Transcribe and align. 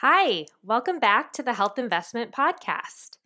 Hi, 0.00 0.46
welcome 0.62 1.00
back 1.00 1.32
to 1.32 1.42
the 1.42 1.54
Health 1.54 1.76
Investment 1.76 2.30
Podcast. 2.30 3.18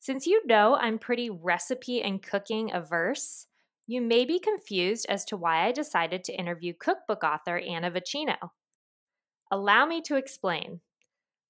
Since 0.00 0.26
you 0.26 0.40
know 0.46 0.74
I'm 0.74 0.98
pretty 0.98 1.28
recipe 1.28 2.00
and 2.00 2.22
cooking 2.22 2.72
averse, 2.72 3.46
you 3.86 4.00
may 4.00 4.24
be 4.24 4.38
confused 4.38 5.04
as 5.10 5.26
to 5.26 5.36
why 5.36 5.66
I 5.66 5.72
decided 5.72 6.24
to 6.24 6.32
interview 6.32 6.72
cookbook 6.72 7.22
author 7.24 7.58
Anna 7.58 7.90
Vocino. 7.90 8.36
Allow 9.50 9.84
me 9.84 10.00
to 10.00 10.16
explain. 10.16 10.80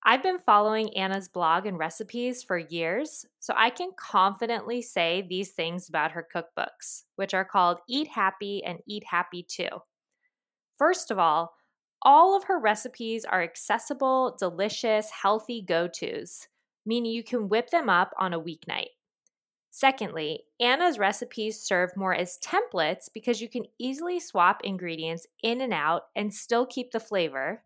I've 0.03 0.25
been 0.25 0.41
following 0.41 0.97
Anna's 0.97 1.29
blog 1.29 1.67
and 1.67 1.79
recipes 1.79 2.43
for 2.43 2.59
years, 2.59 3.25
so 3.39 3.55
I 3.57 3.71
can 3.71 3.91
confidently 3.97 4.83
say 4.83 5.25
these 5.31 5.53
things 5.53 5.89
about 5.89 6.11
her 6.11 6.27
cookbooks, 6.35 7.05
which 7.15 7.33
are 7.33 7.45
called 7.45 7.79
Eat 7.89 8.09
Happy 8.09 8.65
and 8.65 8.81
Eat 8.89 9.05
Happy 9.07 9.47
Too. 9.49 9.69
First 10.79 11.13
of 11.13 11.21
all, 11.21 11.55
all 12.05 12.37
of 12.37 12.45
her 12.45 12.59
recipes 12.59 13.25
are 13.25 13.43
accessible, 13.43 14.37
delicious, 14.39 15.11
healthy 15.11 15.63
go 15.63 15.89
tos, 15.89 16.49
meaning 16.85 17.13
you 17.13 17.25
can 17.25 17.49
whip 17.49 17.71
them 17.71 17.89
up 17.89 18.13
on 18.19 18.33
a 18.35 18.41
weeknight. 18.41 18.91
Secondly, 19.71 20.45
Anna's 20.61 20.99
recipes 21.01 21.61
serve 21.61 21.97
more 21.97 22.15
as 22.15 22.39
templates 22.39 23.09
because 23.13 23.41
you 23.41 23.49
can 23.49 23.65
easily 23.79 24.21
swap 24.21 24.61
ingredients 24.63 25.27
in 25.43 25.61
and 25.61 25.73
out 25.73 26.03
and 26.15 26.33
still 26.33 26.65
keep 26.65 26.93
the 26.93 27.01
flavor. 27.01 27.65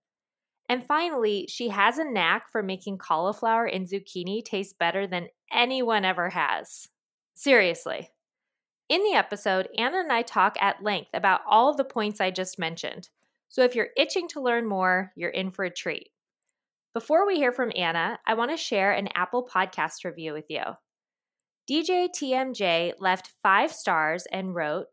And 0.70 0.82
finally, 0.82 1.46
she 1.50 1.68
has 1.68 1.98
a 1.98 2.04
knack 2.04 2.50
for 2.50 2.62
making 2.62 2.98
cauliflower 2.98 3.66
and 3.66 3.86
zucchini 3.86 4.42
taste 4.42 4.78
better 4.78 5.06
than 5.06 5.28
anyone 5.52 6.04
ever 6.04 6.30
has. 6.30 6.88
Seriously. 7.34 8.10
In 8.88 9.02
the 9.02 9.12
episode, 9.12 9.68
Anna 9.76 9.98
and 9.98 10.10
I 10.10 10.22
talk 10.22 10.56
at 10.62 10.82
length 10.82 11.10
about 11.12 11.42
all 11.46 11.68
of 11.68 11.76
the 11.76 11.84
points 11.84 12.22
I 12.22 12.30
just 12.30 12.58
mentioned. 12.58 13.10
So 13.48 13.62
if 13.62 13.74
you're 13.74 13.88
itching 13.96 14.28
to 14.28 14.42
learn 14.42 14.66
more, 14.66 15.12
you're 15.16 15.30
in 15.30 15.50
for 15.50 15.64
a 15.64 15.70
treat. 15.70 16.10
Before 16.94 17.26
we 17.26 17.36
hear 17.36 17.52
from 17.52 17.72
Anna, 17.76 18.18
I 18.26 18.34
want 18.34 18.50
to 18.50 18.56
share 18.56 18.92
an 18.92 19.08
Apple 19.14 19.48
Podcast 19.52 20.04
review 20.04 20.32
with 20.32 20.46
you. 20.48 20.62
DJ 21.70 22.08
TMJ 22.08 22.94
left 22.98 23.32
five 23.42 23.72
stars 23.72 24.26
and 24.32 24.54
wrote, 24.54 24.86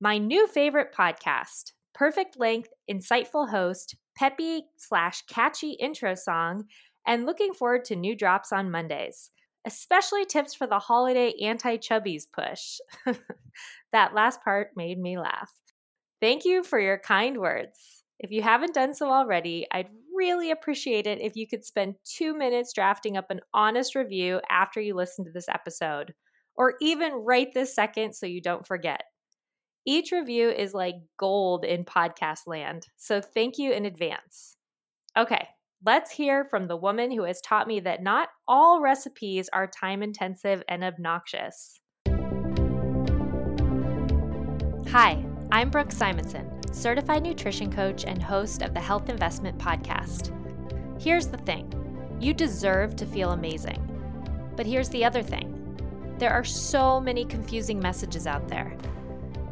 My 0.00 0.18
new 0.18 0.46
favorite 0.46 0.94
podcast. 0.96 1.72
Perfect 1.94 2.38
length, 2.38 2.70
insightful 2.90 3.48
host, 3.48 3.96
peppy 4.16 4.64
slash 4.76 5.22
catchy 5.22 5.72
intro 5.72 6.14
song, 6.14 6.64
and 7.06 7.26
looking 7.26 7.52
forward 7.52 7.84
to 7.86 7.96
new 7.96 8.16
drops 8.16 8.52
on 8.52 8.70
Mondays. 8.70 9.30
Especially 9.66 10.24
tips 10.24 10.54
for 10.54 10.66
the 10.66 10.78
holiday 10.78 11.32
anti 11.42 11.76
chubbies 11.76 12.24
push. 12.32 12.78
that 13.92 14.14
last 14.14 14.42
part 14.42 14.70
made 14.76 14.98
me 14.98 15.18
laugh. 15.18 15.52
Thank 16.20 16.46
you 16.46 16.62
for 16.62 16.80
your 16.80 16.98
kind 16.98 17.36
words. 17.38 18.02
If 18.18 18.30
you 18.30 18.40
haven't 18.40 18.72
done 18.72 18.94
so 18.94 19.10
already, 19.10 19.66
I'd 19.70 19.90
really 20.16 20.50
appreciate 20.50 21.06
it 21.06 21.20
if 21.20 21.36
you 21.36 21.46
could 21.46 21.62
spend 21.62 21.96
two 22.04 22.34
minutes 22.34 22.72
drafting 22.72 23.18
up 23.18 23.30
an 23.30 23.40
honest 23.52 23.94
review 23.94 24.40
after 24.50 24.80
you 24.80 24.94
listen 24.94 25.26
to 25.26 25.30
this 25.30 25.48
episode, 25.48 26.14
or 26.54 26.76
even 26.80 27.12
right 27.12 27.48
this 27.52 27.74
second 27.74 28.14
so 28.14 28.24
you 28.24 28.40
don't 28.40 28.66
forget. 28.66 29.02
Each 29.84 30.10
review 30.10 30.48
is 30.48 30.72
like 30.72 30.94
gold 31.18 31.66
in 31.66 31.84
podcast 31.84 32.46
land, 32.46 32.86
so 32.96 33.20
thank 33.20 33.58
you 33.58 33.72
in 33.72 33.84
advance. 33.84 34.56
Okay, 35.18 35.46
let's 35.84 36.10
hear 36.10 36.46
from 36.46 36.66
the 36.66 36.78
woman 36.78 37.10
who 37.10 37.24
has 37.24 37.42
taught 37.42 37.68
me 37.68 37.80
that 37.80 38.02
not 38.02 38.30
all 38.48 38.80
recipes 38.80 39.50
are 39.52 39.66
time 39.66 40.02
intensive 40.02 40.62
and 40.66 40.82
obnoxious. 40.82 41.78
Hi, 44.88 45.25
I'm 45.52 45.70
Brooke 45.70 45.92
Simonson 45.92 46.50
certified 46.72 47.22
nutrition 47.22 47.72
coach 47.72 48.04
and 48.04 48.20
host 48.20 48.62
of 48.62 48.74
the 48.74 48.80
Health 48.80 49.08
Investment 49.08 49.56
Podcast. 49.56 50.32
Here's 51.00 51.28
the 51.28 51.38
thing 51.38 51.72
you 52.20 52.34
deserve 52.34 52.96
to 52.96 53.06
feel 53.06 53.30
amazing. 53.30 53.80
But 54.56 54.66
here's 54.66 54.88
the 54.88 55.04
other 55.04 55.22
thing 55.22 55.52
there 56.18 56.32
are 56.32 56.44
so 56.44 57.00
many 57.00 57.24
confusing 57.24 57.78
messages 57.78 58.26
out 58.26 58.48
there. 58.48 58.76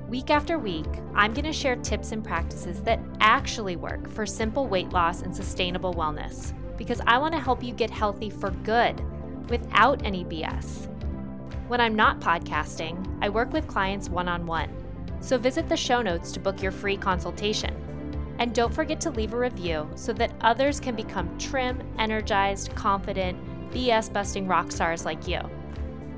Week 0.09 0.31
after 0.31 0.59
week, 0.59 0.87
I'm 1.15 1.33
going 1.33 1.45
to 1.45 1.53
share 1.53 1.77
tips 1.77 2.11
and 2.11 2.25
practices 2.25 2.83
that 2.83 3.01
actually 3.21 3.77
work 3.77 4.11
for 4.11 4.27
simple 4.27 4.67
weight 4.67 4.91
loss 4.91 5.23
and 5.23 5.35
sustainable 5.35 5.95
wellness 5.95 6.53
because 6.77 7.01
I 7.07 7.19
want 7.19 7.35
to 7.35 7.41
help 7.41 7.63
you 7.63 7.73
get 7.73 7.91
healthy 7.91 8.31
for 8.31 8.51
good 8.51 9.01
without 9.49 10.05
any 10.05 10.25
BS. 10.25 10.89
When 11.69 11.81
I'm 11.81 11.95
not 11.95 12.21
podcasting, 12.21 13.19
I 13.23 13.29
work 13.29 13.53
with 13.53 13.69
clients 13.69 14.09
one 14.09 14.29
on 14.29 14.45
one 14.45 14.84
so 15.25 15.39
visit 15.39 15.69
the 15.71 15.77
show 15.77 16.03
notes 16.03 16.31
to 16.33 16.39
book 16.39 16.61
your 16.61 16.71
free 16.71 16.99
consultation. 16.99 17.75
And 18.39 18.55
don't 18.55 18.75
forget 18.75 19.01
to 19.03 19.11
leave 19.11 19.33
a 19.33 19.39
review 19.39 19.89
so 19.95 20.13
that 20.13 20.35
others 20.43 20.79
can 20.79 20.95
become 20.95 21.37
trim, 21.39 21.83
energized, 21.99 22.75
confident, 22.75 23.39
BS 23.71 24.13
busting 24.13 24.47
rock 24.47 24.71
stars 24.71 25.07
like 25.07 25.27
you. 25.27 25.41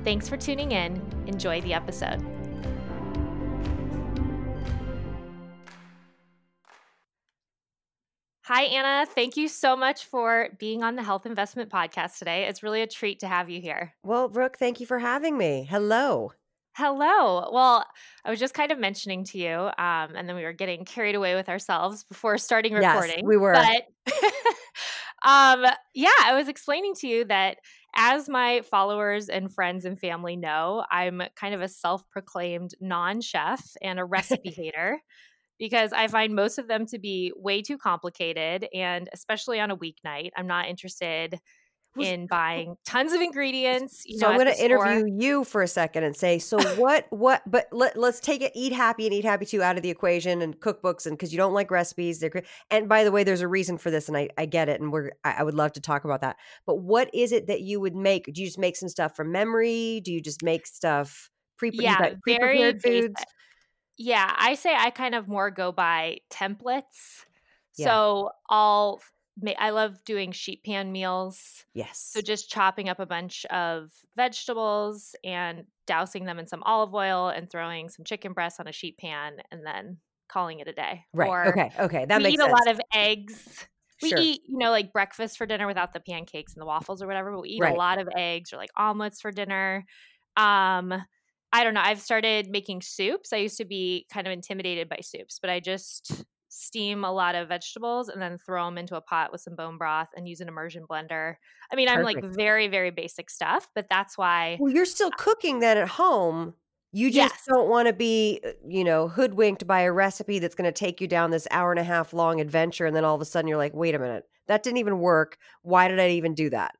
Thanks 0.03 0.27
for 0.27 0.35
tuning 0.35 0.73
in. 0.73 1.01
Enjoy 1.25 1.61
the 1.61 1.73
episode. 1.73 2.21
Hi, 8.43 8.63
Anna. 8.63 9.05
Thank 9.05 9.37
you 9.37 9.47
so 9.47 9.75
much 9.75 10.05
for 10.05 10.49
being 10.57 10.83
on 10.83 10.95
the 10.95 11.03
Health 11.03 11.25
Investment 11.25 11.69
Podcast 11.69 12.17
today. 12.17 12.45
It's 12.45 12.63
really 12.63 12.81
a 12.81 12.87
treat 12.87 13.19
to 13.19 13.27
have 13.27 13.49
you 13.49 13.61
here. 13.61 13.93
Well, 14.03 14.27
Brooke, 14.27 14.57
thank 14.57 14.79
you 14.79 14.85
for 14.85 14.99
having 14.99 15.37
me. 15.37 15.67
Hello. 15.69 16.31
Hello. 16.77 17.49
Well, 17.51 17.83
I 18.23 18.29
was 18.29 18.39
just 18.39 18.53
kind 18.53 18.71
of 18.71 18.77
mentioning 18.77 19.23
to 19.25 19.39
you, 19.39 19.51
um, 19.51 20.13
and 20.15 20.29
then 20.29 20.35
we 20.35 20.43
were 20.43 20.53
getting 20.53 20.85
carried 20.85 21.15
away 21.15 21.33
with 21.33 21.49
ourselves 21.49 22.03
before 22.03 22.37
starting 22.37 22.73
recording. 22.73 23.15
Yes, 23.15 23.23
we 23.25 23.35
were. 23.35 23.53
But 23.53 24.13
um, 25.27 25.65
yeah, 25.95 26.11
I 26.23 26.35
was 26.35 26.47
explaining 26.47 26.93
to 26.99 27.07
you 27.07 27.25
that 27.25 27.57
as 27.95 28.29
my 28.29 28.61
followers 28.61 29.27
and 29.27 29.51
friends 29.51 29.85
and 29.85 29.99
family 29.99 30.35
know, 30.35 30.85
I'm 30.91 31.23
kind 31.35 31.55
of 31.55 31.61
a 31.61 31.67
self 31.67 32.07
proclaimed 32.11 32.75
non 32.79 33.21
chef 33.21 33.71
and 33.81 33.97
a 33.97 34.05
recipe 34.05 34.51
hater 34.55 35.01
because 35.57 35.93
I 35.93 36.07
find 36.09 36.35
most 36.35 36.59
of 36.59 36.67
them 36.67 36.85
to 36.87 36.99
be 36.99 37.33
way 37.35 37.63
too 37.63 37.79
complicated. 37.79 38.67
And 38.71 39.09
especially 39.11 39.59
on 39.59 39.71
a 39.71 39.77
weeknight, 39.77 40.29
I'm 40.37 40.45
not 40.45 40.67
interested 40.67 41.39
in 41.99 42.27
buying 42.27 42.75
tons 42.85 43.13
of 43.13 43.21
ingredients. 43.21 44.05
so 44.09 44.27
know, 44.27 44.33
I'm 44.33 44.39
going 44.39 44.53
to 44.53 44.63
interview 44.63 45.05
you 45.07 45.43
for 45.43 45.61
a 45.61 45.67
second 45.67 46.03
and 46.03 46.15
say, 46.15 46.39
so 46.39 46.57
what? 46.75 47.05
What? 47.09 47.41
But 47.45 47.67
let, 47.71 47.97
let's 47.97 48.19
take 48.19 48.41
it. 48.41 48.51
Eat 48.55 48.73
happy 48.73 49.05
and 49.05 49.13
eat 49.13 49.25
happy 49.25 49.45
too 49.45 49.63
out 49.63 49.77
of 49.77 49.83
the 49.83 49.89
equation 49.89 50.41
and 50.41 50.59
cookbooks, 50.59 51.05
and 51.05 51.17
because 51.17 51.31
you 51.31 51.37
don't 51.37 51.53
like 51.53 51.71
recipes, 51.71 52.19
they're 52.19 52.31
and 52.69 52.87
by 52.89 53.03
the 53.03 53.11
way, 53.11 53.23
there's 53.23 53.41
a 53.41 53.47
reason 53.47 53.77
for 53.77 53.91
this, 53.91 54.07
and 54.07 54.17
I, 54.17 54.29
I 54.37 54.45
get 54.45 54.69
it, 54.69 54.81
and 54.81 54.91
we're 54.91 55.11
I, 55.23 55.35
I 55.39 55.43
would 55.43 55.55
love 55.55 55.73
to 55.73 55.81
talk 55.81 56.05
about 56.05 56.21
that. 56.21 56.37
But 56.65 56.75
what 56.75 57.09
is 57.13 57.31
it 57.31 57.47
that 57.47 57.61
you 57.61 57.79
would 57.79 57.95
make? 57.95 58.25
Do 58.33 58.41
you 58.41 58.47
just 58.47 58.59
make 58.59 58.75
some 58.75 58.89
stuff 58.89 59.15
from 59.15 59.31
memory? 59.31 60.01
Do 60.03 60.11
you 60.11 60.21
just 60.21 60.43
make 60.43 60.67
stuff 60.67 61.29
pre? 61.57 61.71
Yeah, 61.73 62.13
very 62.25 62.73
foods? 62.79 63.23
Yeah, 63.97 64.31
I 64.37 64.53
say 64.55 64.75
I 64.75 64.91
kind 64.91 65.15
of 65.15 65.27
more 65.27 65.49
go 65.49 65.71
by 65.71 66.19
templates. 66.31 67.25
Yeah. 67.77 67.85
So 67.85 68.29
I'll 68.49 69.01
I 69.59 69.69
love 69.69 70.03
doing 70.03 70.31
sheet 70.31 70.63
pan 70.63 70.91
meals. 70.91 71.65
Yes. 71.73 72.09
So 72.13 72.21
just 72.21 72.49
chopping 72.49 72.89
up 72.89 72.99
a 72.99 73.05
bunch 73.05 73.45
of 73.45 73.91
vegetables 74.15 75.15
and 75.23 75.65
dousing 75.85 76.25
them 76.25 76.39
in 76.39 76.47
some 76.47 76.63
olive 76.63 76.93
oil 76.93 77.29
and 77.29 77.49
throwing 77.49 77.89
some 77.89 78.03
chicken 78.03 78.33
breasts 78.33 78.59
on 78.59 78.67
a 78.67 78.71
sheet 78.71 78.97
pan 78.97 79.37
and 79.51 79.65
then 79.65 79.97
calling 80.27 80.59
it 80.59 80.67
a 80.67 80.73
day. 80.73 81.05
Right. 81.13 81.29
Or 81.29 81.47
okay. 81.47 81.71
Okay. 81.79 82.05
That 82.05 82.17
we 82.17 82.23
makes 82.23 82.33
eat 82.35 82.39
sense. 82.39 82.49
a 82.49 82.51
lot 82.51 82.75
of 82.75 82.81
eggs. 82.93 83.67
We 84.01 84.09
sure. 84.09 84.19
eat, 84.19 84.41
you 84.47 84.57
know, 84.59 84.69
like 84.69 84.93
breakfast 84.93 85.37
for 85.37 85.45
dinner 85.45 85.65
without 85.65 85.93
the 85.93 85.99
pancakes 85.99 86.53
and 86.53 86.61
the 86.61 86.65
waffles 86.65 87.01
or 87.01 87.07
whatever. 87.07 87.31
But 87.31 87.41
we 87.41 87.49
eat 87.49 87.61
right. 87.61 87.73
a 87.73 87.77
lot 87.77 87.99
of 87.99 88.07
eggs 88.15 88.53
or 88.53 88.57
like 88.57 88.69
omelets 88.77 89.21
for 89.21 89.31
dinner. 89.31 89.85
Um, 90.35 90.93
I 91.53 91.63
don't 91.63 91.73
know. 91.73 91.81
I've 91.81 92.01
started 92.01 92.49
making 92.49 92.81
soups. 92.81 93.33
I 93.33 93.37
used 93.37 93.57
to 93.57 93.65
be 93.65 94.05
kind 94.11 94.27
of 94.27 94.33
intimidated 94.33 94.89
by 94.89 94.99
soups, 95.01 95.39
but 95.39 95.49
I 95.49 95.59
just 95.59 96.25
steam 96.57 97.03
a 97.03 97.11
lot 97.11 97.35
of 97.35 97.47
vegetables 97.47 98.09
and 98.09 98.21
then 98.21 98.37
throw 98.37 98.65
them 98.65 98.77
into 98.77 98.95
a 98.95 99.01
pot 99.01 99.31
with 99.31 99.41
some 99.41 99.55
bone 99.55 99.77
broth 99.77 100.09
and 100.15 100.27
use 100.27 100.41
an 100.41 100.47
immersion 100.47 100.85
blender. 100.89 101.35
I 101.71 101.75
mean, 101.75 101.87
Perfect. 101.87 102.17
I'm 102.17 102.23
like 102.23 102.35
very, 102.35 102.67
very 102.67 102.91
basic 102.91 103.29
stuff, 103.29 103.69
but 103.75 103.87
that's 103.89 104.17
why. 104.17 104.57
Well, 104.59 104.73
you're 104.73 104.85
still 104.85 105.11
cooking 105.11 105.59
that 105.59 105.77
at 105.77 105.87
home. 105.87 106.55
You 106.93 107.11
just 107.11 107.35
yes. 107.35 107.43
don't 107.47 107.69
want 107.69 107.87
to 107.87 107.93
be, 107.93 108.39
uh, 108.45 108.51
you 108.67 108.83
know, 108.83 109.07
hoodwinked 109.07 109.67
by 109.67 109.81
a 109.81 109.91
recipe 109.91 110.39
that's 110.39 110.55
going 110.55 110.65
to 110.65 110.71
take 110.71 110.99
you 110.99 111.07
down 111.07 111.31
this 111.31 111.47
hour 111.51 111.71
and 111.71 111.79
a 111.79 111.83
half 111.83 112.13
long 112.13 112.41
adventure. 112.41 112.85
And 112.85 112.95
then 112.95 113.05
all 113.05 113.13
of 113.13 113.21
a 113.21 113.25
sudden 113.25 113.47
you're 113.47 113.57
like, 113.57 113.73
wait 113.73 113.93
a 113.93 113.99
minute, 113.99 114.23
that 114.47 114.63
didn't 114.63 114.77
even 114.77 114.99
work. 114.99 115.37
Why 115.61 115.87
did 115.89 115.99
I 115.99 116.09
even 116.11 116.33
do 116.33 116.49
that? 116.49 116.75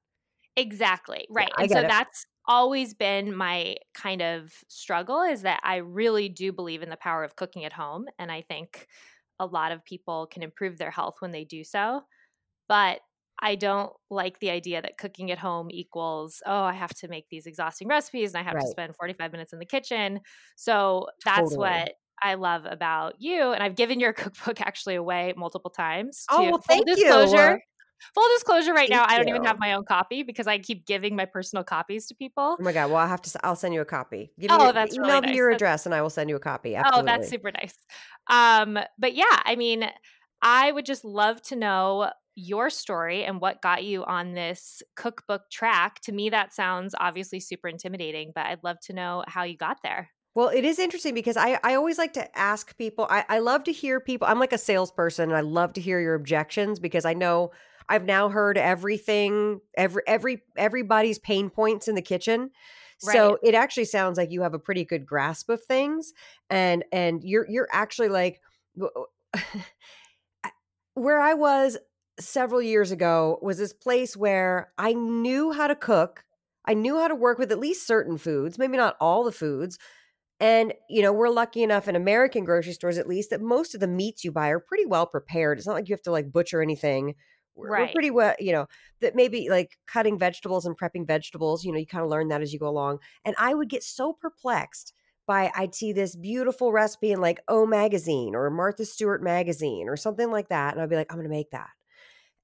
Exactly. 0.55 1.27
Right. 1.29 1.49
Yeah, 1.57 1.63
and 1.63 1.71
so 1.71 1.79
it. 1.81 1.87
that's 1.87 2.25
always 2.47 2.93
been 2.93 3.35
my 3.35 3.75
kind 3.93 4.21
of 4.21 4.53
struggle 4.69 5.21
is 5.21 5.41
that 5.41 5.59
I 5.63 5.77
really 5.77 6.29
do 6.29 6.51
believe 6.51 6.81
in 6.81 6.89
the 6.89 6.97
power 6.97 7.23
of 7.23 7.35
cooking 7.35 7.65
at 7.65 7.73
home. 7.73 8.05
And 8.17 8.31
I 8.31 8.41
think 8.41 8.87
a 9.39 9.45
lot 9.45 9.71
of 9.71 9.85
people 9.85 10.27
can 10.31 10.43
improve 10.43 10.77
their 10.77 10.91
health 10.91 11.17
when 11.19 11.31
they 11.31 11.43
do 11.43 11.63
so. 11.63 12.01
But 12.67 12.99
I 13.39 13.55
don't 13.55 13.93
like 14.09 14.39
the 14.39 14.49
idea 14.49 14.81
that 14.81 14.97
cooking 14.97 15.31
at 15.31 15.37
home 15.37 15.67
equals, 15.69 16.41
oh, 16.45 16.63
I 16.63 16.73
have 16.73 16.93
to 16.95 17.07
make 17.07 17.29
these 17.29 17.45
exhausting 17.45 17.87
recipes 17.87 18.33
and 18.33 18.41
I 18.41 18.43
have 18.43 18.55
right. 18.55 18.61
to 18.61 18.67
spend 18.67 18.95
45 18.95 19.31
minutes 19.31 19.53
in 19.53 19.59
the 19.59 19.65
kitchen. 19.65 20.21
So 20.55 21.07
that's 21.23 21.51
totally. 21.51 21.57
what 21.57 21.91
I 22.21 22.33
love 22.33 22.65
about 22.65 23.15
you. 23.19 23.51
And 23.51 23.61
I've 23.61 23.75
given 23.75 23.99
your 23.99 24.13
cookbook 24.13 24.59
actually 24.59 24.95
away 24.95 25.33
multiple 25.37 25.71
times. 25.71 26.25
Oh, 26.31 26.43
well, 26.43 26.63
thank 26.67 26.87
you. 26.87 27.63
Full 28.13 28.23
disclosure, 28.35 28.73
right 28.73 28.89
Thank 28.89 29.01
now, 29.01 29.05
I 29.07 29.17
don't 29.17 29.27
even 29.27 29.43
have 29.43 29.59
my 29.59 29.73
own 29.73 29.85
copy 29.85 30.23
because 30.23 30.47
I 30.47 30.59
keep 30.59 30.85
giving 30.85 31.15
my 31.15 31.25
personal 31.25 31.63
copies 31.63 32.07
to 32.07 32.15
people. 32.15 32.57
Oh 32.59 32.63
my 32.63 32.71
god! 32.73 32.91
Well, 32.91 32.97
I'll 32.97 33.07
have 33.07 33.21
to. 33.23 33.39
I'll 33.45 33.55
send 33.55 33.73
you 33.73 33.81
a 33.81 33.85
copy. 33.85 34.31
Give 34.39 34.51
me 34.51 34.57
Oh, 34.57 34.63
your, 34.65 34.73
that's 34.73 34.95
email 34.95 35.07
really 35.07 35.21
me 35.21 35.27
nice. 35.27 35.35
your 35.35 35.49
address, 35.51 35.85
and 35.85 35.95
I 35.95 36.01
will 36.01 36.09
send 36.09 36.29
you 36.29 36.35
a 36.35 36.39
copy. 36.39 36.77
Oh, 36.77 37.01
that's 37.03 37.29
super 37.29 37.51
nice. 37.51 37.75
Um, 38.29 38.79
but 38.97 39.13
yeah, 39.15 39.41
I 39.45 39.55
mean, 39.55 39.89
I 40.41 40.71
would 40.71 40.85
just 40.85 41.03
love 41.03 41.41
to 41.43 41.55
know 41.55 42.11
your 42.35 42.69
story 42.69 43.23
and 43.23 43.41
what 43.41 43.61
got 43.63 43.83
you 43.83 44.05
on 44.05 44.33
this 44.33 44.83
cookbook 44.95 45.49
track. 45.51 45.99
To 46.01 46.11
me, 46.11 46.29
that 46.29 46.53
sounds 46.53 46.93
obviously 46.99 47.39
super 47.39 47.67
intimidating, 47.67 48.31
but 48.35 48.45
I'd 48.45 48.63
love 48.63 48.79
to 48.81 48.93
know 48.93 49.23
how 49.27 49.43
you 49.43 49.57
got 49.57 49.77
there. 49.81 50.09
Well, 50.35 50.49
it 50.49 50.63
is 50.63 50.77
interesting 50.77 51.15
because 51.15 51.35
I, 51.35 51.59
I 51.63 51.73
always 51.73 51.97
like 51.97 52.13
to 52.13 52.37
ask 52.37 52.77
people. 52.77 53.07
I, 53.09 53.25
I 53.27 53.39
love 53.39 53.63
to 53.63 53.71
hear 53.71 53.99
people. 53.99 54.27
I'm 54.27 54.39
like 54.39 54.53
a 54.53 54.59
salesperson, 54.59 55.29
and 55.29 55.37
I 55.37 55.41
love 55.41 55.73
to 55.73 55.81
hear 55.81 55.99
your 55.99 56.13
objections 56.13 56.79
because 56.79 57.05
I 57.05 57.15
know 57.15 57.49
I've 57.89 58.05
now 58.05 58.29
heard 58.29 58.57
everything, 58.57 59.61
every 59.75 60.03
every 60.07 60.43
everybody's 60.57 61.19
pain 61.19 61.49
points 61.49 61.87
in 61.87 61.95
the 61.95 62.01
kitchen. 62.01 62.51
So 62.99 63.37
it 63.43 63.53
actually 63.53 63.85
sounds 63.85 64.17
like 64.17 64.31
you 64.31 64.41
have 64.41 64.53
a 64.55 64.59
pretty 64.59 64.83
good 64.83 65.05
grasp 65.05 65.49
of 65.49 65.63
things, 65.63 66.13
and 66.49 66.83
and 66.91 67.23
you're 67.23 67.47
you're 67.49 67.69
actually 67.71 68.09
like 68.09 68.41
where 70.95 71.19
I 71.19 71.33
was 71.33 71.77
several 72.19 72.61
years 72.61 72.91
ago 72.91 73.39
was 73.41 73.57
this 73.57 73.73
place 73.73 74.17
where 74.17 74.71
I 74.77 74.93
knew 74.93 75.51
how 75.51 75.67
to 75.67 75.75
cook. 75.75 76.23
I 76.65 76.73
knew 76.73 76.97
how 76.97 77.07
to 77.07 77.15
work 77.15 77.37
with 77.37 77.51
at 77.51 77.59
least 77.59 77.87
certain 77.87 78.17
foods, 78.17 78.57
maybe 78.57 78.77
not 78.77 78.97
all 78.99 79.23
the 79.23 79.31
foods. 79.31 79.77
And, 80.39 80.73
you 80.89 81.01
know, 81.01 81.13
we're 81.13 81.29
lucky 81.29 81.63
enough 81.63 81.87
in 81.87 81.95
American 81.95 82.43
grocery 82.43 82.73
stores, 82.73 82.97
at 82.97 83.07
least, 83.07 83.31
that 83.31 83.41
most 83.41 83.73
of 83.73 83.79
the 83.79 83.87
meats 83.87 84.23
you 84.23 84.31
buy 84.31 84.49
are 84.49 84.59
pretty 84.59 84.85
well 84.85 85.07
prepared. 85.07 85.57
It's 85.57 85.65
not 85.65 85.73
like 85.73 85.89
you 85.89 85.93
have 85.93 86.01
to 86.03 86.11
like 86.11 86.31
butcher 86.31 86.61
anything. 86.61 87.15
We're, 87.57 87.69
we're 87.69 87.91
pretty 87.91 88.11
well, 88.11 88.35
you 88.39 88.51
know, 88.51 88.67
that 89.01 89.15
maybe 89.15 89.49
like 89.49 89.77
cutting 89.87 90.19
vegetables 90.19 90.65
and 90.65 90.77
prepping 90.77 91.07
vegetables, 91.07 91.65
you 91.65 91.71
know, 91.71 91.79
you 91.79 91.87
kind 91.87 92.03
of 92.03 92.09
learn 92.09 92.27
that 92.29 92.41
as 92.41 92.53
you 92.53 92.59
go 92.59 92.67
along. 92.67 92.99
And 93.25 93.35
I 93.37 93.53
would 93.53 93.69
get 93.69 93.83
so 93.83 94.13
perplexed 94.13 94.93
by 95.25 95.51
I'd 95.55 95.75
see 95.75 95.91
this 95.91 96.15
beautiful 96.15 96.71
recipe 96.71 97.11
in 97.11 97.19
like 97.19 97.41
O 97.47 97.65
Magazine 97.65 98.35
or 98.35 98.49
Martha 98.49 98.85
Stewart 98.85 99.21
Magazine 99.21 99.89
or 99.89 99.97
something 99.97 100.31
like 100.31 100.49
that. 100.49 100.73
And 100.73 100.81
I'd 100.81 100.89
be 100.89 100.95
like, 100.95 101.11
I'm 101.11 101.17
going 101.17 101.29
to 101.29 101.35
make 101.35 101.51
that. 101.51 101.69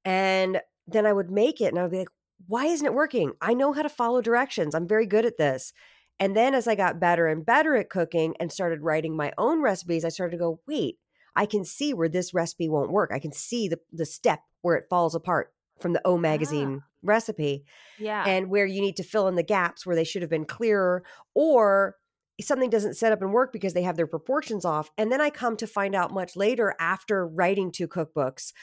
And 0.04 0.60
then 0.88 1.06
I 1.06 1.13
would 1.13 1.31
make 1.31 1.62
it 1.62 1.68
and 1.68 1.80
I 1.80 1.83
would 1.83 1.92
be 1.92 2.00
like, 2.00 2.09
why 2.48 2.66
isn't 2.66 2.86
it 2.86 2.94
working? 2.94 3.33
I 3.42 3.54
know 3.54 3.71
how 3.71 3.83
to 3.83 3.89
follow 3.89 4.21
directions. 4.21 4.75
I'm 4.75 4.88
very 4.88 5.06
good 5.06 5.25
at 5.25 5.38
this. 5.38 5.71
And 6.19 6.36
then 6.36 6.54
as 6.54 6.68
I 6.68 6.75
got 6.75 7.00
better 7.00 7.27
and 7.27 7.45
better 7.45 7.75
at 7.75 7.89
cooking 7.89 8.36
and 8.39 8.51
started 8.51 8.81
writing 8.81 9.16
my 9.16 9.31
own 9.38 9.62
recipes, 9.62 10.04
I 10.04 10.09
started 10.09 10.31
to 10.31 10.44
go, 10.44 10.59
wait, 10.68 10.98
I 11.36 11.45
can 11.45 11.66
see 11.66 11.94
where 11.94 12.09
this 12.09 12.33
recipe 12.33 12.69
won't 12.69 12.92
work. 12.92 13.12
I 13.13 13.19
can 13.19 13.31
see 13.31 13.68
the, 13.68 13.80
the 13.92 14.06
step 14.06 14.42
where 14.63 14.75
it 14.75 14.88
falls 14.89 15.13
apart 15.13 15.54
from 15.80 15.94
the 15.94 16.01
O 16.06 16.15
ah. 16.15 16.18
magazine 16.18 16.81
recipe 17.04 17.65
Yeah. 18.00 18.24
and 18.25 18.50
where 18.50 18.65
you 18.65 18.81
need 18.81 18.95
to 18.98 19.04
fill 19.04 19.27
in 19.27 19.36
the 19.36 19.44
gaps 19.44 19.86
where 19.86 19.95
they 19.95 20.04
should 20.04 20.21
have 20.24 20.31
been 20.31 20.45
clearer 20.45 21.04
or 21.36 21.98
something 22.42 22.69
doesn't 22.69 22.95
set 22.95 23.12
up 23.12 23.21
and 23.21 23.31
work 23.31 23.54
because 23.54 23.74
they 23.74 23.83
have 23.83 23.98
their 23.98 24.07
proportions 24.07 24.65
off. 24.65 24.89
And 24.98 25.12
then 25.12 25.21
I 25.21 25.30
come 25.30 25.56
to 25.57 25.68
find 25.68 25.94
out 25.94 26.12
much 26.12 26.36
later 26.36 26.74
after 26.80 27.27
writing 27.27 27.71
two 27.71 27.88
cookbooks 27.88 28.54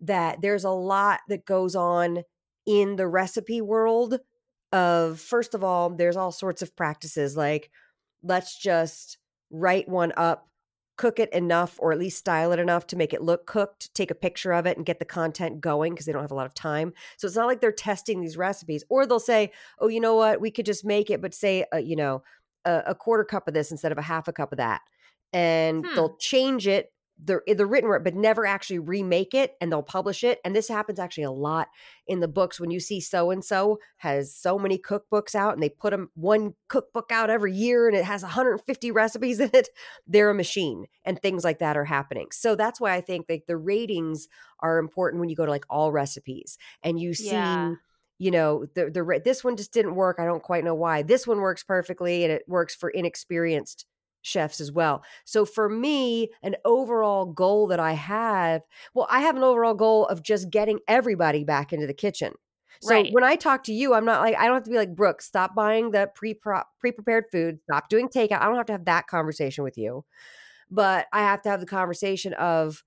that 0.00 0.42
there's 0.42 0.64
a 0.64 0.70
lot 0.70 1.20
that 1.28 1.44
goes 1.44 1.74
on 1.74 2.22
in 2.66 2.96
the 2.96 3.06
recipe 3.06 3.60
world 3.60 4.20
of 4.72 5.20
first 5.20 5.54
of 5.54 5.62
all 5.62 5.90
there's 5.90 6.16
all 6.16 6.32
sorts 6.32 6.60
of 6.60 6.74
practices 6.74 7.36
like 7.36 7.70
let's 8.24 8.58
just 8.58 9.18
write 9.50 9.88
one 9.88 10.12
up 10.16 10.48
cook 10.96 11.18
it 11.18 11.32
enough 11.32 11.76
or 11.78 11.92
at 11.92 11.98
least 11.98 12.18
style 12.18 12.52
it 12.52 12.58
enough 12.58 12.86
to 12.86 12.96
make 12.96 13.12
it 13.12 13.22
look 13.22 13.46
cooked 13.46 13.92
take 13.94 14.10
a 14.10 14.14
picture 14.14 14.52
of 14.52 14.66
it 14.66 14.76
and 14.76 14.86
get 14.86 14.98
the 14.98 15.04
content 15.04 15.60
going 15.60 15.92
because 15.92 16.06
they 16.06 16.12
don't 16.12 16.22
have 16.22 16.30
a 16.30 16.34
lot 16.34 16.46
of 16.46 16.54
time. 16.54 16.92
So 17.18 17.26
it's 17.26 17.36
not 17.36 17.46
like 17.46 17.60
they're 17.60 17.72
testing 17.72 18.20
these 18.20 18.36
recipes. 18.36 18.84
Or 18.88 19.06
they'll 19.06 19.20
say 19.20 19.52
oh 19.78 19.88
you 19.88 20.00
know 20.00 20.14
what? 20.14 20.40
We 20.40 20.50
could 20.50 20.66
just 20.66 20.84
make 20.84 21.10
it 21.10 21.20
but 21.20 21.34
say 21.34 21.64
uh, 21.72 21.78
you 21.78 21.96
know 21.96 22.22
a, 22.64 22.82
a 22.88 22.94
quarter 22.94 23.24
cup 23.24 23.48
of 23.48 23.54
this 23.54 23.70
instead 23.70 23.92
of 23.92 23.98
a 23.98 24.02
half 24.02 24.28
a 24.28 24.32
cup 24.32 24.52
of 24.52 24.58
that. 24.58 24.82
And 25.32 25.84
Hmm. 25.84 25.94
they'll 25.94 26.16
change 26.16 26.66
it 26.66 26.92
the 27.22 27.40
eh, 27.48 27.54
the 27.54 27.66
written 27.66 27.88
word, 27.88 28.04
but 28.04 28.14
never 28.14 28.46
actually 28.46 28.78
remake 28.78 29.34
it, 29.34 29.54
and 29.60 29.70
they'll 29.72 29.82
publish 29.82 30.22
it. 30.24 30.38
And 30.44 30.54
this 30.54 30.68
happens 30.68 30.98
actually 30.98 31.24
a 31.24 31.30
lot 31.30 31.68
in 32.06 32.20
the 32.20 32.28
books 32.28 32.60
when 32.60 32.70
you 32.70 32.80
see 32.80 33.00
so 33.00 33.30
and 33.30 33.44
so 33.44 33.78
has 33.98 34.34
so 34.34 34.58
many 34.58 34.78
cookbooks 34.78 35.34
out, 35.34 35.54
and 35.54 35.62
they 35.62 35.68
put 35.68 35.90
them 35.90 36.10
one 36.14 36.54
cookbook 36.68 37.10
out 37.10 37.30
every 37.30 37.52
year, 37.54 37.88
and 37.88 37.96
it 37.96 38.04
has 38.04 38.22
150 38.22 38.90
recipes 38.90 39.40
in 39.40 39.50
it. 39.54 39.68
They're 40.06 40.30
a 40.30 40.34
machine, 40.34 40.86
and 41.04 41.20
things 41.20 41.44
like 41.44 41.58
that 41.60 41.76
are 41.76 41.84
happening. 41.84 42.28
So 42.32 42.54
that's 42.54 42.80
why 42.80 42.94
I 42.94 43.00
think 43.00 43.26
like 43.28 43.44
the 43.46 43.56
ratings 43.56 44.28
are 44.60 44.78
important 44.78 45.20
when 45.20 45.28
you 45.28 45.36
go 45.36 45.46
to 45.46 45.50
like 45.52 45.66
all 45.70 45.92
recipes, 45.92 46.58
and 46.82 47.00
you 47.00 47.14
see 47.14 47.26
Yeah. 47.26 47.74
you 48.18 48.30
know 48.30 48.66
the 48.74 48.90
the 48.90 49.20
this 49.24 49.44
one 49.44 49.56
just 49.56 49.72
didn't 49.72 49.94
work 49.94 50.16
i 50.18 50.24
don't 50.24 50.42
quite 50.42 50.64
know 50.64 50.74
why 50.74 51.02
this 51.02 51.26
one 51.26 51.40
works 51.40 51.62
perfectly 51.62 52.24
and 52.24 52.32
it 52.32 52.42
works 52.48 52.74
for 52.74 52.88
inexperienced 52.90 53.86
chefs 54.26 54.60
as 54.60 54.72
well 54.72 55.02
so 55.24 55.44
for 55.44 55.68
me 55.68 56.30
an 56.42 56.56
overall 56.64 57.26
goal 57.26 57.66
that 57.66 57.80
i 57.80 57.92
have 57.92 58.62
well 58.94 59.06
i 59.10 59.20
have 59.20 59.36
an 59.36 59.42
overall 59.42 59.74
goal 59.74 60.06
of 60.06 60.22
just 60.22 60.50
getting 60.50 60.80
everybody 60.88 61.44
back 61.44 61.72
into 61.72 61.86
the 61.86 61.94
kitchen 61.94 62.34
so 62.80 63.00
Right. 63.00 63.12
when 63.12 63.24
i 63.24 63.36
talk 63.36 63.62
to 63.64 63.72
you 63.72 63.94
i'm 63.94 64.04
not 64.04 64.20
like 64.20 64.36
i 64.36 64.46
don't 64.46 64.54
have 64.54 64.64
to 64.64 64.70
be 64.70 64.76
like 64.76 64.94
brooke 64.94 65.22
stop 65.22 65.54
buying 65.54 65.90
the 65.92 66.10
pre 66.14 66.34
pre-prepared 66.34 67.24
food 67.30 67.58
stop 67.70 67.88
doing 67.88 68.08
takeout 68.08 68.40
i 68.40 68.46
don't 68.46 68.56
have 68.56 68.66
to 68.66 68.72
have 68.72 68.84
that 68.84 69.06
conversation 69.06 69.64
with 69.64 69.78
you 69.78 70.04
but 70.70 71.06
i 71.12 71.20
have 71.20 71.42
to 71.42 71.50
have 71.50 71.60
the 71.60 71.66
conversation 71.66 72.34
of 72.34 72.84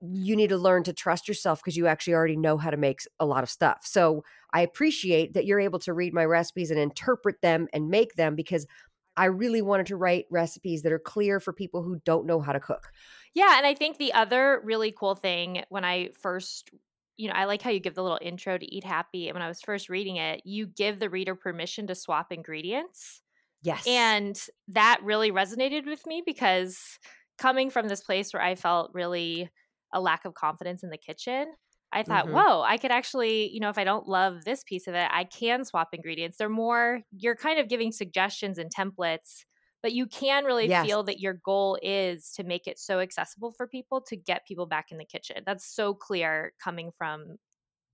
you 0.00 0.36
need 0.36 0.48
to 0.48 0.58
learn 0.58 0.82
to 0.84 0.92
trust 0.92 1.28
yourself 1.28 1.60
because 1.62 1.76
you 1.76 1.86
actually 1.86 2.12
already 2.14 2.36
know 2.36 2.58
how 2.58 2.68
to 2.70 2.76
make 2.76 3.00
a 3.20 3.24
lot 3.24 3.42
of 3.42 3.48
stuff. 3.48 3.86
So 3.86 4.22
I 4.52 4.60
appreciate 4.60 5.32
that 5.32 5.46
you're 5.46 5.60
able 5.60 5.78
to 5.80 5.94
read 5.94 6.12
my 6.12 6.24
recipes 6.26 6.70
and 6.70 6.78
interpret 6.78 7.40
them 7.40 7.68
and 7.72 7.88
make 7.88 8.14
them 8.16 8.34
because 8.34 8.66
I 9.16 9.26
really 9.26 9.62
wanted 9.62 9.86
to 9.86 9.96
write 9.96 10.26
recipes 10.30 10.82
that 10.82 10.92
are 10.92 10.98
clear 10.98 11.40
for 11.40 11.52
people 11.52 11.82
who 11.82 12.00
don't 12.04 12.26
know 12.26 12.40
how 12.40 12.52
to 12.52 12.60
cook. 12.60 12.90
Yeah, 13.34 13.56
and 13.56 13.66
I 13.66 13.74
think 13.74 13.98
the 13.98 14.12
other 14.12 14.60
really 14.64 14.92
cool 14.96 15.14
thing 15.14 15.62
when 15.68 15.84
I 15.84 16.10
first, 16.20 16.70
you 17.16 17.28
know, 17.28 17.34
I 17.34 17.44
like 17.44 17.62
how 17.62 17.70
you 17.70 17.80
give 17.80 17.94
the 17.94 18.02
little 18.02 18.18
intro 18.20 18.58
to 18.58 18.74
Eat 18.74 18.84
Happy. 18.84 19.28
And 19.28 19.34
when 19.34 19.42
I 19.42 19.48
was 19.48 19.60
first 19.60 19.88
reading 19.88 20.16
it, 20.16 20.42
you 20.44 20.66
give 20.66 20.98
the 20.98 21.10
reader 21.10 21.34
permission 21.34 21.86
to 21.88 21.94
swap 21.94 22.32
ingredients. 22.32 23.22
Yes. 23.62 23.84
And 23.86 24.38
that 24.68 25.00
really 25.02 25.30
resonated 25.32 25.86
with 25.86 26.06
me 26.06 26.22
because 26.24 26.98
coming 27.38 27.70
from 27.70 27.88
this 27.88 28.02
place 28.02 28.32
where 28.32 28.42
I 28.42 28.54
felt 28.54 28.90
really 28.94 29.50
a 29.92 30.00
lack 30.00 30.24
of 30.24 30.34
confidence 30.34 30.82
in 30.82 30.90
the 30.90 30.98
kitchen, 30.98 31.46
I 31.94 32.02
thought, 32.02 32.28
Mhm. 32.28 32.30
whoa, 32.30 32.62
I 32.62 32.76
could 32.78 32.90
actually, 32.90 33.50
you 33.50 33.60
know, 33.60 33.70
if 33.70 33.78
I 33.78 33.84
don't 33.84 34.08
love 34.08 34.44
this 34.44 34.64
piece 34.64 34.86
of 34.88 34.94
it, 34.94 35.08
I 35.12 35.24
can 35.24 35.64
swap 35.64 35.90
ingredients. 35.94 36.38
They're 36.38 36.48
more, 36.48 37.02
you're 37.12 37.36
kind 37.36 37.60
of 37.60 37.68
giving 37.68 37.92
suggestions 37.92 38.58
and 38.58 38.70
templates, 38.74 39.44
but 39.82 39.92
you 39.92 40.06
can 40.06 40.44
really 40.44 40.68
Yes. 40.68 40.82
feel 40.82 41.04
that 41.04 41.20
your 41.20 41.34
goal 41.34 41.78
is 41.82 42.32
to 42.32 42.44
make 42.44 42.66
it 42.66 42.78
so 42.78 43.00
accessible 43.00 43.52
for 43.52 43.68
people 43.68 44.00
to 44.02 44.16
get 44.16 44.46
people 44.46 44.66
back 44.66 44.90
in 44.90 44.98
the 44.98 45.04
kitchen. 45.04 45.42
That's 45.46 45.66
so 45.66 45.94
clear 45.94 46.52
coming 46.62 46.90
from. 46.96 47.36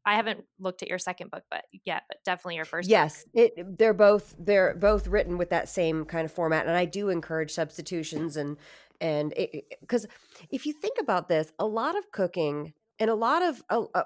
I 0.06 0.16
haven't 0.16 0.46
looked 0.58 0.82
at 0.82 0.88
your 0.88 0.98
second 0.98 1.30
book, 1.30 1.44
but 1.50 1.66
yet, 1.84 2.04
but 2.08 2.18
definitely 2.25 2.56
your 2.56 2.66
first. 2.66 2.94
book. 2.96 3.10
Yes, 3.12 3.26
it, 3.34 3.76
they're 3.78 3.92
both 3.92 4.34
they're 4.38 4.75
both 4.75 5.06
written 5.06 5.36
with 5.36 5.50
that 5.50 5.68
same 5.68 6.04
kind 6.06 6.25
of 6.25 6.32
format, 6.32 6.66
and 6.66 6.75
I 6.76 6.86
do 6.86 7.10
encourage 7.10 7.50
substitutions 7.52 8.36
and 8.36 8.56
and 9.02 9.34
because 9.80 10.06
if 10.50 10.64
you 10.64 10.72
think 10.72 10.96
about 10.98 11.28
this, 11.28 11.52
a 11.58 11.66
lot 11.66 11.96
of 11.96 12.10
cooking 12.10 12.72
and 13.00 13.11
a 13.11 13.16
lot 13.16 13.42
of 13.42 13.64
uh, 13.71 14.04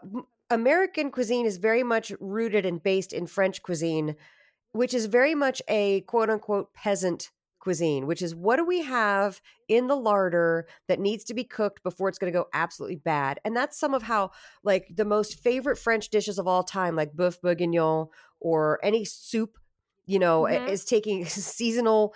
American 0.50 1.10
cuisine 1.10 1.46
is 1.46 1.58
very 1.58 1.82
much 1.82 2.12
rooted 2.20 2.64
and 2.66 2.82
based 2.82 3.12
in 3.12 3.26
French 3.26 3.62
cuisine, 3.62 4.16
which 4.72 4.94
is 4.94 5.06
very 5.06 5.34
much 5.34 5.62
a 5.68 6.02
quote 6.02 6.30
unquote 6.30 6.72
peasant 6.74 7.30
cuisine, 7.60 8.06
which 8.06 8.20
is 8.22 8.34
what 8.34 8.56
do 8.56 8.64
we 8.64 8.82
have 8.82 9.40
in 9.68 9.86
the 9.86 9.96
larder 9.96 10.68
that 10.88 11.00
needs 11.00 11.24
to 11.24 11.34
be 11.34 11.44
cooked 11.44 11.82
before 11.82 12.08
it's 12.08 12.18
going 12.18 12.32
to 12.32 12.38
go 12.38 12.46
absolutely 12.52 12.96
bad. 12.96 13.40
And 13.44 13.56
that's 13.56 13.78
some 13.78 13.94
of 13.94 14.02
how, 14.02 14.32
like, 14.62 14.88
the 14.94 15.04
most 15.06 15.40
favorite 15.40 15.78
French 15.78 16.10
dishes 16.10 16.38
of 16.38 16.46
all 16.46 16.62
time, 16.62 16.94
like 16.94 17.14
boeuf 17.14 17.40
bourguignon 17.40 18.08
or 18.40 18.80
any 18.82 19.04
soup, 19.06 19.58
you 20.06 20.18
know, 20.18 20.46
Mhm. 20.48 20.68
is 20.68 20.84
taking 20.84 21.24
seasonal 21.26 22.14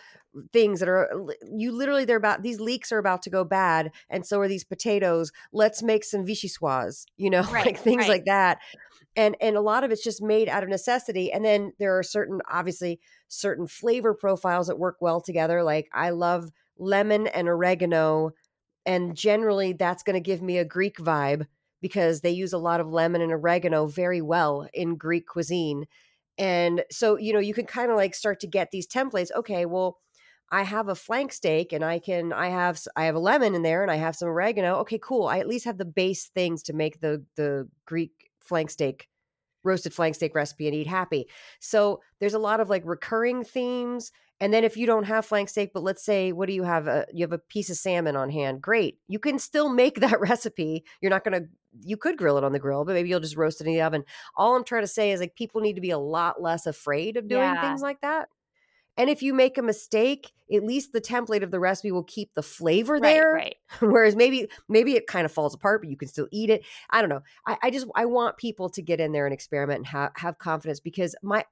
things 0.53 0.81
that 0.81 0.89
are 0.89 1.11
you 1.57 1.73
literally 1.73 2.05
they're 2.05 2.17
about 2.17 2.43
these 2.43 2.61
leeks 2.61 2.93
are 2.93 2.99
about 2.99 3.23
to 3.23 3.31
go 3.31 3.45
bad 3.45 3.91
and 4.11 4.27
so 4.27 4.41
are 4.41 4.49
these 4.49 4.65
potatoes. 4.65 5.33
Let's 5.53 5.83
make 5.83 6.05
some 6.05 6.25
vichyssoise 6.25 7.05
you 7.17 7.31
know 7.31 7.43
Right, 7.43 7.67
like 7.67 7.79
things 7.79 8.01
right. 8.01 8.09
like 8.09 8.25
that. 8.27 8.59
And 9.17 9.37
and 9.41 9.57
a 9.57 9.61
lot 9.61 9.85
of 9.85 9.91
it's 9.91 10.05
just 10.05 10.23
made 10.23 10.49
out 10.49 10.63
of 10.63 10.69
necessity 10.69 11.33
and 11.33 11.45
then 11.45 11.73
there 11.79 11.99
are 11.99 12.03
certain 12.03 12.41
obviously 12.51 13.01
certain 13.29 13.67
flavor 13.67 14.15
profiles 14.15 14.69
that 14.69 14.79
work 14.79 14.97
well 15.01 15.21
together 15.21 15.63
like 15.63 15.89
i 15.93 16.11
love 16.11 16.51
lemon 16.79 17.27
and 17.27 17.49
oregano 17.49 18.31
and 18.87 19.17
generally 19.17 19.73
that's 19.73 20.03
going 20.03 20.15
to 20.15 20.21
give 20.21 20.41
me 20.43 20.59
a 20.59 20.65
greek 20.65 20.99
vibe 20.99 21.47
because 21.81 22.21
they 22.21 22.31
use 22.31 22.53
a 22.53 22.59
lot 22.59 22.81
of 22.81 22.93
lemon 22.93 23.21
and 23.21 23.33
oregano 23.33 23.87
very 23.87 24.23
well 24.23 24.69
in 24.73 24.97
greek 24.97 25.27
cuisine. 25.27 25.87
And 26.39 26.85
so 26.91 27.17
you 27.19 27.33
know 27.33 27.41
you 27.41 27.55
can 27.55 27.67
kind 27.67 27.91
of 27.91 27.97
like 27.97 28.15
start 28.15 28.41
to 28.41 28.47
get 28.47 28.71
these 28.71 28.87
templates 28.87 29.31
okay 29.35 29.67
well 29.67 29.99
I 30.51 30.63
have 30.63 30.89
a 30.89 30.95
flank 30.95 31.33
steak 31.33 31.73
and 31.73 31.85
I 31.85 31.99
can 31.99 32.33
I 32.33 32.49
have 32.49 32.81
I 32.97 33.05
have 33.05 33.15
a 33.15 33.19
lemon 33.21 33.55
in 33.55 33.63
there 33.63 33.83
and 33.83 33.91
I 33.91 33.97
have 33.97 34.17
some 34.17 34.29
oregano. 34.29 34.77
Okay, 34.79 34.99
cool. 35.03 35.27
I 35.27 35.39
at 35.39 35.49
least 35.49 35.65
have 35.67 35.79
the 35.79 35.85
base 35.85 36.29
things 36.29 36.63
to 36.65 36.73
make 36.73 37.01
the 37.01 37.25
the 37.37 37.69
Greek 37.87 38.31
flank 38.41 38.71
steak 38.71 39.09
roasted 39.65 39.93
flank 39.93 40.15
steak 40.15 40.35
recipe 40.35 40.67
and 40.67 40.75
eat 40.75 40.87
happy. 40.87 41.27
So 41.61 42.01
there's 42.21 42.35
a 42.35 42.39
lot 42.39 42.61
of 42.61 42.71
like 42.71 42.83
recurring 42.87 43.45
themes. 43.45 44.13
And 44.41 44.55
then 44.55 44.63
if 44.63 44.77
you 44.77 44.87
don't 44.87 45.05
have 45.05 45.27
flank 45.27 45.49
steak, 45.49 45.73
but 45.75 45.83
let's 45.83 46.05
say, 46.05 46.31
what 46.31 46.47
do 46.47 46.55
you 46.55 46.63
have? 46.63 46.87
A, 46.87 47.07
you 47.13 47.25
have 47.25 47.33
a 47.33 47.39
piece 47.39 47.71
of 47.71 47.77
salmon 47.77 48.15
on 48.15 48.31
hand. 48.31 48.63
Great. 48.63 48.99
You 49.09 49.19
can 49.19 49.39
still 49.41 49.69
make 49.69 49.97
that 50.01 50.21
recipe. 50.21 50.85
You're 51.03 51.11
not 51.11 51.25
going 51.25 51.43
to, 51.43 51.49
you 51.83 51.97
could 51.97 52.17
grill 52.17 52.39
it 52.39 52.45
on 52.45 52.53
the 52.53 52.61
grill, 52.61 52.85
but 52.85 52.93
maybe 52.95 53.09
you'll 53.09 53.19
just 53.21 53.37
roast 53.37 53.61
it 53.61 53.67
in 53.67 53.73
the 53.75 53.83
oven. 53.83 54.05
All 54.37 54.55
I'm 54.55 54.65
trying 54.65 54.85
to 54.85 54.89
say 54.89 55.11
is 55.11 55.21
like 55.21 55.35
people 55.35 55.61
need 55.61 55.75
to 55.75 55.81
be 55.81 55.91
a 55.91 55.99
lot 55.99 56.41
less 56.41 56.67
afraid 56.67 57.17
of 57.17 57.29
doing 57.29 57.43
Yeah. 57.43 57.61
things 57.61 57.83
like 57.83 58.01
that. 58.03 58.29
And 58.99 59.09
if 59.09 59.23
you 59.23 59.33
make 59.33 59.57
a 59.57 59.63
mistake, 59.63 60.33
at 60.53 60.65
least 60.65 60.93
the 60.93 61.01
template 61.01 61.43
of 61.43 61.51
the 61.51 61.61
recipe 61.61 61.93
will 61.93 62.03
keep 62.05 62.35
the 62.35 62.43
flavor 62.43 62.95
Right, 62.95 63.03
there. 63.03 63.33
right. 63.33 63.57
Whereas 63.81 64.17
maybe 64.17 64.49
maybe 64.69 64.95
it 64.97 65.07
kind 65.07 65.25
of 65.25 65.33
falls 65.33 65.55
apart, 65.55 65.81
but 65.81 65.91
you 65.91 65.97
can 65.97 66.09
still 66.09 66.29
eat 66.33 66.51
it. 66.51 66.65
I 66.91 67.01
don't 67.01 67.09
know. 67.11 67.23
I, 67.47 67.57
I 67.63 67.71
just 67.71 67.87
I 67.95 68.05
want 68.07 68.37
people 68.37 68.69
to 68.71 68.83
get 68.83 69.01
in 69.01 69.13
there 69.13 69.25
and 69.27 69.33
experiment 69.33 69.79
and 69.79 69.87
have 69.87 70.11
have 70.17 70.39
confidence 70.39 70.81
because 70.81 71.15
my 71.23 71.45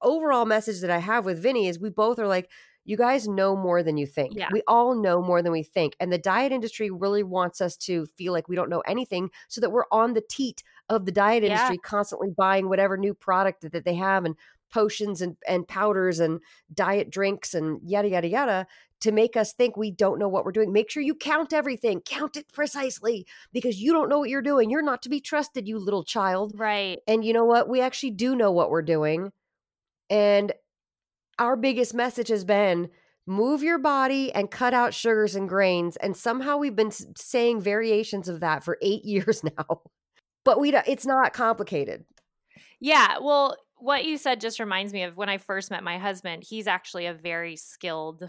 overall 0.00 0.44
message 0.44 0.80
that 0.80 0.90
I 0.90 0.98
have 0.98 1.24
with 1.24 1.42
Vinnie 1.42 1.68
is 1.68 1.78
we 1.78 1.90
both 1.90 2.18
are 2.18 2.26
like, 2.26 2.50
you 2.84 2.96
guys 2.96 3.28
know 3.28 3.54
more 3.54 3.82
than 3.84 3.96
you 3.96 4.06
think. 4.06 4.34
Yeah. 4.34 4.48
We 4.52 4.62
all 4.66 4.94
know 4.96 5.22
more 5.22 5.40
than 5.42 5.52
we 5.52 5.62
think. 5.62 5.94
And 6.00 6.12
the 6.12 6.18
diet 6.18 6.50
industry 6.50 6.90
really 6.90 7.22
wants 7.22 7.60
us 7.60 7.76
to 7.78 8.06
feel 8.06 8.32
like 8.32 8.48
we 8.48 8.56
don't 8.56 8.68
know 8.70 8.80
anything 8.80 9.30
so 9.48 9.60
that 9.60 9.70
we're 9.70 9.84
on 9.92 10.14
the 10.14 10.20
teat 10.28 10.64
of 10.88 11.06
the 11.06 11.12
diet 11.12 11.44
Yeah. 11.44 11.50
industry, 11.50 11.78
constantly 11.78 12.30
buying 12.36 12.68
whatever 12.68 12.96
new 12.96 13.14
product 13.14 13.60
that, 13.62 13.72
that 13.72 13.84
they 13.84 13.94
have 13.94 14.24
and 14.24 14.34
potions 14.72 15.20
and, 15.20 15.36
and 15.46 15.68
powders 15.68 16.18
and 16.18 16.40
diet 16.72 17.10
drinks 17.10 17.54
and 17.54 17.80
yada, 17.84 18.08
yada, 18.08 18.28
yada 18.28 18.66
to 19.02 19.10
make 19.10 19.36
us 19.36 19.52
think 19.52 19.76
we 19.76 19.90
don't 19.90 20.20
know 20.20 20.28
what 20.28 20.44
we're 20.44 20.52
doing. 20.52 20.72
Make 20.72 20.88
sure 20.88 21.02
you 21.02 21.16
count 21.16 21.52
everything, 21.52 22.00
count 22.00 22.36
it 22.36 22.52
precisely 22.52 23.26
because 23.52 23.80
you 23.80 23.92
don't 23.92 24.08
know 24.08 24.20
what 24.20 24.30
you're 24.30 24.42
doing. 24.42 24.70
You're 24.70 24.80
not 24.80 25.02
to 25.02 25.08
be 25.08 25.20
trusted, 25.20 25.66
you 25.66 25.78
little 25.78 26.04
child. 26.04 26.54
Right. 26.56 27.00
And 27.08 27.24
you 27.24 27.32
know 27.32 27.44
what? 27.44 27.68
We 27.68 27.80
actually 27.80 28.12
do 28.12 28.36
know 28.36 28.52
what 28.52 28.70
we're 28.70 28.80
doing. 28.80 29.32
And 30.08 30.52
our 31.38 31.56
biggest 31.56 31.94
message 31.94 32.28
has 32.28 32.44
been 32.44 32.90
move 33.26 33.64
your 33.64 33.78
body 33.78 34.32
and 34.32 34.50
cut 34.50 34.72
out 34.72 34.94
sugars 34.94 35.34
and 35.34 35.48
grains. 35.48 35.96
And 35.96 36.16
somehow 36.16 36.56
we've 36.56 36.76
been 36.76 36.92
saying 36.92 37.60
variations 37.60 38.28
of 38.28 38.38
that 38.40 38.62
for 38.62 38.78
eight 38.82 39.04
years 39.04 39.42
now. 39.42 39.82
But 40.44 40.60
we 40.60 40.70
don't, 40.70 40.86
it's 40.86 41.06
not 41.06 41.32
complicated. 41.32 42.04
Yeah. 42.78 43.18
Well, 43.20 43.56
what 43.82 44.04
you 44.04 44.16
said 44.16 44.40
just 44.40 44.60
reminds 44.60 44.92
me 44.92 45.02
of 45.02 45.16
when 45.16 45.28
I 45.28 45.38
first 45.38 45.70
met 45.70 45.82
my 45.82 45.98
husband. 45.98 46.44
He's 46.48 46.68
actually 46.68 47.06
a 47.06 47.14
very 47.14 47.56
skilled 47.56 48.22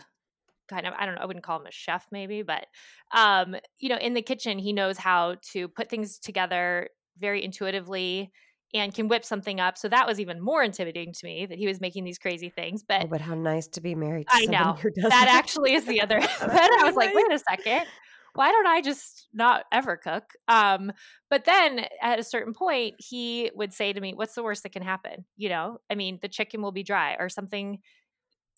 kind 0.68 0.88
of 0.88 0.94
I 0.98 1.06
don't 1.06 1.16
know, 1.16 1.22
I 1.22 1.26
wouldn't 1.26 1.46
call 1.46 1.60
him 1.60 1.68
a 1.68 1.72
chef 1.72 2.08
maybe, 2.12 2.42
but 2.42 2.66
um, 3.14 3.56
you 3.78 3.90
know, 3.90 3.98
in 3.98 4.16
the 4.16 4.22
kitchen 4.22 4.58
he 4.58 4.74
knows 4.74 4.98
how 4.98 5.36
to 5.52 5.68
put 5.68 5.90
things 5.90 6.18
together 6.18 6.90
very 7.20 7.44
intuitively 7.44 8.32
and 8.74 8.96
can 8.96 9.08
whip 9.08 9.24
something 9.24 9.60
up. 9.60 9.78
So 9.78 9.88
that 9.90 10.08
was 10.08 10.20
even 10.20 10.42
more 10.42 10.64
intimidating 10.64 11.14
to 11.14 11.26
me 11.26 11.46
that 11.46 11.60
he 11.60 11.68
was 11.68 11.80
making 11.80 12.06
these 12.06 12.18
crazy 12.18 12.50
things. 12.50 12.84
But 12.88 13.04
Oh, 13.04 13.08
but 13.08 13.22
how 13.22 13.36
nice 13.36 13.68
to 13.68 13.82
be 13.82 13.94
married 13.94 14.28
to 14.30 14.36
I 14.36 14.46
know 14.46 14.74
who 14.74 14.90
does 14.90 15.12
that 15.12 15.28
actually 15.30 15.76
is 15.76 15.86
the 15.86 16.02
other 16.02 16.20
but 16.40 16.52
I 16.52 16.84
was 16.84 16.96
like, 16.96 17.14
wait 17.14 17.32
a 17.32 17.40
second. 17.40 17.86
Why 18.36 18.52
don't 18.52 18.68
I 18.68 18.82
just 18.82 19.28
not 19.34 19.66
ever 19.72 19.96
cook? 19.98 20.34
Um, 20.48 20.92
but 21.30 21.46
then 21.46 21.86
at 22.02 22.20
a 22.20 22.24
certain 22.24 22.54
point, 22.54 22.96
he 22.98 23.52
would 23.56 23.74
say 23.74 23.94
to 23.94 24.02
me, 24.02 24.14
What's 24.14 24.36
the 24.36 24.44
worst 24.44 24.64
that 24.64 24.72
can 24.74 24.84
happen? 24.84 25.26
You 25.38 25.50
know, 25.50 25.80
I 25.90 25.96
mean, 25.96 26.20
the 26.22 26.30
chicken 26.30 26.62
will 26.62 26.72
be 26.72 26.84
dry 26.84 27.16
or 27.20 27.30
something, 27.30 27.80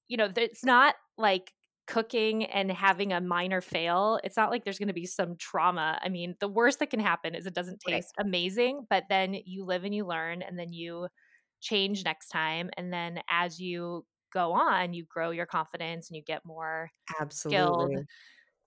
you 0.07 0.17
know, 0.17 0.29
it's 0.35 0.63
not 0.63 0.95
like 1.17 1.53
cooking 1.87 2.45
and 2.45 2.71
having 2.71 3.13
a 3.13 3.21
minor 3.21 3.61
fail. 3.61 4.19
It's 4.23 4.37
not 4.37 4.49
like 4.51 4.63
there's 4.63 4.79
going 4.79 4.87
to 4.87 4.93
be 4.93 5.05
some 5.05 5.35
trauma. 5.37 5.99
I 6.01 6.09
mean, 6.09 6.35
the 6.39 6.47
worst 6.47 6.79
that 6.79 6.89
can 6.89 6.99
happen 6.99 7.35
is 7.35 7.45
it 7.45 7.53
doesn't 7.53 7.79
Right. 7.87 8.05
taste 8.05 8.13
amazing, 8.19 8.87
but 8.89 9.05
then 9.09 9.35
you 9.45 9.65
live 9.65 9.83
and 9.83 9.93
you 9.93 10.05
learn 10.05 10.41
and 10.41 10.57
then 10.57 10.73
you 10.73 11.07
change 11.61 12.03
next 12.05 12.29
time. 12.29 12.69
And 12.77 12.91
then 12.93 13.21
as 13.29 13.59
you 13.59 14.05
go 14.33 14.53
on, 14.53 14.93
you 14.93 15.05
grow 15.05 15.31
your 15.31 15.45
confidence 15.45 16.09
and 16.09 16.17
you 16.17 16.23
get 16.23 16.45
more 16.45 16.91
Absolutely. 17.19 17.97
skilled. 17.97 18.05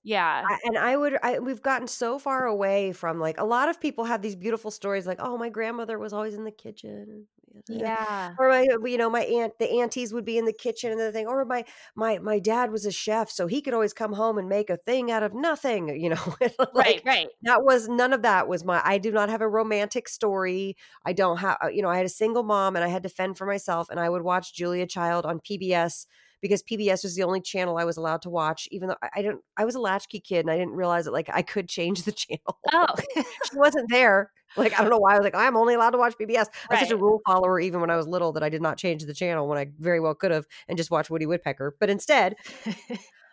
Yeah. 0.09 0.49
I, 0.49 0.59
and 0.65 0.79
I 0.79 0.97
would, 0.97 1.19
I, 1.23 1.39
we've 1.39 1.63
gotten 1.63 1.87
so 1.89 2.19
far 2.19 2.47
away 2.47 2.93
from 2.93 3.21
like 3.21 3.39
a 3.39 3.45
lot 3.45 3.69
of 3.69 3.81
people 3.81 4.05
have 4.05 4.23
these 4.23 4.37
beautiful 4.37 4.71
stories 4.71 5.07
like, 5.07 5.19
oh, 5.21 5.37
my 5.37 5.51
grandmother 5.51 5.99
was 5.99 6.13
always 6.13 6.35
in 6.35 6.45
the 6.45 6.51
kitchen. 6.51 7.27
Yeah. 7.69 8.35
Or 8.39 8.49
my, 8.49 8.67
you 8.85 8.97
know, 8.97 9.11
my 9.11 9.23
aunt, 9.25 9.59
the 9.59 9.69
aunties 9.81 10.13
would 10.15 10.25
be 10.25 10.39
in 10.39 10.45
the 10.47 10.53
kitchen 10.53 10.91
and 10.93 11.01
the 11.01 11.13
thing. 11.13 11.27
Or 11.27 11.45
my, 11.45 11.65
my, 11.95 12.19
my 12.19 12.39
dad 12.39 12.71
was 12.71 12.87
a 12.87 12.93
chef, 12.93 13.31
so 13.31 13.47
he 13.47 13.61
could 13.61 13.75
always 13.75 13.93
come 13.93 14.13
home 14.15 14.39
and 14.39 14.49
make 14.49 14.71
a 14.71 14.77
thing 14.77 15.11
out 15.11 15.23
of 15.23 15.35
nothing. 15.35 15.89
You 16.01 16.11
know, 16.11 16.35
like 16.41 16.57
Right, 16.75 17.03
right. 17.05 17.29
that 17.43 17.63
was 17.65 17.89
none 17.89 18.13
of 18.13 18.23
that 18.23 18.49
was 18.49 18.65
my. 18.65 18.81
I 18.85 18.99
do 18.99 19.11
not 19.11 19.29
have 19.31 19.41
a 19.41 19.49
romantic 19.49 20.09
story. 20.09 20.77
I 21.05 21.13
don't 21.13 21.39
have, 21.39 21.59
uh, 21.65 21.69
you 21.69 21.83
know, 21.83 21.89
I 21.89 21.97
had 21.97 22.07
a 22.07 22.11
single 22.11 22.43
mom 22.43 22.77
and 22.77 22.85
I 22.85 22.89
had 22.89 23.03
to 23.05 23.09
fend 23.09 23.39
for 23.39 23.47
myself, 23.47 23.89
and 23.91 24.01
I 24.01 24.09
would 24.09 24.23
watch 24.23 24.55
Julia 24.55 24.87
Child 24.87 25.27
on 25.27 25.41
PBS 25.41 26.07
because 26.41 26.63
PBS 26.63 27.03
was 27.03 27.15
the 27.15 27.23
only 27.23 27.41
channel 27.41 27.77
I 27.77 27.85
was 27.85 27.97
allowed 27.97 28.23
to 28.23 28.31
watch. 28.31 28.69
Even 28.71 28.89
though 28.89 28.97
I, 29.03 29.09
I 29.17 29.23
didn't, 29.23 29.41
I 29.57 29.65
was 29.65 29.75
a 29.75 29.81
latchkey 29.81 30.21
kid 30.21 30.41
and 30.41 30.51
I 30.51 30.57
didn't 30.57 30.75
realize 30.75 31.05
that 31.05 31.13
like 31.13 31.31
I 31.33 31.43
could 31.43 31.69
change 31.69 32.03
the 32.03 32.13
channel. 32.13 32.59
Oh, 32.73 32.87
she 33.17 33.57
wasn't 33.57 33.91
there. 33.91 34.31
Like 34.57 34.73
I 34.79 34.83
don't 34.83 34.91
know 34.91 34.99
why 34.99 35.15
I 35.15 35.19
was 35.19 35.25
like 35.25 35.35
I'm 35.35 35.57
only 35.57 35.75
allowed 35.75 35.91
to 35.91 35.99
watch 35.99 36.15
PBS. 36.21 36.47
I 36.71 36.75
was 36.75 36.81
such 36.81 36.91
a 36.91 36.97
rule 36.97 37.21
follower 37.27 37.61
even 37.61 37.81
when 37.81 37.91
I 37.91 37.97
was 37.97 38.07
little 38.07 38.33
that 38.33 38.43
I 38.43 38.49
did 38.49 38.63
not 38.63 38.79
change 38.79 39.05
the 39.05 39.15
channel 39.15 39.47
when 39.47 39.59
I 39.59 39.67
very 39.79 40.01
well 40.01 40.15
could 40.15 40.31
have 40.31 40.47
and 40.69 40.79
just 40.79 40.91
watch 40.91 41.11
Woody 41.11 41.27
Woodpecker. 41.27 41.77
But 41.79 41.91
instead, 41.91 42.37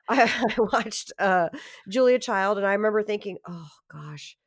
I, 0.07 0.23
I 0.57 0.61
watched 0.61 1.13
uh, 1.19 1.49
Julia 1.89 2.19
Child, 2.19 2.57
and 2.57 2.67
I 2.67 2.73
remember 2.73 3.03
thinking, 3.03 3.37
oh 3.47 3.69
gosh, 3.91 4.37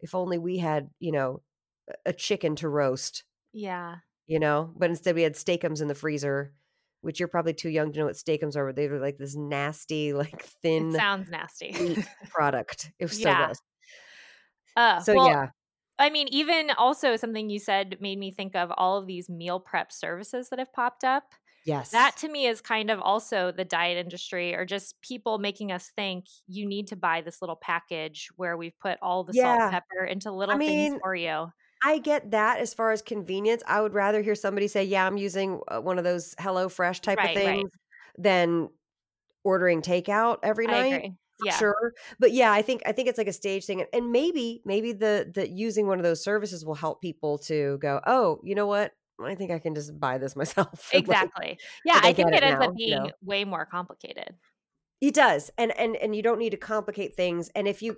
if 0.00 0.14
only 0.14 0.38
we 0.38 0.58
had 0.58 0.90
you 0.98 1.12
know 1.12 1.42
a- 1.88 2.10
a 2.10 2.12
chicken 2.12 2.56
to 2.56 2.68
roast, 2.68 3.24
yeah. 3.52 3.96
you 4.26 4.38
know. 4.38 4.72
But 4.76 4.90
instead, 4.90 5.14
we 5.14 5.22
had 5.22 5.36
Steak-umms 5.36 5.80
in 5.80 5.88
the 5.88 5.94
freezer. 5.94 6.52
Which 7.04 7.20
you're 7.20 7.28
probably 7.28 7.54
too 7.54 7.70
young 7.70 7.92
to 7.92 7.98
know 8.00 8.06
what 8.06 8.16
Steak-umms 8.16 8.56
are, 8.56 8.66
but 8.66 8.76
they 8.76 8.88
were 8.88 8.98
like 9.00 9.18
this 9.18 9.36
nasty, 9.36 10.12
like 10.14 10.42
It 10.76 10.86
thin 10.86 10.92
sounds 10.92 11.28
nasty. 11.30 11.74
product. 12.30 12.92
It 12.98 13.04
was 13.06 13.16
so 13.18 13.34
Yeah. 13.34 13.36
gross. 13.36 13.58
Uh, 14.76 15.04
So 15.04 15.12
well, 15.12 15.36
yeah, 15.36 15.50
I 15.98 16.10
mean, 16.10 16.28
even 16.30 16.70
also 16.72 17.16
something 17.16 17.50
you 17.50 17.58
said 17.60 17.98
made 18.00 18.18
me 18.18 18.30
think 18.32 18.56
of 18.56 18.72
all 18.76 18.98
of 18.98 19.06
these 19.06 19.28
meal 19.30 19.60
prep 19.60 19.92
services 19.92 20.48
that 20.50 20.58
have 20.58 20.72
popped 20.72 21.04
up. 21.04 21.34
yes, 21.64 21.92
That 21.92 22.16
to 22.18 22.28
me 22.28 22.46
is 22.46 22.60
kind 22.60 22.90
of 22.90 23.00
also 23.00 23.52
the 23.52 23.64
diet 23.64 23.98
industry 23.98 24.54
or 24.54 24.66
just 24.66 25.00
people 25.02 25.38
making 25.38 25.72
us 25.72 25.90
think 25.96 26.26
you 26.48 26.66
need 26.66 26.88
to 26.88 26.96
buy 26.96 27.22
this 27.22 27.42
little 27.42 27.56
package 27.56 28.28
where 28.36 28.56
we've 28.56 28.78
put 28.80 28.98
all 29.02 29.24
the 29.24 29.34
salt 29.34 29.62
Yeah. 29.62 29.70
and 29.70 29.70
pepper 29.70 30.04
into 30.04 30.32
little 30.32 30.58
mean, 30.58 30.66
things 30.66 30.92
for 31.02 31.14
you. 31.16 31.48
I 31.84 31.98
get 31.98 32.30
that 32.30 32.58
as 32.60 32.74
far 32.74 32.92
as 32.92 33.02
convenience. 33.02 33.62
I 33.66 33.80
would 33.82 33.94
rather 33.94 34.22
hear 34.22 34.34
somebody 34.34 34.68
say, 34.68 34.84
"Yeah, 34.84 35.06
I'm 35.06 35.16
using 35.18 35.60
uh, 35.68 35.80
one 35.80 35.98
of 35.98 36.04
those 36.04 36.34
Hello 36.38 36.68
Fresh 36.68 37.00
type 37.02 37.22
Right, 37.22 37.24
of 37.24 37.32
right. 37.44 37.64
things," 37.64 37.70
than 38.18 38.70
ordering 39.44 39.82
takeout 39.82 40.40
every 40.44 40.66
I 40.66 40.84
night. 40.90 41.06
Yeah. 41.38 41.64
Sure, 41.70 41.94
but 42.20 42.32
yeah, 42.32 42.52
I 42.52 42.62
think 42.62 42.82
I 42.86 42.92
think 42.92 43.08
it's 43.08 43.18
like 43.18 43.28
a 43.28 43.32
stage 43.34 43.66
thing, 43.66 43.84
and 43.92 44.12
maybe 44.12 44.62
maybe 44.64 44.92
the 44.92 45.30
the 45.34 45.48
using 45.50 45.86
one 45.88 45.98
of 45.98 46.04
those 46.04 46.22
services 46.24 46.64
will 46.66 46.74
help 46.76 47.02
people 47.02 47.38
to 47.40 47.78
go, 47.78 48.00
"Oh, 48.06 48.40
you 48.44 48.54
know 48.54 48.66
what? 48.68 48.94
I 49.22 49.34
think 49.36 49.50
I 49.52 49.58
can 49.60 49.74
just 49.74 49.98
buy 50.00 50.18
this 50.18 50.36
myself." 50.36 50.92
and, 50.94 51.06
like, 51.08 51.18
Exactly. 51.18 51.58
Yeah, 51.84 51.98
I 52.02 52.12
I 52.12 52.12
think 52.12 52.32
it 52.32 52.42
ends 52.44 52.60
now, 52.60 52.62
up 52.62 52.74
you 52.84 52.86
being 52.86 53.00
know? 53.00 53.12
way 53.22 53.44
more 53.44 53.66
complicated. 53.66 54.36
It 55.00 55.14
does, 55.14 55.50
and 55.58 55.72
and 55.78 55.96
and 55.96 56.16
you 56.16 56.22
don't 56.22 56.38
need 56.38 56.50
to 56.50 56.56
complicate 56.56 57.14
things. 57.14 57.48
And 57.54 57.68
if 57.68 57.82
you, 57.82 57.96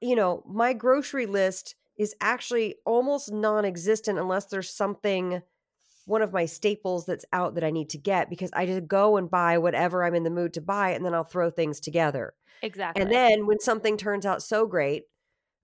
you 0.00 0.16
know, 0.16 0.42
my 0.46 0.72
grocery 0.72 1.26
list 1.26 1.74
is 1.98 2.14
actually 2.20 2.76
almost 2.86 3.32
non-existent 3.32 4.18
unless 4.18 4.46
there's 4.46 4.70
something, 4.70 5.42
one 6.06 6.22
of 6.22 6.32
my 6.32 6.46
staples 6.46 7.04
that's 7.04 7.24
out 7.32 7.56
that 7.56 7.64
I 7.64 7.70
need 7.70 7.90
to 7.90 7.98
get 7.98 8.30
because 8.30 8.50
I 8.54 8.66
just 8.66 8.86
go 8.86 9.16
and 9.16 9.28
buy 9.28 9.58
whatever 9.58 10.04
I'm 10.04 10.14
in 10.14 10.22
the 10.22 10.30
mood 10.30 10.54
to 10.54 10.60
buy, 10.60 10.90
and 10.90 11.04
then 11.04 11.12
I'll 11.12 11.24
throw 11.24 11.50
things 11.50 11.80
together. 11.80 12.34
Exactly. 12.62 13.02
And 13.02 13.12
then 13.12 13.46
when 13.46 13.60
something 13.60 13.96
turns 13.96 14.24
out 14.24 14.42
so 14.42 14.66
great. 14.66 15.04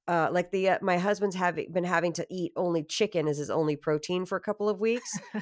Uh, 0.06 0.28
like 0.30 0.50
the 0.50 0.68
uh, 0.68 0.78
my 0.82 0.98
husband's 0.98 1.34
having 1.34 1.72
been 1.72 1.82
having 1.82 2.12
to 2.12 2.26
eat 2.28 2.52
only 2.56 2.82
chicken 2.82 3.26
as 3.26 3.38
his 3.38 3.48
only 3.48 3.74
protein 3.74 4.26
for 4.26 4.36
a 4.36 4.40
couple 4.40 4.68
of 4.68 4.78
weeks. 4.78 5.18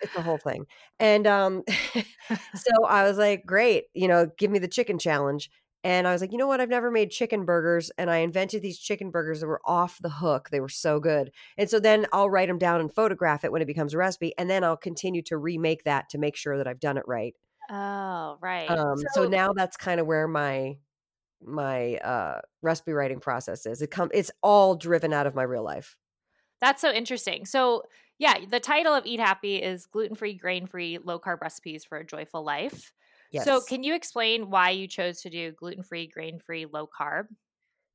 it's 0.00 0.14
the 0.14 0.22
whole 0.22 0.38
thing, 0.38 0.64
and 1.00 1.26
um, 1.26 1.64
so 2.54 2.86
I 2.86 3.02
was 3.02 3.18
like, 3.18 3.44
great, 3.44 3.86
you 3.94 4.06
know, 4.06 4.28
give 4.38 4.48
me 4.48 4.60
the 4.60 4.68
chicken 4.68 4.96
challenge. 4.96 5.50
And 5.84 6.06
I 6.06 6.12
was 6.12 6.20
like, 6.20 6.32
you 6.32 6.38
know 6.38 6.46
what? 6.46 6.60
I've 6.60 6.68
never 6.68 6.90
made 6.90 7.10
chicken 7.10 7.44
burgers. 7.44 7.90
And 7.98 8.10
I 8.10 8.18
invented 8.18 8.62
these 8.62 8.78
chicken 8.78 9.10
burgers 9.10 9.40
that 9.40 9.46
were 9.46 9.60
off 9.64 9.98
the 10.00 10.10
hook. 10.10 10.50
They 10.50 10.60
were 10.60 10.68
so 10.68 11.00
good. 11.00 11.32
And 11.58 11.68
so 11.68 11.80
then 11.80 12.06
I'll 12.12 12.30
write 12.30 12.48
them 12.48 12.58
down 12.58 12.80
and 12.80 12.92
photograph 12.92 13.44
it 13.44 13.50
when 13.50 13.62
it 13.62 13.66
becomes 13.66 13.94
a 13.94 13.98
recipe. 13.98 14.32
And 14.38 14.48
then 14.48 14.62
I'll 14.62 14.76
continue 14.76 15.22
to 15.22 15.36
remake 15.36 15.84
that 15.84 16.08
to 16.10 16.18
make 16.18 16.36
sure 16.36 16.56
that 16.56 16.68
I've 16.68 16.80
done 16.80 16.98
it 16.98 17.04
right. 17.06 17.34
oh, 17.70 18.38
right. 18.40 18.70
Um, 18.70 18.96
so, 19.12 19.26
now 19.26 19.52
that's 19.52 19.76
kind 19.76 20.00
of 20.00 20.06
where 20.06 20.28
my 20.28 20.76
my 21.44 21.96
uh 21.96 22.40
recipe 22.60 22.92
writing 22.92 23.18
process 23.18 23.66
is. 23.66 23.82
It 23.82 23.90
come 23.90 24.10
it's 24.14 24.30
all 24.42 24.76
driven 24.76 25.12
out 25.12 25.26
of 25.26 25.34
my 25.34 25.42
real 25.42 25.64
life. 25.64 25.96
That's 26.60 26.80
so 26.80 26.92
interesting. 26.92 27.44
So, 27.44 27.82
yeah, 28.18 28.34
the 28.48 28.60
title 28.60 28.94
of 28.94 29.04
Eat 29.04 29.18
Happy 29.18 29.56
is 29.56 29.86
gluten 29.86 30.14
free, 30.14 30.34
grain 30.34 30.66
free, 30.68 30.98
low 30.98 31.18
carb 31.18 31.40
recipes 31.40 31.84
for 31.84 31.98
a 31.98 32.06
joyful 32.06 32.44
life. 32.44 32.92
Yes. 33.32 33.44
So, 33.44 33.60
can 33.60 33.82
you 33.82 33.94
explain 33.94 34.50
why 34.50 34.70
you 34.70 34.86
chose 34.86 35.22
to 35.22 35.30
do 35.30 35.52
gluten 35.52 35.82
free, 35.82 36.06
grain 36.06 36.38
free, 36.38 36.66
low 36.66 36.86
carb? 36.86 37.26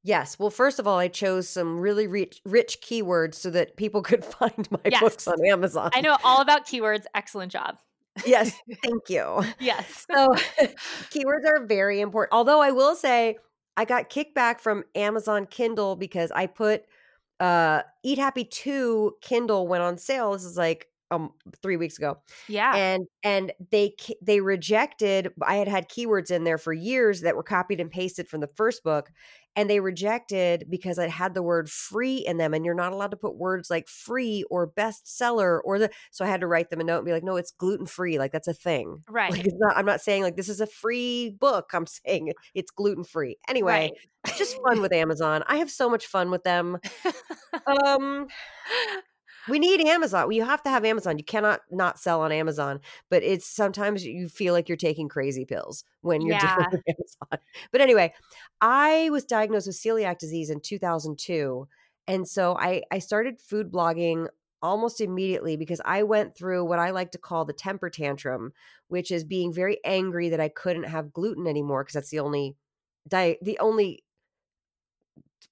Yes. 0.03 0.39
Well, 0.39 0.49
first 0.49 0.79
of 0.79 0.87
all, 0.87 0.97
I 0.97 1.07
chose 1.09 1.47
some 1.47 1.79
really 1.79 2.07
rich, 2.07 2.41
rich 2.45 2.79
keywords 2.81 3.35
so 3.35 3.49
that 3.51 3.77
people 3.77 4.01
could 4.09 4.25
find 4.25 4.67
my 4.71 4.79
Yes. 4.85 5.01
books 5.01 5.27
on 5.27 5.45
Amazon. 5.45 5.91
I 5.93 6.01
know 6.01 6.17
all 6.23 6.41
about 6.41 6.65
keywords. 6.65 7.03
Excellent 7.13 7.51
job. 7.51 7.77
Yes. 8.25 8.51
Thank 8.83 9.09
you. 9.09 9.43
Yes. 9.59 10.05
So, 10.09 10.29
keywords 11.11 11.45
are 11.45 11.65
very 11.65 12.01
important. 12.01 12.33
Although 12.33 12.61
I 12.61 12.71
will 12.71 12.95
say, 12.95 13.37
I 13.75 13.85
got 13.85 14.09
kickback 14.09 14.59
from 14.59 14.83
Amazon 14.95 15.45
Kindle 15.45 15.95
because 15.95 16.31
I 16.31 16.47
put 16.47 16.83
uh 17.39 17.83
Eat 18.03 18.17
Happy 18.17 18.43
2 18.43 19.17
Kindle 19.21 19.67
went 19.67 19.83
on 19.83 19.97
sale. 19.99 20.33
This 20.33 20.43
is 20.43 20.57
like 20.57 20.87
um 21.11 21.31
3 21.61 21.77
weeks 21.77 21.97
ago. 21.97 22.17
Yeah. 22.47 22.75
and 22.75 23.07
and 23.23 23.53
they 23.71 23.95
they 24.21 24.41
rejected 24.41 25.31
i 25.41 25.55
had 25.55 25.67
had 25.67 25.89
keywords 25.89 26.31
in 26.31 26.43
there 26.43 26.57
for 26.57 26.73
years 26.73 27.21
that 27.21 27.35
were 27.35 27.43
copied 27.43 27.79
and 27.79 27.91
pasted 27.91 28.27
from 28.27 28.41
the 28.41 28.49
first 28.55 28.83
book 28.83 29.09
and 29.57 29.67
they 29.67 29.79
rejected 29.79 30.67
because 30.69 30.99
it 30.99 31.09
had 31.09 31.33
the 31.33 31.41
word 31.41 31.67
free 31.67 32.17
in 32.17 32.37
them 32.37 32.53
and 32.53 32.63
you're 32.63 32.75
not 32.75 32.93
allowed 32.93 33.09
to 33.11 33.17
put 33.17 33.35
words 33.35 33.71
like 33.71 33.87
free 33.87 34.45
or 34.51 34.69
bestseller 34.69 35.59
or 35.65 35.79
the 35.79 35.89
so 36.11 36.23
i 36.23 36.27
had 36.27 36.41
to 36.41 36.47
write 36.47 36.69
them 36.69 36.79
a 36.79 36.83
note 36.83 36.97
and 36.97 37.05
be 37.05 37.11
like 37.11 37.23
no 37.23 37.35
it's 37.35 37.51
gluten 37.51 37.87
free 37.87 38.19
like 38.19 38.31
that's 38.31 38.47
a 38.47 38.53
thing 38.53 39.03
right. 39.09 39.31
like 39.31 39.45
it's 39.45 39.57
not 39.57 39.75
i'm 39.75 39.85
not 39.85 39.99
saying 39.99 40.21
like 40.21 40.37
this 40.37 40.47
is 40.47 40.61
a 40.61 40.67
free 40.67 41.35
book 41.39 41.71
i'm 41.73 41.87
saying 42.05 42.31
it's 42.53 42.71
gluten 42.71 43.03
free 43.03 43.37
anyway 43.49 43.91
it's 44.25 44.37
just 44.37 44.57
fun 44.61 44.81
with 44.81 44.93
amazon 44.93 45.43
i 45.47 45.57
have 45.57 45.71
so 45.71 45.89
much 45.89 46.05
fun 46.05 46.29
with 46.29 46.43
them 46.43 46.77
um 47.67 48.27
we 49.49 49.59
need 49.59 49.81
Amazon. 49.81 50.31
You 50.31 50.43
have 50.45 50.61
to 50.63 50.69
have 50.69 50.85
Amazon. 50.85 51.17
You 51.17 51.23
cannot 51.23 51.61
not 51.71 51.99
sell 51.99 52.21
on 52.21 52.31
Amazon. 52.31 52.79
But 53.09 53.23
it's 53.23 53.47
sometimes 53.47 54.05
you 54.05 54.27
feel 54.29 54.53
like 54.53 54.67
you're 54.69 54.77
taking 54.77 55.07
crazy 55.09 55.45
pills 55.45 55.83
when 56.01 56.21
you're 56.21 56.35
Yeah. 56.41 56.55
dealing 56.55 56.67
with 56.71 56.81
Amazon. 56.87 57.39
But 57.71 57.81
anyway, 57.81 58.13
I 58.61 59.09
was 59.11 59.25
diagnosed 59.25 59.67
with 59.67 59.75
celiac 59.77 60.19
disease 60.19 60.49
in 60.49 60.59
2002. 60.61 61.67
And 62.07 62.27
so 62.27 62.55
I, 62.57 62.83
I 62.91 62.99
started 62.99 63.39
food 63.39 63.71
blogging 63.71 64.27
almost 64.61 65.01
immediately 65.01 65.55
because 65.55 65.81
I 65.85 66.03
went 66.03 66.35
through 66.35 66.65
what 66.65 66.79
I 66.79 66.89
like 66.91 67.11
to 67.11 67.17
call 67.17 67.45
the 67.45 67.53
temper 67.53 67.89
tantrum, 67.89 68.53
which 68.87 69.11
is 69.11 69.23
being 69.23 69.53
very 69.53 69.77
angry 69.85 70.29
that 70.29 70.39
I 70.39 70.49
couldn't 70.49 70.85
have 70.85 71.13
gluten 71.13 71.47
anymore 71.47 71.83
because 71.83 71.93
that's 71.93 72.09
the 72.09 72.19
only 72.19 72.55
diet, 73.07 73.39
the 73.41 73.59
only 73.59 74.03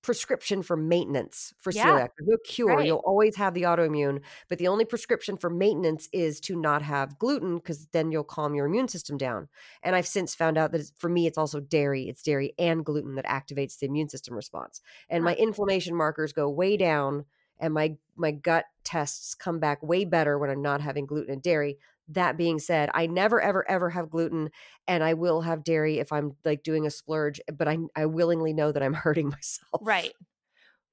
prescription 0.01 0.62
for 0.62 0.77
maintenance 0.77 1.54
for 1.60 1.72
Yeah, 1.72 1.84
celiac. 1.86 2.10
There's 2.18 2.27
no 2.27 2.38
cure. 2.46 2.80
right. 2.80 2.86
You'll 2.86 3.04
always 3.06 3.36
have 3.38 3.54
the 3.54 3.63
autoimmune, 3.63 4.22
but 4.50 4.58
the 4.60 4.68
only 4.68 4.86
prescription 4.86 5.38
for 5.38 5.50
maintenance 5.50 6.08
is 6.13 6.39
to 6.42 6.56
not 6.56 6.82
have 6.82 7.18
gluten 7.20 7.56
because 7.58 7.88
then 7.88 8.12
you'll 8.12 8.24
calm 8.24 8.56
your 8.56 8.68
immune 8.68 8.88
system 8.88 9.18
down. 9.18 9.48
And 9.84 9.96
I've 9.96 10.08
since 10.08 10.36
found 10.36 10.58
out 10.58 10.72
that 10.72 10.82
it's, 10.82 10.94
for 10.98 11.10
me, 11.10 11.25
it's 11.27 11.38
also 11.38 11.60
dairy. 11.60 12.08
It's 12.08 12.22
dairy 12.24 12.54
and 12.60 12.86
gluten 12.86 13.15
that 13.15 13.25
activates 13.25 13.80
the 13.80 13.88
immune 13.88 14.10
system 14.10 14.36
response. 14.36 14.82
And 15.10 15.24
my 15.24 15.36
inflammation 15.36 15.96
markers 15.96 16.34
go 16.34 16.50
way 16.50 16.77
down, 16.77 17.25
and 17.60 17.74
my 17.74 17.98
my 18.15 18.32
gut 18.32 18.65
tests 18.84 19.36
come 19.36 19.60
back 19.60 19.82
way 19.82 20.06
better 20.06 20.38
when 20.38 20.50
I'm 20.50 20.62
not 20.62 20.82
having 20.82 21.06
gluten 21.06 21.34
and 21.34 21.42
dairy. 21.42 21.77
That 22.10 22.38
being 22.38 22.60
said, 22.60 22.90
I 22.94 23.08
never 23.08 23.42
ever 23.42 23.68
ever 23.70 23.90
have 23.90 24.10
gluten 24.10 24.50
and 24.88 25.04
I 25.04 25.16
will 25.16 25.42
have 25.42 25.64
dairy 25.64 26.00
if 26.00 26.12
I'm 26.12 26.36
like 26.46 26.64
doing 26.64 26.86
a 26.86 26.92
splurge, 26.92 27.42
but 27.54 27.68
I 27.68 27.78
I 27.96 28.06
willingly 28.06 28.54
know 28.54 28.72
that 28.72 28.84
I'm 28.84 28.94
hurting 29.06 29.30
myself. 29.30 29.82
Right. 29.82 30.14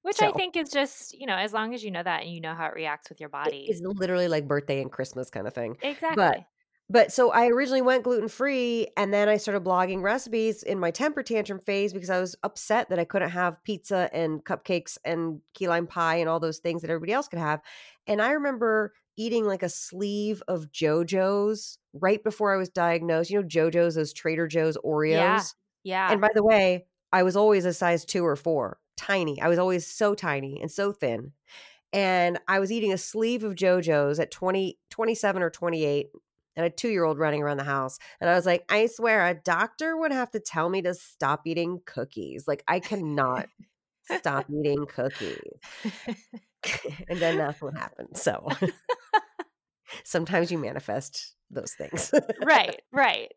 Which 0.02 0.21
I 0.21 0.33
think 0.33 0.57
is 0.57 0.69
just, 0.69 1.16
you 1.16 1.26
know, 1.26 1.37
as 1.37 1.52
long 1.52 1.75
as 1.75 1.85
you 1.85 1.92
know 1.92 2.02
that 2.02 2.23
and 2.23 2.33
you 2.33 2.40
know 2.40 2.54
how 2.54 2.66
it 2.66 2.75
reacts 2.75 3.09
with 3.09 3.21
your 3.21 3.28
body. 3.28 3.66
It's 3.69 3.81
literally 3.81 4.26
like 4.26 4.49
birthday 4.49 4.83
and 4.83 4.90
Christmas 4.90 5.31
kind 5.31 5.47
of 5.47 5.54
thing. 5.54 5.76
exactly. 5.81 6.45
But 6.92 7.11
so 7.11 7.31
I 7.31 7.47
originally 7.47 7.81
went 7.81 8.04
gluten 8.04 8.28
free 8.28 8.88
and 8.99 9.14
then 9.14 9.26
I 9.26 9.38
started 9.38 9.64
blogging 9.64 10.02
recipes 10.02 10.62
in 10.62 10.78
my 10.78 10.90
temper 10.90 11.23
tantrum 11.23 11.59
phase 11.59 11.95
because 11.95 12.11
I 12.11 12.21
was 12.21 12.37
upset 12.42 12.90
that 12.90 12.99
I 12.99 13.04
couldn't 13.04 13.31
have 13.31 13.62
pizza 13.64 14.11
and 14.12 14.45
cupcakes 14.45 14.99
and 15.02 15.40
key 15.54 15.69
lime 15.69 15.87
pie 15.87 16.16
and 16.16 16.28
all 16.28 16.38
those 16.38 16.59
things 16.59 16.83
that 16.83 16.90
everybody 16.90 17.12
else 17.14 17.28
could 17.28 17.38
have. 17.38 17.62
And 18.07 18.21
I 18.21 18.33
remember 18.33 18.92
eating 19.16 19.45
like 19.45 19.62
a 19.62 19.69
sleeve 19.69 20.42
of 20.49 20.73
Joe-Joe's 20.73 21.78
right 21.92 22.22
before 22.22 22.55
I 22.55 22.57
was 22.57 22.68
diagnosed. 22.68 23.31
You 23.31 23.40
know, 23.40 23.46
Joe-Joe's, 23.46 23.94
those 23.94 24.12
Trader 24.12 24.46
Joe's 24.46 24.77
Oreos. 24.79 25.12
Yeah. 25.12 25.42
yeah. 25.85 26.12
And 26.12 26.20
by 26.20 26.31
the 26.35 26.44
way, 26.44 26.87
I 27.12 27.22
was 27.22 27.37
always 27.37 27.64
a 27.64 27.72
size 27.72 28.05
two 28.05 28.25
or 28.25 28.37
four, 28.37 28.79
tiny. 28.96 29.40
I 29.40 29.48
was 29.48 29.59
always 29.59 29.87
so 29.87 30.14
tiny 30.14 30.61
and 30.61 30.70
so 30.70 30.92
thin. 30.92 31.33
And 31.92 32.38
I 32.48 32.59
was 32.59 32.72
eating 32.72 32.92
a 32.92 32.98
sleeve 32.98 33.44
of 33.44 33.55
Joe-Joe's 33.55 34.18
at 34.18 34.31
20, 34.31 34.79
27 34.90 35.42
or 35.42 35.51
28 35.51 36.09
and 36.57 36.66
a 36.66 36.70
two 36.70 36.88
year 36.88 37.05
old 37.05 37.18
running 37.18 37.42
around 37.42 37.59
the 37.59 37.64
house. 37.64 37.98
And 38.20 38.31
I 38.31 38.35
was 38.35 38.46
like, 38.46 38.64
I 38.70 38.87
swear, 38.87 39.27
a 39.27 39.35
doctor 39.35 39.96
would 39.96 40.12
have 40.12 40.31
to 40.33 40.40
tell 40.40 40.68
me 40.68 40.83
to 40.83 40.94
stop 40.94 41.42
eating 41.46 41.81
cookies. 41.85 42.48
Like, 42.48 42.62
I 42.66 42.81
cannot 42.81 43.46
stop 44.18 44.46
eating 44.51 44.87
cookies. 44.87 45.38
and 47.09 47.18
then 47.18 47.38
that's 47.38 47.61
what 47.61 47.77
happened. 47.77 48.16
So 48.16 48.48
sometimes 50.05 50.50
you 50.52 50.59
manifest 50.59 51.35
those 51.50 51.72
things. 51.72 52.12
right. 52.44 52.81
Right. 52.92 53.33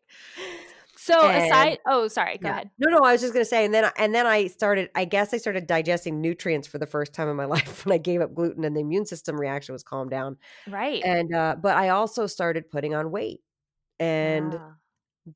So 0.98 1.28
And- 1.28 1.44
aside, 1.44 1.78
oh, 1.86 2.08
sorry. 2.08 2.38
Go 2.38 2.48
Yeah. 2.48 2.54
ahead. 2.54 2.70
No, 2.78 2.90
no, 2.90 3.04
I 3.04 3.12
was 3.12 3.20
just 3.20 3.32
gonna 3.32 3.44
say, 3.44 3.64
and 3.64 3.72
then 3.72 3.90
and 3.96 4.14
then 4.14 4.26
I 4.26 4.46
started. 4.48 4.90
I 4.94 5.04
guess 5.04 5.32
I 5.32 5.36
started 5.36 5.66
digesting 5.66 6.20
nutrients 6.20 6.66
for 6.66 6.78
the 6.78 6.86
first 6.86 7.12
time 7.12 7.28
in 7.28 7.36
my 7.36 7.44
life 7.56 7.84
when 7.84 7.92
I 7.92 7.98
gave 7.98 8.20
up 8.20 8.34
gluten, 8.34 8.64
and 8.64 8.74
the 8.74 8.80
immune 8.80 9.06
system 9.06 9.38
reaction 9.38 9.72
was 9.72 9.82
calmed 9.84 10.10
down. 10.10 10.36
Right. 10.68 11.02
And 11.04 11.32
uh, 11.34 11.56
but 11.60 11.76
I 11.76 11.90
also 11.90 12.26
started 12.26 12.70
putting 12.70 12.94
on 12.94 13.10
weight, 13.12 13.40
and 14.00 14.54
Yeah. 14.54 14.70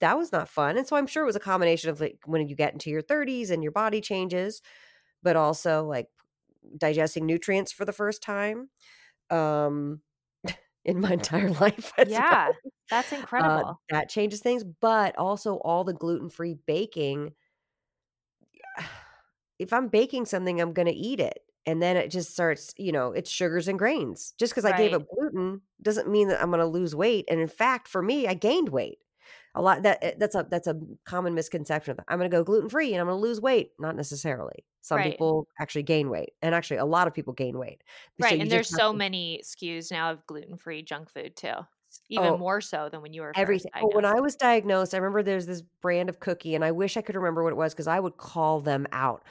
that 0.01 0.17
was 0.19 0.33
not 0.33 0.49
fun. 0.49 0.77
And 0.77 0.89
so 0.89 0.97
I'm 0.97 1.07
sure 1.07 1.23
it 1.23 1.27
was 1.27 1.37
a 1.37 1.41
combination 1.41 1.91
of 1.91 2.01
like 2.01 2.19
when 2.25 2.49
you 2.49 2.57
get 2.57 2.73
into 2.73 2.91
your 2.91 3.03
30s 3.03 3.51
and 3.51 3.63
your 3.63 3.73
body 3.73 4.01
changes, 4.01 4.63
but 5.23 5.37
also 5.37 5.85
like 5.85 6.09
digesting 6.79 7.27
nutrients 7.27 7.71
for 7.71 7.85
the 7.85 7.93
first 7.93 8.23
time, 8.23 8.71
um, 9.31 10.01
in 10.85 11.01
my 11.01 11.13
entire 11.15 11.51
life. 11.51 11.93
Yeah, 12.03 12.53
that's 12.91 13.13
Uh, 13.13 13.17
incredible. 13.17 13.81
that 13.91 14.09
changes 14.09 14.41
things, 14.41 14.65
but 14.65 15.17
also 15.19 15.57
all 15.59 15.85
the 15.85 15.95
gluten 15.95 16.31
free 16.31 16.55
baking. 16.67 17.35
If 19.59 19.73
I'm 19.73 19.89
baking 19.89 20.25
something, 20.27 20.61
I'm 20.61 20.73
going 20.73 20.87
to 20.89 20.95
eat 20.95 21.21
it. 21.21 21.41
And 21.67 21.83
then 21.83 21.97
it 21.97 22.09
just 22.11 22.31
starts, 22.33 22.73
you 22.79 22.93
know, 22.93 23.13
it's 23.13 23.31
sugars 23.31 23.69
and 23.69 23.79
grains. 23.79 24.33
Just 24.39 24.53
because 24.53 24.65
I 24.65 24.73
gave 24.73 24.95
up 24.95 25.03
gluten 25.15 25.61
doesn't 25.83 26.09
mean 26.09 26.29
that 26.29 26.41
I'm 26.43 26.49
going 26.51 26.61
to 26.61 26.67
lose 26.67 26.97
weight. 26.97 27.27
And 27.29 27.39
in 27.41 27.49
fact, 27.49 27.87
for 27.87 28.01
me, 28.03 28.27
I 28.27 28.35
gained 28.35 28.71
weight. 28.71 28.99
A 29.55 29.61
lot 29.63 29.83
that 29.83 29.99
eh, 30.03 30.15
that's 30.17 30.35
a 30.35 30.47
that's 30.49 30.69
a 30.69 30.81
common 31.05 31.35
misconception. 31.35 31.97
I'm 32.09 32.19
going 32.19 32.31
to 32.31 32.37
go 32.37 32.45
gluten 32.45 32.69
free 32.71 32.93
and 32.93 33.01
I'm 33.01 33.09
going 33.09 33.19
to 33.19 33.23
lose 33.23 33.41
weight. 33.41 33.73
Not 33.79 33.97
necessarily. 33.97 34.65
Some 34.83 34.99
Right. 34.99 35.03
people 35.03 35.47
actually 35.61 35.83
gain 35.85 36.09
weight, 36.11 36.31
and 36.43 36.55
actually 36.55 36.79
a 36.79 36.85
lot 36.87 37.07
of 37.07 37.15
people 37.15 37.33
gain 37.35 37.59
weight. 37.59 37.83
So 38.21 38.25
right. 38.27 38.37
you 38.37 38.43
And 38.43 38.51
there's 38.51 38.69
so 38.69 38.93
to- 38.93 38.99
many 38.99 39.41
SKUs 39.45 39.91
now 39.91 40.11
of 40.13 40.27
gluten 40.27 40.57
free 40.57 40.83
junk 40.83 41.11
food 41.11 41.37
too. 41.37 41.55
Even 42.09 42.29
Oh, 42.29 42.37
more 42.37 42.61
so 42.61 42.89
than 42.89 43.03
when 43.03 43.13
you 43.13 43.23
were 43.23 43.33
Everything. 43.37 43.71
Oh, 43.81 43.91
when. 43.95 44.05
I 44.05 44.21
was 44.21 44.37
diagnosed, 44.37 44.95
I 44.95 44.99
remember 44.99 45.23
there's 45.25 45.47
this 45.47 45.63
brand 45.83 46.09
of 46.09 46.21
cookie, 46.21 46.55
and 46.55 46.65
I 46.65 46.71
wish 46.71 46.97
I 46.97 47.03
could 47.03 47.17
remember 47.17 47.43
what 47.43 47.53
it 47.53 47.57
was 47.57 47.75
because 47.75 47.89
I 47.89 47.99
would 48.01 48.17
call 48.17 48.61
them 48.61 48.87
out. 48.93 49.25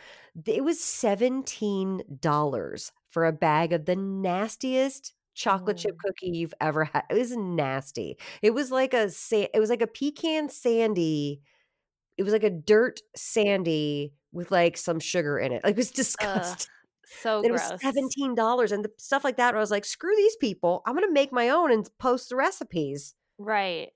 It 0.46 0.64
was 0.64 0.80
$17 0.80 2.92
for 3.10 3.26
a 3.26 3.32
bag 3.32 3.74
of 3.74 3.86
the 3.86 3.96
nastiest 3.96 5.14
chocolate 5.36 5.78
chip 5.78 5.96
Mm. 5.96 6.00
cookie 6.06 6.30
you've 6.32 6.54
ever 6.60 6.86
had. 6.86 7.04
It 7.10 7.14
was 7.18 7.36
nasty. 7.36 8.18
It 8.42 8.52
was 8.54 8.72
like 8.72 8.94
a 8.94 9.10
it 9.32 9.60
was 9.60 9.70
like 9.70 9.82
a 9.82 9.88
pecan 9.88 10.50
sandy. 10.50 11.42
It 12.18 12.24
was 12.24 12.34
like 12.34 12.44
a 12.44 12.50
dirt 12.50 13.02
sandy 13.16 14.14
with 14.32 14.52
like 14.52 14.78
some 14.78 15.00
sugar 15.00 15.38
in 15.40 15.52
it. 15.52 15.64
Like, 15.64 15.72
it 15.74 15.78
was 15.78 15.92
disgusting. 15.92 16.68
so 17.22 17.44
It 17.44 17.50
gross. 17.50 17.72
was 17.72 17.82
seventeen 17.82 18.36
dollars, 18.36 18.72
and 18.72 18.84
the 18.86 18.92
stuff 18.98 19.24
like 19.24 19.38
that. 19.38 19.54
Where 19.54 19.58
I 19.60 19.62
was 19.62 19.72
like, 19.72 19.86
"Screw 19.86 20.16
these 20.16 20.36
people! 20.38 20.82
I'm 20.86 20.94
gonna 20.96 21.12
make 21.12 21.32
my 21.32 21.50
own 21.50 21.72
and 21.72 21.90
post 22.00 22.30
the 22.30 22.36
recipes." 22.36 23.16
Right. 23.38 23.90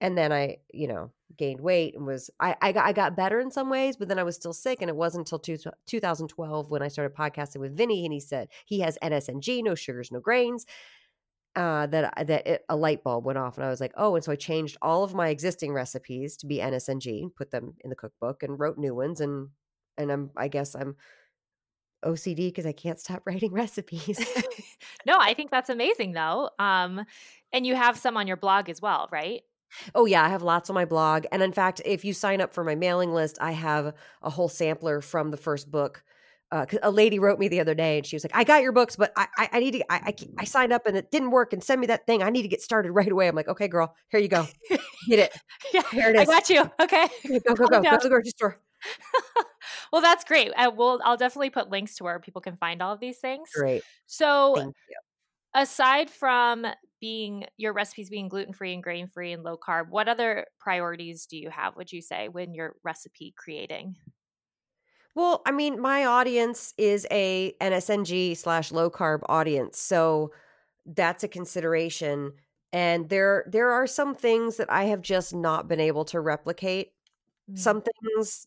and 0.00 0.16
then 0.16 0.32
I, 0.32 0.58
you 0.72 0.88
know, 0.88 1.10
gained 1.38 1.60
weight 1.60 1.94
and 1.96 2.06
was 2.06 2.30
I 2.38 2.54
I 2.60 2.72
got 2.72 2.86
I 2.86 2.92
got 2.92 3.16
better 3.16 3.40
in 3.40 3.50
some 3.50 3.70
ways, 3.70 3.96
but 3.96 4.08
then 4.08 4.18
I 4.18 4.22
was 4.24 4.36
still 4.36 4.52
sick, 4.52 4.78
and 4.82 4.88
it 4.90 4.96
wasn't 4.96 5.22
until 5.26 5.38
two, 5.38 5.56
2012 5.86 6.70
when 6.70 6.82
I 6.82 6.88
started 6.88 7.16
podcasting 7.16 7.60
with 7.60 7.76
Vinnie, 7.76 8.04
and 8.04 8.12
he 8.12 8.20
said 8.20 8.48
he 8.66 8.80
has 8.80 8.98
NSNG, 9.02 9.62
no 9.62 9.74
sugars, 9.74 10.10
no 10.12 10.20
grains. 10.20 10.66
Uh, 11.56 11.86
that 11.86 12.26
that 12.26 12.46
it, 12.46 12.64
a 12.68 12.76
light 12.76 13.02
bulb 13.02 13.24
went 13.24 13.38
off, 13.38 13.56
and 13.56 13.64
I 13.64 13.70
was 13.70 13.80
like, 13.80 13.94
oh, 13.96 14.14
and 14.14 14.22
so 14.22 14.30
I 14.30 14.36
changed 14.36 14.76
all 14.82 15.04
of 15.04 15.14
my 15.14 15.28
existing 15.28 15.72
recipes 15.72 16.36
to 16.38 16.46
be 16.46 16.58
NSNG, 16.58 17.34
put 17.34 17.50
them 17.50 17.74
in 17.82 17.88
the 17.88 17.96
cookbook, 17.96 18.42
and 18.42 18.60
wrote 18.60 18.76
new 18.76 18.94
ones, 18.94 19.22
and 19.22 19.48
and 19.96 20.12
I'm 20.12 20.30
I 20.36 20.48
guess 20.48 20.74
I'm 20.74 20.96
OCD 22.04 22.48
because 22.48 22.66
I 22.66 22.72
can't 22.72 23.00
stop 23.00 23.22
writing 23.26 23.52
recipes. 23.52 24.18
no, 25.06 25.16
I 25.18 25.34
think 25.34 25.50
that's 25.50 25.70
amazing 25.70 26.12
though. 26.12 26.50
Um, 26.58 27.04
and 27.52 27.66
you 27.66 27.74
have 27.74 27.96
some 27.96 28.16
on 28.16 28.26
your 28.26 28.36
blog 28.36 28.68
as 28.68 28.80
well, 28.80 29.08
right? 29.10 29.42
Oh 29.94 30.06
yeah, 30.06 30.24
I 30.24 30.28
have 30.28 30.42
lots 30.42 30.70
on 30.70 30.74
my 30.74 30.84
blog. 30.84 31.26
And 31.32 31.42
in 31.42 31.52
fact, 31.52 31.82
if 31.84 32.04
you 32.04 32.12
sign 32.12 32.40
up 32.40 32.52
for 32.52 32.64
my 32.64 32.74
mailing 32.74 33.12
list, 33.12 33.38
I 33.40 33.52
have 33.52 33.94
a 34.22 34.30
whole 34.30 34.48
sampler 34.48 35.00
from 35.00 35.30
the 35.30 35.36
first 35.36 35.70
book 35.70 36.04
uh, 36.52 36.66
a 36.82 36.90
lady 36.90 37.18
wrote 37.18 37.38
me 37.38 37.48
the 37.48 37.60
other 37.60 37.74
day 37.74 37.98
and 37.98 38.06
she 38.06 38.14
was 38.14 38.22
like, 38.22 38.34
I 38.34 38.44
got 38.44 38.62
your 38.62 38.72
books, 38.72 38.94
but 38.96 39.12
I, 39.16 39.26
I, 39.36 39.48
I 39.54 39.60
need 39.60 39.72
to, 39.72 39.92
I, 39.92 39.96
I, 39.96 40.14
I, 40.38 40.44
signed 40.44 40.72
up 40.72 40.86
and 40.86 40.96
it 40.96 41.10
didn't 41.10 41.32
work 41.32 41.52
and 41.52 41.62
send 41.62 41.80
me 41.80 41.88
that 41.88 42.06
thing. 42.06 42.22
I 42.22 42.30
need 42.30 42.42
to 42.42 42.48
get 42.48 42.62
started 42.62 42.92
right 42.92 43.10
away. 43.10 43.26
I'm 43.26 43.34
like, 43.34 43.48
okay, 43.48 43.68
girl, 43.68 43.94
here 44.10 44.20
you 44.20 44.28
go. 44.28 44.46
Get 45.08 45.18
it. 45.18 45.36
yeah, 45.74 45.82
here 45.90 46.10
it 46.10 46.16
is. 46.16 46.22
I 46.22 46.24
got 46.24 46.48
you. 46.48 46.70
Okay. 46.80 47.08
Go, 47.46 47.54
go, 47.54 47.66
go. 47.66 47.82
Go 47.82 47.90
to 47.90 47.98
the 48.02 48.08
grocery 48.08 48.30
store. 48.30 48.60
well, 49.92 50.00
that's 50.02 50.24
great. 50.24 50.52
I 50.56 50.68
will, 50.68 51.00
I'll 51.04 51.16
definitely 51.16 51.50
put 51.50 51.70
links 51.70 51.96
to 51.96 52.04
where 52.04 52.18
people 52.18 52.40
can 52.40 52.56
find 52.56 52.82
all 52.82 52.92
of 52.92 53.00
these 53.00 53.18
things. 53.18 53.48
Great. 53.54 53.82
So 54.06 54.72
aside 55.54 56.10
from 56.10 56.66
being 57.00 57.44
your 57.56 57.72
recipes 57.72 58.10
being 58.10 58.28
gluten 58.28 58.52
free 58.52 58.74
and 58.74 58.82
grain 58.82 59.06
free 59.06 59.32
and 59.32 59.42
low 59.42 59.56
carb, 59.56 59.88
what 59.90 60.08
other 60.08 60.46
priorities 60.60 61.26
do 61.26 61.36
you 61.36 61.50
have, 61.50 61.76
would 61.76 61.92
you 61.92 62.00
say, 62.00 62.28
when 62.28 62.54
you're 62.54 62.76
recipe 62.84 63.34
creating? 63.36 63.96
Well, 65.16 65.40
I 65.46 65.50
mean, 65.50 65.80
my 65.80 66.04
audience 66.04 66.74
is 66.76 67.06
a 67.10 67.54
NSNG 67.58 68.36
slash 68.36 68.70
low 68.70 68.90
carb 68.90 69.20
audience, 69.30 69.78
so 69.78 70.30
that's 70.84 71.24
a 71.24 71.28
consideration. 71.28 72.34
And 72.70 73.08
there, 73.08 73.46
there 73.50 73.70
are 73.70 73.86
some 73.86 74.14
things 74.14 74.58
that 74.58 74.70
I 74.70 74.84
have 74.84 75.00
just 75.00 75.34
not 75.34 75.68
been 75.68 75.80
able 75.80 76.04
to 76.06 76.20
replicate. 76.20 76.92
Mm. 77.50 77.58
Some 77.58 77.82
things, 77.82 78.46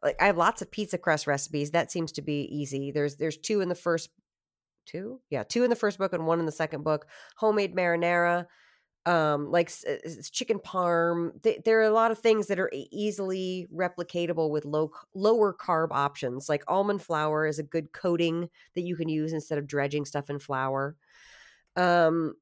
like 0.00 0.14
I 0.22 0.26
have 0.26 0.36
lots 0.36 0.62
of 0.62 0.70
pizza 0.70 0.96
crust 0.96 1.26
recipes. 1.26 1.72
That 1.72 1.90
seems 1.90 2.12
to 2.12 2.22
be 2.22 2.42
easy. 2.56 2.92
There's, 2.92 3.16
there's 3.16 3.36
two 3.36 3.60
in 3.60 3.68
the 3.68 3.74
first, 3.74 4.10
two, 4.84 5.20
yeah, 5.28 5.42
two 5.42 5.64
in 5.64 5.70
the 5.70 5.76
first 5.76 5.98
book 5.98 6.12
and 6.12 6.24
one 6.24 6.38
in 6.38 6.46
the 6.46 6.52
second 6.52 6.84
book. 6.84 7.08
Homemade 7.36 7.74
marinara 7.74 8.46
um, 9.06 9.50
like 9.52 9.72
chicken 10.32 10.58
parm. 10.58 11.40
Th- 11.42 11.62
there 11.64 11.78
are 11.78 11.84
a 11.84 11.90
lot 11.90 12.10
of 12.10 12.18
things 12.18 12.48
that 12.48 12.58
are 12.58 12.70
easily 12.90 13.68
replicatable 13.74 14.50
with 14.50 14.64
low 14.64 14.90
lower 15.14 15.54
carb 15.54 15.88
options. 15.92 16.48
Like 16.48 16.64
almond 16.66 17.02
flour 17.02 17.46
is 17.46 17.58
a 17.58 17.62
good 17.62 17.92
coating 17.92 18.50
that 18.74 18.82
you 18.82 18.96
can 18.96 19.08
use 19.08 19.32
instead 19.32 19.58
of 19.58 19.66
dredging 19.66 20.04
stuff 20.04 20.28
in 20.28 20.40
flour. 20.40 20.96
Um, 21.76 22.34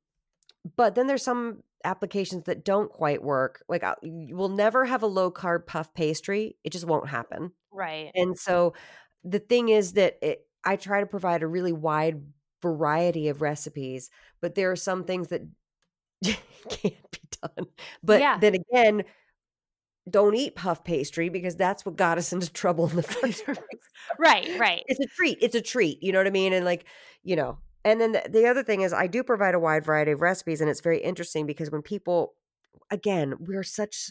but 0.76 0.94
then 0.94 1.06
there's 1.06 1.22
some 1.22 1.62
applications 1.84 2.44
that 2.44 2.64
don't 2.64 2.90
quite 2.90 3.22
work. 3.22 3.62
Like 3.68 3.84
uh, 3.84 3.96
you 4.02 4.34
will 4.34 4.48
never 4.48 4.86
have 4.86 5.02
a 5.02 5.06
low 5.06 5.30
carb 5.30 5.66
puff 5.66 5.92
pastry; 5.92 6.56
it 6.64 6.70
just 6.70 6.86
won't 6.86 7.08
happen. 7.08 7.52
Right. 7.70 8.10
And 8.14 8.38
so 8.38 8.72
the 9.22 9.38
thing 9.38 9.68
is 9.68 9.92
that 9.92 10.18
it, 10.22 10.46
I 10.64 10.76
try 10.76 11.00
to 11.00 11.06
provide 11.06 11.42
a 11.42 11.46
really 11.46 11.72
wide 11.72 12.22
variety 12.62 13.28
of 13.28 13.42
recipes, 13.42 14.08
but 14.40 14.54
there 14.54 14.70
are 14.70 14.76
some 14.76 15.04
things 15.04 15.28
that 15.28 15.42
can't 16.68 17.10
be 17.10 17.20
done. 17.42 17.66
But 18.02 18.20
yeah. 18.20 18.38
then 18.38 18.54
again, 18.54 19.04
don't 20.08 20.34
eat 20.34 20.54
puff 20.54 20.84
pastry 20.84 21.28
because 21.28 21.56
that's 21.56 21.86
what 21.86 21.96
got 21.96 22.18
us 22.18 22.32
into 22.32 22.52
trouble 22.52 22.88
in 22.88 22.96
the 22.96 23.02
first 23.02 23.44
place. 23.44 23.60
right, 24.18 24.58
right. 24.58 24.82
It's 24.86 25.00
a 25.00 25.06
treat. 25.06 25.38
It's 25.40 25.54
a 25.54 25.60
treat. 25.60 26.02
You 26.02 26.12
know 26.12 26.18
what 26.18 26.26
I 26.26 26.30
mean? 26.30 26.52
And 26.52 26.64
like, 26.64 26.84
you 27.22 27.36
know, 27.36 27.58
and 27.84 28.00
then 28.00 28.12
the, 28.12 28.22
the 28.28 28.46
other 28.46 28.62
thing 28.62 28.82
is 28.82 28.92
I 28.92 29.06
do 29.06 29.22
provide 29.22 29.54
a 29.54 29.58
wide 29.58 29.84
variety 29.84 30.12
of 30.12 30.20
recipes 30.20 30.60
and 30.60 30.70
it's 30.70 30.80
very 30.80 31.00
interesting 31.00 31.46
because 31.46 31.70
when 31.70 31.82
people 31.82 32.34
again, 32.90 33.34
we're 33.38 33.62
such 33.62 34.10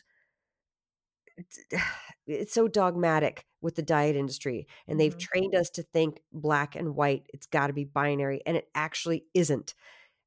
it's 2.27 2.53
so 2.53 2.67
dogmatic 2.67 3.45
with 3.61 3.75
the 3.75 3.81
diet 3.81 4.15
industry 4.15 4.67
and 4.87 4.99
they've 4.99 5.17
mm-hmm. 5.17 5.39
trained 5.39 5.55
us 5.55 5.69
to 5.69 5.83
think 5.83 6.21
black 6.31 6.75
and 6.75 6.95
white 6.95 7.25
it's 7.33 7.47
got 7.47 7.67
to 7.67 7.73
be 7.73 7.85
binary 7.85 8.41
and 8.45 8.55
it 8.55 8.67
actually 8.75 9.25
isn't 9.33 9.73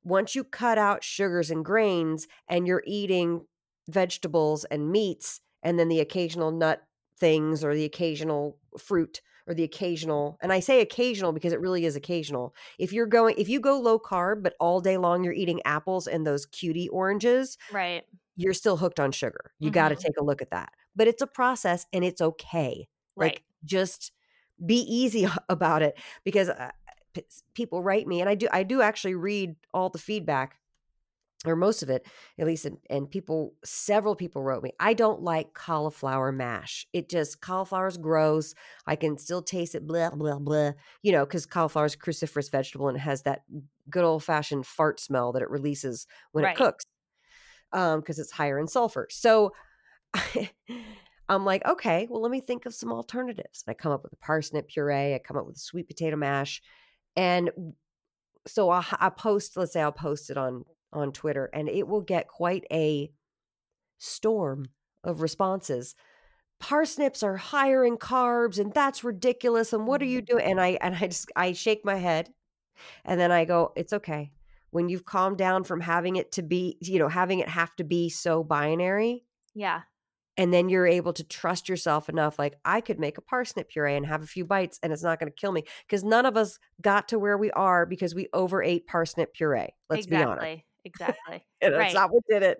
once 0.07 0.37
you 0.37 0.45
cut 0.45 0.79
out 0.79 1.03
sugars 1.03 1.51
and 1.51 1.65
grains 1.65 2.29
and 2.49 2.65
you're 2.67 2.85
eating 2.87 3.45
vegetables 3.89 4.65
and 4.67 4.93
meats 4.93 5.41
and 5.65 5.81
then 5.81 5.89
the 5.89 5.99
occasional 5.99 6.53
nut 6.53 6.85
things 7.19 7.65
or 7.65 7.75
the 7.75 7.85
occasional 7.85 8.57
fruit 8.79 9.21
or 9.49 9.55
the 9.55 9.65
occasional 9.65 10.39
and 10.41 10.53
I 10.53 10.61
say 10.61 10.81
occasional 10.81 11.33
because 11.33 11.53
it 11.53 11.61
really 11.61 11.85
is 11.85 11.97
occasional. 11.97 12.55
If 12.79 12.93
you're 12.93 13.07
going 13.07 13.35
if 13.37 13.49
you 13.49 13.59
go 13.59 13.81
low 13.81 13.99
carb 13.99 14.45
but 14.45 14.55
all 14.61 14.81
day 14.81 14.97
long 14.97 15.25
you're 15.25 15.33
eating 15.33 15.61
apples 15.65 16.07
and 16.07 16.25
those 16.25 16.47
cutie 16.47 16.89
oranges, 16.89 17.59
right. 17.73 18.05
You're 18.39 18.55
still 18.55 18.77
hooked 18.77 19.01
on 19.01 19.13
sugar. 19.13 19.53
You 19.59 19.69
mm-hmm. 19.69 19.75
got 19.75 19.89
to 19.89 19.97
take 19.97 20.19
a 20.21 20.23
look 20.23 20.43
at 20.43 20.51
that. 20.51 20.71
But 20.95 21.09
it's 21.09 21.23
a 21.23 21.27
process 21.27 21.87
and 21.93 22.05
it's 22.05 22.21
okay. 22.21 22.87
Right. 23.17 23.33
Like 23.33 23.43
just 23.65 24.13
be 24.65 24.81
easy 24.81 25.27
about 25.49 25.83
it 25.83 25.99
because 26.23 26.51
people 27.55 27.83
write 27.83 28.07
me 28.07 28.21
and 28.21 28.29
I 28.31 28.35
do 28.35 28.49
I 28.53 28.63
do 28.63 28.83
actually 28.83 29.15
read 29.15 29.57
all 29.73 29.89
the 29.89 29.99
feedback 29.99 30.57
or 31.45 31.55
most 31.55 31.83
of 31.83 31.91
it 31.91 32.07
at 32.39 32.47
least 32.47 32.65
and, 32.65 32.79
and, 32.89 33.11
people 33.11 33.55
several 33.65 34.17
people 34.17 34.43
wrote 34.43 34.63
me 34.63 34.73
i 34.81 34.95
don't 34.95 35.23
like 35.23 35.53
cauliflower 35.53 36.33
mash 36.33 36.87
it 36.93 37.11
just 37.11 37.41
cauliflower 37.41 37.87
is 37.87 37.99
gross 37.99 38.55
i 38.87 38.97
can 38.97 39.19
still 39.19 39.43
taste 39.43 39.75
it 39.75 39.87
blah 39.87 40.11
blah 40.11 40.39
blah 40.39 40.73
you 41.03 41.13
know 41.13 41.25
because 41.25 41.47
cauliflower 41.47 41.87
is 41.87 41.95
a 41.95 41.99
cruciferous 41.99 42.51
vegetable 42.51 42.89
and 42.89 42.97
it 42.97 43.01
has 43.01 43.23
that 43.23 43.43
good 43.91 44.05
old 44.05 44.25
fashioned 44.25 44.67
fart 44.67 44.99
smell 44.99 45.33
that 45.33 45.43
it 45.43 45.51
releases 45.51 46.07
when 46.33 46.45
right. 46.45 46.55
it 46.55 46.57
cooks 46.57 46.87
um 47.73 48.01
because 48.01 48.19
it's 48.19 48.33
higher 48.33 48.59
in 48.59 48.67
sulfur 48.67 49.07
so 49.11 49.53
I'm 51.29 51.45
like, 51.45 51.67
okay, 51.67 52.07
well, 52.09 52.23
let 52.23 52.31
me 52.31 52.41
think 52.41 52.67
of 52.67 52.75
some 52.75 52.93
alternatives. 52.93 53.65
And 53.67 53.73
I 53.73 53.75
come 53.75 53.93
up 53.93 54.05
with 54.05 54.13
a 54.13 54.17
parsnip 54.17 54.69
puree. 54.69 55.15
I 55.15 55.21
come 55.23 55.37
up 55.37 55.47
with 55.47 55.57
a 55.57 55.61
sweet 55.61 55.89
potato 55.89 56.17
mash. 56.17 56.63
And 57.17 57.51
so 58.47 58.71
I, 58.71 58.85
I 58.93 59.09
post, 59.09 59.57
let's 59.57 59.73
say 59.73 59.83
I'll 59.83 59.93
post 59.93 60.31
it 60.31 60.37
on 60.37 60.65
on 60.93 61.13
Twitter, 61.13 61.51
and 61.53 61.69
it 61.69 61.87
will 61.87 62.01
get 62.01 62.29
quite 62.29 62.65
a 62.71 63.11
storm 63.99 64.67
of 65.05 65.21
responses. 65.21 65.95
Parsnips 66.59 67.23
are 67.23 67.37
higher 67.37 67.85
in 67.85 67.97
carbs, 67.97 68.59
and 68.59 68.73
that's 68.73 69.05
ridiculous. 69.05 69.73
And 69.73 69.87
what 69.87 70.01
are 70.01 70.07
you 70.07 70.23
mm. 70.23 70.27
doing? 70.27 70.45
And 70.45 70.61
I 70.61 70.79
and 70.81 70.95
I 70.95 71.09
just 71.09 71.31
I 71.37 71.53
shake 71.53 71.85
my 71.85 71.97
head, 71.97 72.31
and 73.05 73.21
then 73.21 73.33
I 73.33 73.45
go, 73.45 73.73
it's 73.77 73.93
okay. 73.93 74.31
When 74.71 74.89
you've 74.89 75.05
calmed 75.05 75.39
down 75.39 75.65
from 75.65 75.81
having 75.81 76.17
it 76.17 76.33
to 76.33 76.43
be, 76.43 76.77
you 76.81 76.99
know, 76.99 77.09
having 77.09 77.41
it 77.41 77.49
have 77.49 77.75
to 77.77 77.85
be 77.85 78.09
so 78.09 78.45
binary. 78.45 79.25
Yeah 79.55 79.83
and 80.37 80.53
then 80.53 80.69
you're 80.69 80.87
able 80.87 81.13
to 81.13 81.25
trust 81.25 81.69
yourself 81.69 82.09
enough 82.09 82.39
like 82.39 82.55
i 82.65 82.81
could 82.81 82.99
make 82.99 83.19
a 83.19 83.21
parsnip 83.21 83.69
puree 83.69 83.97
and 83.97 84.07
have 84.07 84.23
a 84.23 84.27
few 84.27 84.45
bites 84.45 84.79
and 84.83 84.93
it's 84.93 85.03
not 85.03 85.19
going 85.19 85.31
to 85.31 85.37
kill 85.37 85.53
me 85.53 85.65
because 85.87 86.05
none 86.05 86.27
of 86.27 86.37
us 86.37 86.59
got 86.81 87.09
to 87.09 87.19
where 87.19 87.39
we 87.39 87.51
are 87.53 87.87
because 87.87 88.15
we 88.15 88.29
overate 88.33 88.87
parsnip 88.87 89.33
puree 89.35 89.69
let's 89.91 90.07
exactly, 90.07 90.17
be 90.17 90.25
honest 90.25 90.63
exactly 90.85 91.47
and 91.61 91.73
right. 91.73 91.81
that's 91.81 91.95
not 91.95 92.13
what 92.13 92.23
did 92.29 92.43
it 92.43 92.59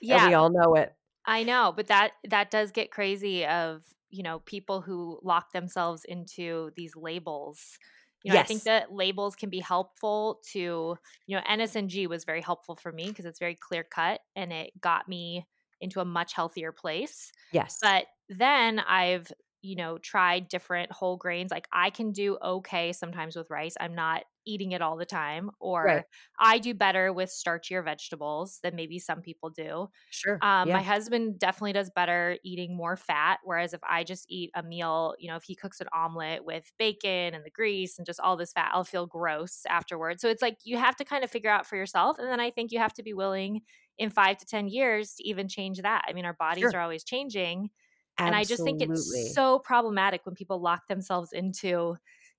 yeah 0.00 0.22
and 0.22 0.28
we 0.28 0.34
all 0.34 0.50
know 0.50 0.74
it 0.74 0.92
i 1.26 1.42
know 1.42 1.72
but 1.74 1.86
that 1.86 2.12
that 2.28 2.50
does 2.50 2.70
get 2.70 2.90
crazy 2.90 3.46
of 3.46 3.82
you 4.10 4.22
know 4.22 4.40
people 4.40 4.80
who 4.80 5.18
lock 5.22 5.52
themselves 5.52 6.04
into 6.04 6.70
these 6.76 6.94
labels 6.96 7.78
you 8.24 8.28
know, 8.28 8.34
yes. 8.34 8.44
I 8.44 8.46
think 8.46 8.62
that 8.64 8.92
labels 8.92 9.34
can 9.34 9.50
be 9.50 9.58
helpful 9.58 10.40
to, 10.52 10.96
you 11.26 11.36
know, 11.36 11.42
NSNG 11.42 12.06
was 12.06 12.24
very 12.24 12.40
helpful 12.40 12.76
for 12.76 12.92
me 12.92 13.08
because 13.08 13.24
it's 13.24 13.40
very 13.40 13.56
clear 13.56 13.82
cut 13.82 14.20
and 14.36 14.52
it 14.52 14.80
got 14.80 15.08
me 15.08 15.44
into 15.82 16.00
a 16.00 16.04
much 16.04 16.32
healthier 16.32 16.72
place. 16.72 17.32
Yes. 17.52 17.78
But 17.82 18.06
then 18.28 18.78
I've, 18.80 19.30
you 19.60 19.76
know, 19.76 19.98
tried 19.98 20.48
different 20.48 20.90
whole 20.90 21.16
grains. 21.16 21.50
Like 21.50 21.68
I 21.72 21.90
can 21.90 22.12
do 22.12 22.38
okay 22.42 22.92
sometimes 22.92 23.36
with 23.36 23.50
rice. 23.50 23.74
I'm 23.80 23.94
not 23.94 24.24
eating 24.44 24.72
it 24.72 24.82
all 24.82 24.96
the 24.96 25.06
time. 25.06 25.50
Or 25.60 25.84
right. 25.84 26.04
I 26.40 26.58
do 26.58 26.74
better 26.74 27.12
with 27.12 27.30
starchier 27.30 27.84
vegetables 27.84 28.58
than 28.64 28.74
maybe 28.74 28.98
some 28.98 29.22
people 29.22 29.50
do. 29.50 29.88
Sure. 30.10 30.38
Um, 30.42 30.66
yeah. 30.66 30.74
My 30.74 30.82
husband 30.82 31.38
definitely 31.38 31.74
does 31.74 31.90
better 31.94 32.36
eating 32.44 32.76
more 32.76 32.96
fat. 32.96 33.38
Whereas 33.44 33.72
if 33.72 33.80
I 33.88 34.02
just 34.02 34.26
eat 34.28 34.50
a 34.56 34.64
meal, 34.64 35.14
you 35.20 35.28
know, 35.28 35.36
if 35.36 35.44
he 35.44 35.54
cooks 35.54 35.80
an 35.80 35.86
omelet 35.94 36.44
with 36.44 36.72
bacon 36.76 37.34
and 37.34 37.44
the 37.44 37.50
grease 37.50 37.98
and 37.98 38.06
just 38.06 38.18
all 38.18 38.36
this 38.36 38.52
fat, 38.52 38.72
I'll 38.74 38.82
feel 38.82 39.06
gross 39.06 39.62
afterwards. 39.68 40.20
So 40.20 40.28
it's 40.28 40.42
like 40.42 40.58
you 40.64 40.76
have 40.76 40.96
to 40.96 41.04
kind 41.04 41.22
of 41.22 41.30
figure 41.30 41.50
out 41.50 41.66
for 41.66 41.76
yourself. 41.76 42.18
And 42.18 42.26
then 42.26 42.40
I 42.40 42.50
think 42.50 42.72
you 42.72 42.80
have 42.80 42.94
to 42.94 43.04
be 43.04 43.14
willing 43.14 43.60
in 43.98 44.10
five 44.10 44.38
to 44.38 44.46
10 44.46 44.68
years 44.68 45.14
to 45.14 45.28
even 45.28 45.48
change 45.48 45.80
that. 45.82 46.04
I 46.08 46.12
mean, 46.12 46.24
our 46.24 46.34
bodies 46.34 46.62
sure. 46.70 46.76
are 46.76 46.82
always 46.82 47.04
changing. 47.04 47.70
Absolutely. 48.18 48.26
And 48.26 48.36
I 48.36 48.44
just 48.44 48.62
think 48.62 48.82
it's 48.82 49.34
so 49.34 49.58
problematic 49.58 50.22
when 50.24 50.34
people 50.34 50.60
lock 50.60 50.86
themselves 50.88 51.32
into 51.32 51.96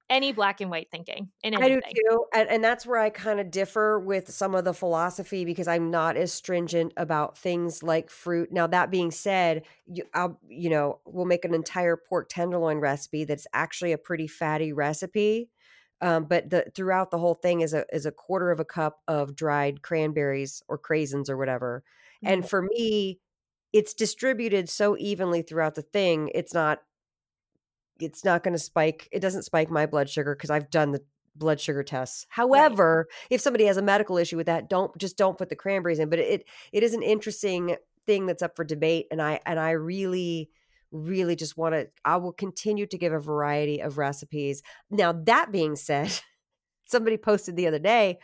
any 0.09 0.31
black 0.31 0.61
and 0.61 0.69
white 0.69 0.89
thinking 0.91 1.29
in 1.43 1.53
anything. 1.53 1.81
I 1.85 1.91
do 1.93 2.01
too. 2.09 2.25
And, 2.33 2.49
and 2.49 2.63
that's 2.63 2.85
where 2.85 2.99
I 2.99 3.09
kind 3.09 3.39
of 3.39 3.49
differ 3.49 3.99
with 3.99 4.29
some 4.29 4.53
of 4.53 4.65
the 4.65 4.73
philosophy 4.73 5.45
because 5.45 5.67
I'm 5.67 5.89
not 5.89 6.17
as 6.17 6.31
stringent 6.31 6.93
about 6.97 7.37
things 7.37 7.81
like 7.81 8.09
fruit. 8.09 8.51
Now, 8.51 8.67
that 8.67 8.91
being 8.91 9.11
said, 9.11 9.63
you, 9.85 10.03
I'll, 10.13 10.39
you 10.47 10.69
know, 10.69 10.99
we'll 11.05 11.25
make 11.25 11.45
an 11.45 11.53
entire 11.53 11.97
pork 11.97 12.29
tenderloin 12.29 12.77
recipe 12.77 13.23
that's 13.23 13.47
actually 13.53 13.93
a 13.93 13.97
pretty 13.97 14.27
fatty 14.27 14.73
recipe. 14.73 15.49
Um, 16.03 16.25
but 16.25 16.49
the 16.49 16.65
throughout 16.75 17.11
the 17.11 17.17
whole 17.17 17.33
thing 17.33 17.61
is 17.61 17.73
a 17.73 17.85
is 17.93 18.05
a 18.05 18.11
quarter 18.11 18.51
of 18.51 18.59
a 18.59 18.65
cup 18.65 18.99
of 19.07 19.37
dried 19.37 19.81
cranberries 19.81 20.61
or 20.67 20.77
craisins 20.77 21.29
or 21.29 21.37
whatever. 21.37 21.81
Mm-hmm. 22.17 22.33
And 22.33 22.49
for 22.49 22.61
me, 22.61 23.19
it's 23.71 23.93
distributed 23.93 24.69
so 24.69 24.97
evenly 24.97 25.41
throughout 25.41 25.75
the 25.75 25.81
thing. 25.81 26.29
It's 26.35 26.53
not 26.53 26.81
it's 28.01 28.25
not 28.25 28.43
going 28.43 28.53
to 28.53 28.59
spike. 28.59 29.07
It 29.13 29.21
doesn't 29.21 29.43
spike 29.43 29.71
my 29.71 29.85
blood 29.85 30.09
sugar 30.09 30.35
because 30.35 30.49
I've 30.49 30.69
done 30.69 30.91
the 30.91 31.01
blood 31.37 31.61
sugar 31.61 31.83
tests. 31.83 32.25
However, 32.29 33.07
right. 33.07 33.27
if 33.29 33.39
somebody 33.39 33.65
has 33.65 33.77
a 33.77 33.81
medical 33.81 34.17
issue 34.17 34.35
with 34.35 34.47
that, 34.47 34.69
don't 34.69 34.95
just 34.97 35.17
don't 35.17 35.37
put 35.37 35.47
the 35.47 35.55
cranberries 35.55 35.99
in. 35.99 36.09
But 36.09 36.19
it 36.19 36.45
it 36.73 36.83
is 36.83 36.93
an 36.93 37.01
interesting 37.01 37.77
thing 38.05 38.25
that's 38.25 38.43
up 38.43 38.57
for 38.57 38.65
debate, 38.65 39.07
and 39.09 39.21
I 39.21 39.39
and 39.45 39.57
I 39.57 39.71
really 39.71 40.49
really 40.93 41.35
just 41.35 41.57
want 41.57 41.73
to, 41.73 41.89
I 42.05 42.17
will 42.17 42.31
continue 42.31 42.85
to 42.87 42.97
give 42.97 43.11
a 43.11 43.19
variety 43.19 43.81
of 43.81 43.97
recipes. 43.97 44.61
Now, 44.89 45.11
that 45.11 45.51
being 45.51 45.75
said, 45.75 46.17
somebody 46.85 47.17
posted 47.17 47.55
the 47.55 47.67
other 47.67 47.79
day 47.79 48.19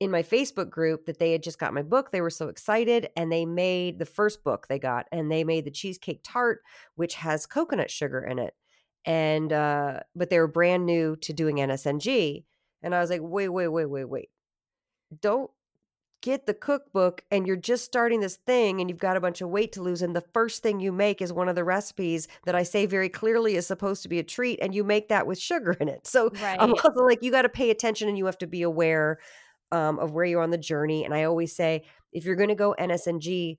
in 0.00 0.10
my 0.10 0.22
Facebook 0.22 0.70
group 0.70 1.06
that 1.06 1.18
they 1.18 1.32
had 1.32 1.42
just 1.42 1.58
got 1.58 1.74
my 1.74 1.82
book. 1.82 2.10
They 2.10 2.20
were 2.20 2.30
so 2.30 2.48
excited 2.48 3.10
and 3.16 3.30
they 3.30 3.44
made 3.44 3.98
the 3.98 4.06
first 4.06 4.42
book 4.42 4.66
they 4.66 4.78
got 4.78 5.06
and 5.12 5.30
they 5.30 5.44
made 5.44 5.64
the 5.64 5.70
cheesecake 5.70 6.20
tart, 6.24 6.62
which 6.96 7.14
has 7.14 7.46
coconut 7.46 7.90
sugar 7.90 8.20
in 8.20 8.38
it. 8.38 8.54
And, 9.06 9.52
uh, 9.52 10.00
but 10.16 10.30
they 10.30 10.38
were 10.38 10.48
brand 10.48 10.86
new 10.86 11.16
to 11.16 11.32
doing 11.32 11.56
NSNG. 11.56 12.44
And 12.82 12.94
I 12.94 13.00
was 13.00 13.10
like, 13.10 13.20
wait, 13.22 13.48
wait, 13.48 13.68
wait, 13.68 13.86
wait, 13.86 14.04
wait. 14.04 14.30
Don't 15.20 15.50
get 16.24 16.46
the 16.46 16.54
cookbook 16.54 17.22
and 17.30 17.46
you're 17.46 17.54
just 17.54 17.84
starting 17.84 18.20
this 18.20 18.36
thing 18.36 18.80
and 18.80 18.88
you've 18.88 18.98
got 18.98 19.16
a 19.16 19.20
bunch 19.20 19.42
of 19.42 19.50
weight 19.50 19.72
to 19.72 19.82
lose 19.82 20.00
and 20.00 20.16
the 20.16 20.24
first 20.32 20.62
thing 20.62 20.80
you 20.80 20.90
make 20.90 21.20
is 21.20 21.34
one 21.34 21.50
of 21.50 21.54
the 21.54 21.64
recipes 21.64 22.28
that 22.46 22.54
I 22.54 22.62
say 22.62 22.86
very 22.86 23.10
clearly 23.10 23.56
is 23.56 23.66
supposed 23.66 24.02
to 24.04 24.08
be 24.08 24.18
a 24.18 24.22
treat 24.24 24.58
and 24.62 24.74
you 24.74 24.84
make 24.84 25.08
that 25.10 25.26
with 25.26 25.38
sugar 25.38 25.72
in 25.80 25.88
it. 25.90 26.06
So 26.06 26.30
Right. 26.30 26.58
I'm 26.58 26.72
also 26.72 27.04
like 27.04 27.22
you 27.22 27.30
got 27.30 27.42
to 27.42 27.50
pay 27.50 27.68
attention 27.70 28.08
and 28.08 28.16
you 28.16 28.24
have 28.24 28.38
to 28.38 28.46
be 28.46 28.62
aware 28.62 29.18
um, 29.70 29.98
of 29.98 30.12
where 30.12 30.24
you're 30.24 30.42
on 30.42 30.50
the 30.50 30.58
journey 30.58 31.04
and 31.04 31.12
I 31.14 31.24
always 31.24 31.54
say 31.54 31.84
if 32.12 32.24
you're 32.24 32.36
going 32.36 32.48
to 32.48 32.54
go 32.54 32.72
NSNG 32.78 33.58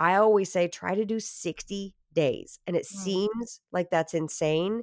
I 0.00 0.16
always 0.16 0.50
say 0.52 0.66
try 0.68 0.96
to 0.96 1.04
do 1.04 1.20
60 1.20 1.94
days 2.12 2.58
and 2.66 2.76
it 2.76 2.84
Mm. 2.90 2.94
seems 3.04 3.60
like 3.70 3.90
that's 3.90 4.14
insane 4.14 4.82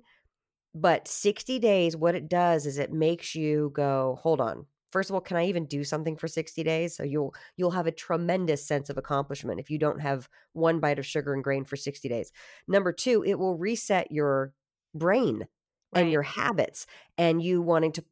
but 0.76 1.08
60 1.08 1.60
days 1.60 1.96
what 1.98 2.16
it 2.16 2.30
does 2.30 2.66
is 2.66 2.78
it 2.78 2.92
makes 2.94 3.36
you 3.36 3.72
go 3.74 4.18
hold 4.22 4.42
on 4.42 4.68
first 4.92 5.10
of 5.10 5.14
all 5.14 5.22
can 5.22 5.38
i 5.38 5.46
even 5.46 5.66
do 5.66 5.84
something 5.84 6.16
for 6.16 6.28
60 6.28 6.64
days? 6.64 6.96
So 6.96 7.04
you'll 7.04 7.34
you'll 7.58 7.72
have 7.72 7.88
a 7.88 7.92
tremendous 7.92 8.66
sense 8.66 8.90
of 8.90 8.98
accomplishment 8.98 9.60
if 9.60 9.70
you 9.70 9.78
don't 9.78 10.02
have 10.02 10.30
one 10.54 10.80
bite 10.80 11.00
of 11.00 11.06
sugar 11.06 11.34
and 11.34 11.44
grain 11.44 11.66
for 11.66 11.76
60 11.76 12.08
days. 12.10 12.32
Number 12.68 12.92
two 12.92 13.24
it 13.26 13.40
will 13.40 13.58
reset 13.58 14.12
your 14.12 14.54
brain 14.94 15.48
and 15.94 16.12
your 16.12 16.24
habits 16.24 16.86
and 17.18 17.42
you 17.42 17.62
wanting 17.62 17.92
to 17.94 18.04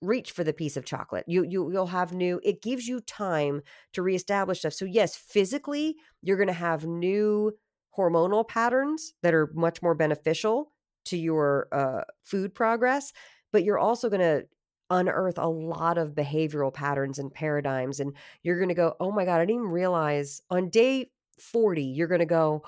reach 0.00 0.32
for 0.32 0.44
the 0.44 0.52
piece 0.52 0.76
of 0.76 0.84
chocolate. 0.84 1.24
You 1.26 1.44
you 1.44 1.72
you'll 1.72 1.86
have 1.86 2.12
new 2.12 2.40
it 2.44 2.62
gives 2.62 2.86
you 2.86 3.00
time 3.00 3.62
to 3.92 4.02
reestablish 4.02 4.60
stuff. 4.60 4.74
So 4.74 4.84
yes 4.84 5.16
physically 5.16 5.96
you're 6.20 6.36
going 6.36 6.46
to 6.48 6.52
have 6.52 6.86
new 6.86 7.52
hormonal 7.96 8.46
patterns 8.46 9.14
that 9.22 9.34
are 9.34 9.50
much 9.54 9.82
more 9.82 9.94
beneficial 9.94 10.72
to 11.06 11.16
your 11.16 11.68
uh, 11.72 12.02
food 12.22 12.54
progress, 12.54 13.12
but 13.52 13.64
you're 13.64 13.78
also 13.78 14.08
going 14.08 14.20
to 14.20 14.46
unearth 14.90 15.38
a 15.38 15.48
lot 15.48 15.98
of 15.98 16.14
behavioral 16.14 16.72
patterns 16.72 17.18
and 17.18 17.32
paradigms. 17.32 18.00
And 18.00 18.14
you're 18.42 18.58
going 18.58 18.68
to 18.68 18.74
go, 18.74 18.94
oh 19.00 19.10
my 19.10 19.24
God, 19.24 19.36
I 19.36 19.46
didn't 19.46 19.62
even 19.62 19.70
realize 19.70 20.42
on 20.50 20.68
day 20.68 21.10
40, 21.38 21.82
you're 21.82 22.08
going 22.08 22.20
to 22.20 22.26
go, 22.26 22.62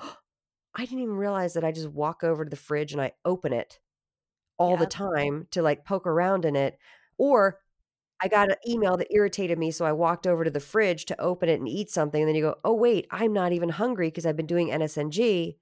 I 0.75 0.85
didn't 0.85 1.01
even 1.01 1.15
realize 1.15 1.53
that 1.53 1.63
I 1.63 1.71
just 1.71 1.89
walk 1.89 2.23
over 2.23 2.43
to 2.43 2.49
the 2.49 2.55
fridge 2.55 2.91
and 2.93 3.01
I 3.01 3.13
open 3.25 3.53
it 3.53 3.79
all 4.57 4.77
the 4.77 4.85
time 4.85 5.47
to 5.51 5.61
like 5.61 5.85
poke 5.85 6.07
around 6.07 6.45
in 6.45 6.55
it. 6.55 6.77
Or 7.17 7.59
I 8.21 8.27
got 8.27 8.49
an 8.49 8.57
email 8.67 8.97
that 8.97 9.13
irritated 9.13 9.59
me, 9.59 9.69
so 9.71 9.85
I 9.85 9.91
walked 9.91 10.25
over 10.25 10.43
to 10.43 10.49
the 10.49 10.59
fridge 10.59 11.05
to 11.05 11.21
open 11.21 11.49
it 11.49 11.59
and 11.59 11.67
eat 11.67 11.91
something. 11.91 12.21
And 12.21 12.27
then 12.27 12.35
you 12.35 12.41
go, 12.41 12.55
oh, 12.63 12.73
wait, 12.73 13.07
I'm 13.11 13.33
not 13.33 13.53
even 13.53 13.69
hungry 13.69 14.07
because 14.07 14.25
I've 14.25 14.37
been 14.37 14.47
doing 14.47 14.69
NSNG. 14.69 15.55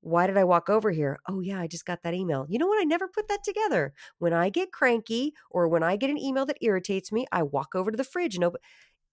Why 0.00 0.26
did 0.26 0.36
I 0.36 0.44
walk 0.44 0.68
over 0.70 0.90
here? 0.90 1.18
Oh, 1.28 1.40
yeah, 1.40 1.60
I 1.60 1.66
just 1.66 1.84
got 1.84 2.02
that 2.02 2.14
email. 2.14 2.46
You 2.48 2.58
know 2.58 2.66
what? 2.66 2.80
I 2.80 2.84
never 2.84 3.08
put 3.08 3.28
that 3.28 3.42
together. 3.44 3.92
When 4.18 4.32
I 4.32 4.48
get 4.50 4.72
cranky 4.72 5.34
or 5.50 5.68
when 5.68 5.82
I 5.82 5.96
get 5.96 6.10
an 6.10 6.18
email 6.18 6.46
that 6.46 6.58
irritates 6.60 7.10
me, 7.12 7.26
I 7.32 7.42
walk 7.42 7.74
over 7.74 7.90
to 7.90 7.96
the 7.96 8.04
fridge 8.04 8.34
and 8.36 8.44
open. 8.44 8.60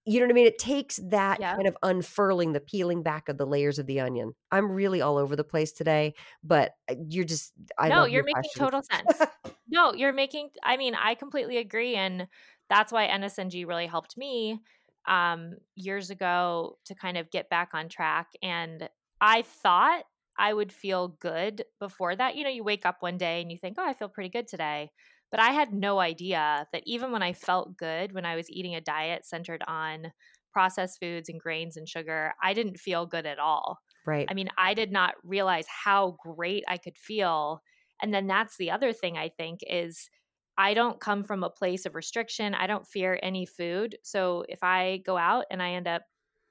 You 0.06 0.20
know 0.20 0.28
what 0.28 0.32
I 0.34 0.36
mean? 0.36 0.48
It 0.48 0.60
takes 0.60 0.98
that 1.10 1.40
Yep. 1.40 1.60
kind 1.60 1.68
of 1.68 1.78
unfurling, 1.84 2.54
the 2.54 2.60
peeling 2.62 3.04
back 3.04 3.30
of 3.30 3.38
the 3.40 3.48
layers 3.48 3.80
of 3.80 3.88
the 3.88 4.00
onion. 4.02 4.34
I'm 4.52 4.72
really 4.72 5.02
all 5.02 5.18
over 5.18 5.36
the 5.36 5.44
place 5.44 5.72
today, 5.74 6.14
but 6.44 6.74
uh, 6.90 6.96
you're 7.10 7.26
just, 7.26 7.54
I 7.80 7.88
no, 7.88 8.06
you're 8.06 8.06
your 8.06 8.24
making 8.24 8.52
questions. 8.54 8.58
total 8.58 8.82
sense. 8.92 9.28
no, 9.68 9.94
you're 9.94 10.14
making 10.14 10.50
I 10.64 10.78
mean, 10.78 10.96
I 10.96 11.16
completely 11.16 11.58
agree 11.58 11.96
and 11.96 12.28
that's 12.70 12.92
why 12.92 13.06
NSNG 13.06 13.66
really 13.66 13.88
helped 13.88 14.18
me 14.18 14.60
um 15.08 15.56
years 15.76 16.10
ago 16.10 16.80
to 16.86 16.96
kind 16.96 17.18
of 17.18 17.30
get 17.30 17.50
back 17.50 17.70
on 17.74 17.90
track 17.90 18.32
and 18.42 18.90
I 19.22 19.44
thought 19.44 20.06
I 20.38 20.54
would 20.54 20.72
feel 20.74 21.10
good 21.10 21.66
before 21.80 22.16
that. 22.16 22.36
You 22.36 22.44
know, 22.44 22.50
you 22.50 22.64
wake 22.64 22.86
up 22.86 23.02
one 23.02 23.18
day 23.18 23.42
and 23.42 23.52
you 23.52 23.58
think, 23.58 23.78
"Oh, 23.80 23.86
I 23.88 23.94
feel 23.94 24.10
pretty 24.10 24.30
good 24.30 24.48
today." 24.48 24.92
But 25.32 25.40
I 25.40 25.52
had 25.52 25.74
no 25.74 26.00
idea 26.00 26.68
that 26.72 26.84
even 26.86 27.12
when 27.12 27.24
I 27.24 27.34
felt 27.34 27.78
good 27.78 28.12
when 28.14 28.26
I 28.26 28.36
was 28.36 28.50
eating 28.50 28.76
a 28.76 28.82
diet 28.82 29.26
centered 29.26 29.64
on 29.68 30.14
processed 30.52 31.00
foods 31.00 31.30
and 31.30 31.40
grains 31.40 31.76
and 31.78 31.88
sugar, 31.90 32.34
I 32.42 32.54
didn't 32.54 32.80
feel 32.80 33.06
good 33.06 33.26
at 33.26 33.40
all. 33.40 33.80
right. 34.06 34.30
I 34.30 34.34
mean, 34.34 34.50
I 34.58 34.74
did 34.74 34.92
not 34.92 35.16
realize 35.24 35.68
how 35.68 36.18
great 36.24 36.64
I 36.68 36.78
could 36.78 36.98
feel. 36.98 37.62
And 38.02 38.14
then 38.14 38.28
that's 38.28 38.58
the 38.58 38.72
other 38.72 38.94
thing 38.94 39.18
I 39.18 39.30
think 39.30 39.62
is 39.68 40.10
I 40.58 40.74
don't 40.74 41.02
come 41.02 41.24
from 41.24 41.44
a 41.44 41.50
place 41.50 41.86
of 41.86 41.96
restriction. 41.96 42.54
I 42.56 42.66
don't 42.68 42.88
fear 42.88 43.20
any 43.22 43.46
food. 43.46 43.98
So 44.04 44.46
if 44.48 44.64
I 44.64 44.98
go 45.06 45.18
out 45.18 45.46
and 45.52 45.62
I 45.62 45.72
end 45.72 45.88
up 45.88 46.04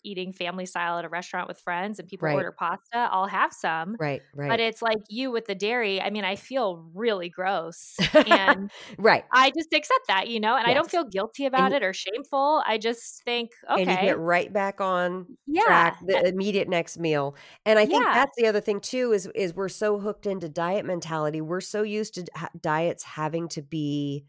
eating 0.04 0.32
family 0.32 0.66
style 0.66 0.98
at 0.98 1.04
a 1.04 1.08
restaurant 1.08 1.48
with 1.48 1.58
friends 1.58 1.98
and 1.98 2.08
people 2.08 2.26
Right. 2.26 2.34
order 2.34 2.52
pasta, 2.52 3.08
I'll 3.10 3.26
have 3.26 3.52
some. 3.52 3.96
right. 3.98 4.22
Right. 4.34 4.48
But 4.48 4.60
it's 4.60 4.82
like 4.82 4.98
you 5.08 5.30
with 5.30 5.46
the 5.46 5.54
dairy. 5.54 6.00
I 6.00 6.10
mean, 6.10 6.24
I 6.24 6.36
feel 6.36 6.88
really 6.94 7.28
gross. 7.28 7.96
And 8.26 8.70
right. 8.98 9.24
I 9.32 9.50
just 9.50 9.72
accept 9.72 10.06
that, 10.08 10.28
you 10.28 10.40
know, 10.40 10.56
and 10.56 10.66
I 10.66 10.74
don't 10.74 10.90
feel 10.90 11.04
guilty 11.04 11.46
about 11.46 11.70
you- 11.70 11.76
it 11.78 11.82
or 11.82 11.92
shameful. 11.92 12.62
I 12.66 12.78
just 12.78 13.22
think, 13.24 13.50
okay. 13.70 13.82
and 13.82 13.90
you 13.90 13.96
get 13.96 14.18
right 14.18 14.52
back 14.52 14.80
on 14.80 15.26
yeah, 15.46 15.62
track 15.64 15.98
the 16.06 16.26
immediate 16.26 16.68
next 16.68 16.98
meal 16.98 17.36
and 17.64 17.78
i 17.78 17.86
think 17.86 18.04
Yeah. 18.04 18.12
that's 18.14 18.36
the 18.36 18.46
other 18.46 18.60
thing 18.60 18.80
too 18.80 19.12
is 19.12 19.26
is 19.34 19.54
we're 19.54 19.68
so 19.68 19.98
hooked 19.98 20.26
into 20.26 20.48
diet 20.48 20.84
mentality 20.84 21.40
we're 21.40 21.60
so 21.60 21.82
used 21.82 22.14
to 22.14 22.24
diets 22.60 23.02
having 23.04 23.48
to 23.48 23.62
be 23.62 24.24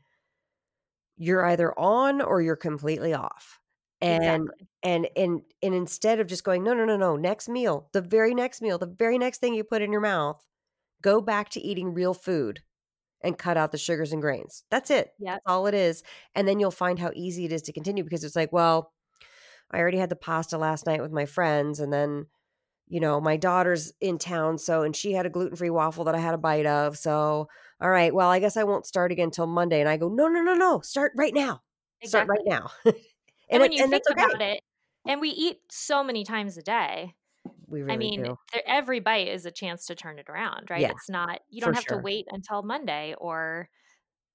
you're 1.17 1.45
either 1.45 1.77
on 1.79 2.21
or 2.21 2.41
you're 2.41 2.55
completely 2.55 3.13
off 3.13 3.59
and 4.01 4.23
exactly. 4.23 4.67
and 4.84 5.08
and 5.15 5.41
and 5.63 5.73
instead 5.73 6.19
of 6.19 6.27
just 6.27 6.43
going 6.43 6.63
no 6.63 6.73
no 6.73 6.86
no 6.86 6.97
no 6.97 7.15
next 7.15 7.47
meal 7.47 7.89
the 7.93 8.01
very 8.01 8.34
next 8.34 8.62
meal 8.62 8.77
the 8.77 8.86
very 8.86 9.17
next 9.17 9.39
thing 9.39 9.53
you 9.53 9.63
put 9.63 9.81
in 9.81 9.91
your 9.91 10.01
mouth 10.01 10.43
go 11.01 11.21
back 11.21 11.49
to 11.49 11.62
eating 11.62 11.93
real 11.93 12.13
food 12.13 12.62
and 13.25 13.38
cut 13.38 13.58
out 13.58 13.71
the 13.71 13.77
sugars 13.77 14.13
and 14.13 14.21
grains. 14.21 14.63
That's 14.69 14.91
it. 14.91 15.10
That's 15.19 15.41
all 15.45 15.65
it 15.67 15.73
is. 15.73 16.03
And 16.36 16.47
then 16.47 16.60
you'll 16.60 16.71
find 16.71 16.99
how 16.99 17.12
easy 17.15 17.45
it 17.45 17.51
is 17.51 17.63
to 17.63 17.73
continue 17.73 18.03
because 18.03 18.23
it's 18.23 18.36
like 18.36 18.53
well 18.53 18.91
i 19.71 19.79
already 19.79 19.97
had 19.97 20.10
the 20.10 20.15
pasta 20.15 20.58
last 20.58 20.86
night 20.86 21.01
with 21.01 21.12
my 21.12 21.25
friends 21.25 21.79
and 21.79 21.91
then 21.91 22.27
you 22.88 22.99
know 22.99 23.19
my 23.19 23.36
daughter's 23.36 23.91
in 23.99 24.19
town 24.19 24.60
so 24.60 24.84
and 24.84 24.95
she 24.95 25.13
had 25.13 25.25
a 25.25 25.29
gluten-free 25.29 25.71
waffle 25.71 26.03
that 26.03 26.13
i 26.13 26.19
had 26.19 26.36
a 26.36 26.38
bite 26.38 26.67
of 26.67 26.95
so 26.97 27.47
all 27.81 27.89
right 27.89 28.13
well 28.13 28.29
i 28.29 28.39
guess 28.39 28.58
i 28.58 28.63
won't 28.63 28.86
start 28.86 29.12
again 29.12 29.25
until 29.25 29.47
monday. 29.47 29.79
And 29.79 29.89
i 29.89 29.97
go 29.97 30.08
no 30.08 30.27
no 30.27 30.41
no 30.41 30.53
no 30.53 30.81
start 30.81 31.13
right 31.15 31.34
now. 31.34 31.62
Start 32.03 32.27
right 32.27 32.45
now 32.45 32.69
and, 33.49 33.60
And, 33.60 33.62
when 33.62 33.71
it- 33.71 33.73
you 33.73 33.84
and 33.84 33.91
think 33.91 34.03
okay 34.12 34.12
about 34.12 34.41
it, 34.41 34.62
and 35.08 35.21
we 35.21 35.29
eat 35.29 35.60
so 35.71 36.03
many 36.03 36.23
times 36.23 36.58
a 36.58 36.63
day. 36.63 37.15
we 37.67 37.81
really 37.81 37.95
I 37.95 37.97
mean, 37.97 38.25
do 38.25 38.38
every 38.65 38.99
bite 39.01 39.27
is 39.29 39.45
a 39.45 39.51
chance 39.51 39.86
to 39.88 39.95
turn 39.95 40.19
it 40.19 40.29
around, 40.29 40.69
right? 40.71 40.88
Yeah, 40.88 40.91
it's 40.91 41.10
not 41.10 41.41
you 41.49 41.62
don't 41.62 41.73
have 41.73 41.86
sure. 41.86 41.88
to 41.88 41.97
wait 41.99 42.27
until 42.31 42.63
Monday 42.63 43.15
or 43.19 43.69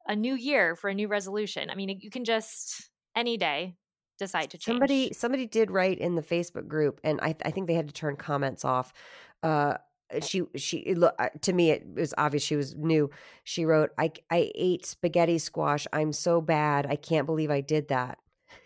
a 0.08 0.16
new 0.16 0.34
year 0.36 0.76
for 0.76 0.90
a 0.90 0.94
new 0.94 1.08
resolution. 1.08 1.70
I 1.70 1.76
mean, 1.76 1.98
you 2.02 2.10
can 2.10 2.24
just 2.24 2.90
any 3.16 3.36
day 3.38 3.76
decide 4.18 4.50
to 4.52 4.58
change. 4.58 4.90
Somebody 4.90 5.12
somebody 5.14 5.46
did 5.46 5.70
write 5.70 5.98
in 5.98 6.16
the 6.16 6.22
Facebook 6.22 6.68
group, 6.68 7.00
and 7.02 7.18
I 7.22 7.34
I 7.44 7.50
think 7.50 7.66
they 7.66 7.74
had 7.74 7.88
to 7.88 7.94
turn 7.94 8.16
comments 8.16 8.64
off. 8.64 8.92
Uh, 9.42 9.78
she 10.22 10.42
she 10.56 10.94
look 10.94 11.14
uh, 11.18 11.30
to 11.42 11.52
me 11.54 11.70
it 11.70 11.86
was 11.94 12.12
obvious 12.18 12.42
she 12.42 12.56
was 12.56 12.74
new. 12.76 13.10
She 13.44 13.64
wrote, 13.64 13.90
"I 13.98 14.12
I 14.30 14.52
ate 14.54 14.84
spaghetti 14.84 15.38
squash. 15.38 15.86
I'm 15.94 16.12
so 16.12 16.40
bad. 16.42 16.84
I 16.86 16.96
can't 16.96 17.26
believe 17.26 17.50
I 17.50 17.62
did 17.62 17.88
that." 17.88 18.18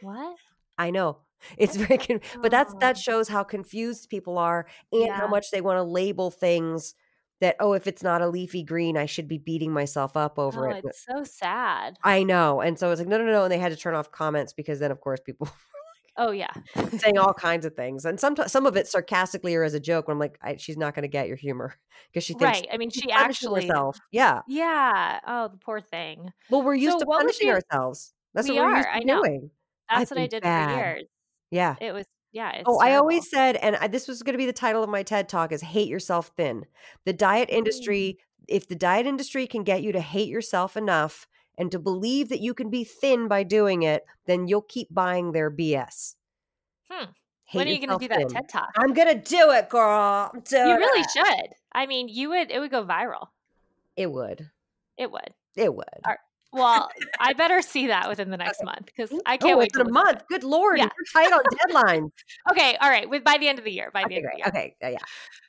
What? 0.02 0.36
I 0.78 0.90
know 0.90 1.18
it's 1.58 1.76
very, 1.76 1.98
con- 1.98 2.20
but 2.40 2.50
that's 2.50 2.72
Oh. 2.74 2.78
that 2.80 2.96
shows 2.96 3.28
how 3.28 3.44
confused 3.44 4.08
people 4.08 4.38
are 4.38 4.66
and 4.92 5.12
how 5.12 5.26
much 5.26 5.50
they 5.50 5.60
want 5.60 5.76
to 5.78 5.82
label 5.82 6.30
things. 6.30 6.94
That 7.40 7.56
oh, 7.60 7.72
if 7.74 7.86
it's 7.86 8.02
not 8.02 8.22
a 8.22 8.28
leafy 8.28 8.62
green, 8.62 8.96
I 8.96 9.06
should 9.06 9.28
be 9.28 9.38
beating 9.38 9.72
myself 9.72 10.16
up 10.16 10.38
over 10.38 10.68
Oh, 10.70 10.76
it. 10.76 10.84
it's 10.86 11.04
so 11.04 11.24
sad. 11.24 11.98
I 12.02 12.22
know, 12.22 12.60
and 12.60 12.78
so 12.78 12.90
it's 12.90 13.00
like 13.00 13.08
no, 13.08 13.18
no, 13.18 13.24
no, 13.26 13.42
and 13.44 13.52
they 13.52 13.58
had 13.58 13.72
to 13.72 13.76
turn 13.76 13.94
off 13.94 14.10
comments 14.12 14.52
because 14.52 14.78
then, 14.78 14.90
of 14.90 15.00
course, 15.00 15.20
people 15.20 15.48
Oh 16.16 16.30
yeah. 16.30 16.52
saying 16.98 17.18
all 17.18 17.34
kinds 17.48 17.66
of 17.66 17.74
things, 17.74 18.04
and 18.04 18.18
sometimes 18.20 18.52
some 18.52 18.66
of 18.66 18.76
it 18.76 18.86
sarcastically 18.86 19.54
or 19.56 19.64
as 19.64 19.74
a 19.74 19.80
joke. 19.80 20.06
When 20.08 20.14
I'm 20.14 20.20
like, 20.20 20.38
I, 20.40 20.56
she's 20.56 20.76
not 20.78 20.94
going 20.94 21.02
to 21.02 21.08
get 21.08 21.26
your 21.26 21.36
humor 21.36 21.74
because 22.10 22.22
she 22.24 22.34
thinks 22.34 22.60
right. 22.60 22.68
I 22.72 22.76
mean, 22.78 22.90
she 22.90 23.10
actually 23.10 23.66
herself. 23.66 23.98
Yeah. 24.12 24.40
Yeah. 24.46 25.18
Oh, 25.26 25.48
the 25.48 25.56
poor 25.58 25.80
thing. 25.80 26.32
Well, 26.50 26.62
we're 26.62 26.76
used 26.76 26.92
So 26.92 27.00
to 27.00 27.06
punishing 27.06 27.50
ourselves. 27.50 28.14
That's 28.32 28.48
We 28.48 28.54
what 28.54 28.64
we're 28.64 28.76
used 28.76 28.88
to 28.88 28.94
I 28.94 28.98
know. 29.00 29.22
doing. 29.22 29.50
That's 29.88 30.10
I've 30.12 30.16
what 30.16 30.22
I 30.22 30.26
did 30.26 30.42
bad. 30.42 30.70
for 30.70 30.76
years. 30.76 31.04
Yeah. 31.50 31.76
It 31.80 31.92
was 31.92 32.06
yeah, 32.32 32.50
it's 32.52 32.64
Oh, 32.66 32.78
I 32.80 32.96
always 32.96 33.30
said, 33.30 33.54
and 33.56 33.76
I, 33.76 33.86
this 33.86 34.08
was 34.08 34.22
going 34.24 34.32
to 34.34 34.38
be 34.38 34.46
the 34.46 34.52
title 34.52 34.82
of 34.82 34.90
my 34.90 35.04
TED 35.04 35.28
talk: 35.28 35.52
is 35.52 35.62
"Hate 35.62 35.86
Yourself 35.88 36.32
Thin." 36.36 36.64
The 37.04 37.12
diet 37.12 37.48
Mm. 37.48 37.58
industry, 37.58 38.18
if 38.48 38.66
the 38.66 38.74
diet 38.74 39.06
industry 39.06 39.46
can 39.46 39.62
get 39.62 39.82
you 39.84 39.92
to 39.92 40.00
hate 40.00 40.28
yourself 40.28 40.76
enough 40.76 41.28
and 41.56 41.70
to 41.70 41.78
believe 41.78 42.28
that 42.30 42.40
you 42.40 42.52
can 42.54 42.70
be 42.70 42.82
thin 42.82 43.28
by 43.28 43.44
doing 43.44 43.84
it, 43.84 44.02
then 44.26 44.48
you'll 44.48 44.62
keep 44.62 44.92
buying 44.92 45.30
their 45.30 45.48
BS. 45.48 46.16
Hmm. 46.90 47.04
Hate 47.46 47.58
when 47.58 47.68
are 47.68 47.70
you 47.70 47.86
going 47.86 47.98
to 48.00 48.08
do 48.08 48.08
that. 48.08 48.28
TED 48.30 48.48
talk? 48.48 48.70
I'm 48.76 48.92
gonna 48.94 49.14
do 49.14 49.50
it, 49.52 49.68
girl. 49.68 50.32
Doing 50.48 50.66
You 50.70 50.76
really 50.76 51.00
it. 51.02 51.10
should. 51.14 51.50
I 51.72 51.86
mean, 51.86 52.08
you 52.08 52.30
would. 52.30 52.50
It 52.50 52.58
would 52.58 52.72
go 52.72 52.84
viral. 52.84 53.28
It 53.96 54.10
would. 54.10 54.50
It 54.98 55.12
would. 55.12 55.34
It 55.54 55.72
would. 55.72 55.84
Well, 56.54 56.88
I 57.18 57.32
better 57.32 57.60
see 57.62 57.88
that 57.88 58.08
within 58.08 58.30
the 58.30 58.36
next 58.36 58.62
month 58.62 58.86
because 58.86 59.10
I 59.26 59.36
oh, 59.42 59.46
can't 59.46 59.58
wait 59.58 59.66
it's 59.66 59.74
to 59.74 59.82
a 59.82 59.88
month. 59.90 60.22
Good 60.28 60.44
lord, 60.44 60.78
Yeah. 60.78 60.84
you're 60.84 60.90
tight 61.12 61.32
on 61.32 61.42
deadlines. 61.48 62.10
Okay, 62.50 62.76
all 62.80 62.88
right. 62.88 63.08
With 63.08 63.24
by 63.24 63.38
the 63.38 63.48
end 63.48 63.58
of 63.58 63.64
the 63.64 63.72
year, 63.72 63.90
by 63.92 64.06
the 64.06 64.06
okay, 64.06 64.16
end 64.16 64.24
of 64.26 64.30
the 64.32 64.38
year. 64.38 64.46
Okay, 64.48 64.76
yeah, 64.80 64.88
yeah. 64.90 64.98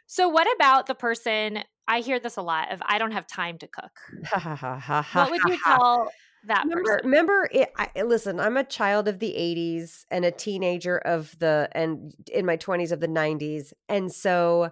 So, 0.07 0.27
what 0.29 0.47
about 0.55 0.87
the 0.87 0.95
person? 0.95 1.59
I 1.87 1.99
hear 1.99 2.19
this 2.19 2.37
a 2.37 2.41
lot 2.41 2.71
of 2.71 2.81
I 2.85 2.97
don't 2.97 3.11
have 3.11 3.27
time 3.27 3.57
to 3.59 3.67
cook. 3.67 3.91
Ha, 4.25 4.39
ha, 4.39 4.55
ha, 4.55 4.79
ha, 4.79 5.01
ha, 5.01 5.23
What 5.23 5.31
would 5.31 5.43
you 5.43 5.57
tell 5.63 6.11
that 6.45 6.63
Remember, 6.63 6.83
person? 6.93 6.99
remember 7.03 7.49
it, 7.51 7.71
I, 7.77 7.89
eh, 7.95 8.03
listen, 8.03 8.39
I'm 8.39 8.57
a 8.57 8.63
child 8.63 9.07
of 9.07 9.19
the 9.19 9.33
80s 9.37 10.05
and 10.09 10.25
a 10.25 10.31
teenager 10.31 10.97
of 10.97 11.37
the, 11.39 11.69
and 11.73 12.13
in 12.31 12.45
my 12.45 12.57
20s 12.57 12.91
of 12.91 12.99
the 12.99 13.07
90s. 13.07 13.73
And 13.89 14.11
so 14.11 14.71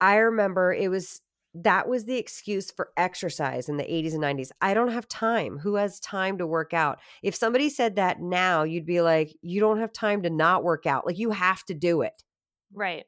I 0.00 0.16
remember 0.16 0.72
it 0.72 0.90
was, 0.90 1.20
that 1.54 1.88
was 1.88 2.04
the 2.04 2.16
excuse 2.16 2.70
for 2.70 2.90
exercise 2.96 3.68
in 3.68 3.76
the 3.76 3.84
80s 3.84 4.14
and 4.14 4.22
90s. 4.22 4.50
I 4.60 4.74
don't 4.74 4.92
have 4.92 5.06
time. 5.06 5.58
Who 5.58 5.76
has 5.76 6.00
time 6.00 6.38
to 6.38 6.46
work 6.46 6.74
out? 6.74 6.98
If 7.22 7.34
somebody 7.34 7.70
said 7.70 7.96
that 7.96 8.20
now, 8.20 8.64
you'd 8.64 8.86
be 8.86 9.00
like, 9.00 9.36
you 9.40 9.60
don't 9.60 9.78
have 9.78 9.92
time 9.92 10.22
to 10.22 10.30
not 10.30 10.64
work 10.64 10.86
out. 10.86 11.06
Like 11.06 11.18
you 11.18 11.30
have 11.30 11.64
to 11.66 11.74
do 11.74 12.02
it. 12.02 12.24
Right. 12.72 13.04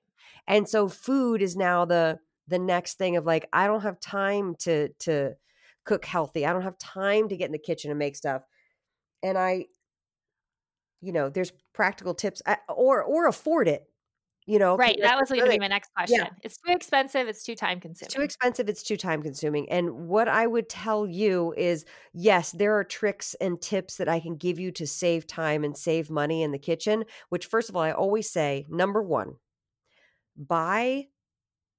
And 0.46 0.68
so 0.68 0.88
food 0.88 1.42
is 1.42 1.56
now 1.56 1.84
the, 1.84 2.20
the 2.46 2.58
next 2.58 2.98
thing 2.98 3.16
of 3.16 3.26
like, 3.26 3.48
I 3.52 3.66
don't 3.66 3.82
have 3.82 3.98
time 3.98 4.54
to, 4.60 4.90
to, 5.00 5.34
cook 5.86 6.04
healthy. 6.04 6.44
I 6.44 6.52
don't 6.52 6.62
have 6.62 6.78
time 6.78 7.28
to 7.28 7.36
get 7.36 7.46
in 7.46 7.52
the 7.52 7.58
kitchen 7.58 7.90
and 7.90 7.98
make 7.98 8.16
stuff. 8.16 8.42
And 9.22 9.38
I, 9.38 9.66
you 11.00 11.12
know, 11.12 11.30
there's 11.30 11.52
practical 11.72 12.12
tips 12.12 12.42
or 12.68 13.02
or 13.02 13.26
afford 13.26 13.68
it. 13.68 13.84
You 14.46 14.58
know, 14.60 14.76
Right. 14.76 14.96
That 15.02 15.16
was 15.18 15.28
going 15.28 15.42
to 15.44 15.48
be 15.48 15.58
my 15.58 15.66
next 15.66 15.92
question. 15.94 16.18
yeah. 16.18 16.30
It's 16.42 16.56
too 16.58 16.72
expensive. 16.72 17.26
It's 17.28 17.42
too 17.42 17.56
time 17.56 17.80
consuming. 17.80 18.06
It's 18.06 18.14
too 18.14 18.22
expensive. 18.22 18.68
It's 18.68 18.82
too 18.82 18.96
time 18.96 19.22
consuming. 19.22 19.68
And 19.70 20.06
what 20.08 20.28
I 20.28 20.46
would 20.46 20.68
tell 20.68 21.06
you 21.06 21.52
is 21.56 21.84
yes, 22.12 22.52
there 22.52 22.74
are 22.78 22.84
tricks 22.84 23.34
and 23.40 23.60
tips 23.60 23.96
that 23.96 24.08
I 24.08 24.20
can 24.20 24.36
give 24.36 24.58
you 24.60 24.70
to 24.72 24.86
save 24.86 25.26
time 25.26 25.64
and 25.64 25.76
save 25.76 26.10
money 26.10 26.42
in 26.42 26.52
the 26.52 26.58
kitchen, 26.58 27.04
which, 27.30 27.46
first 27.46 27.68
of 27.68 27.76
all, 27.76 27.82
I 27.82 27.90
always 27.92 28.30
say 28.30 28.66
number 28.68 29.02
one, 29.02 29.36
buy 30.36 31.06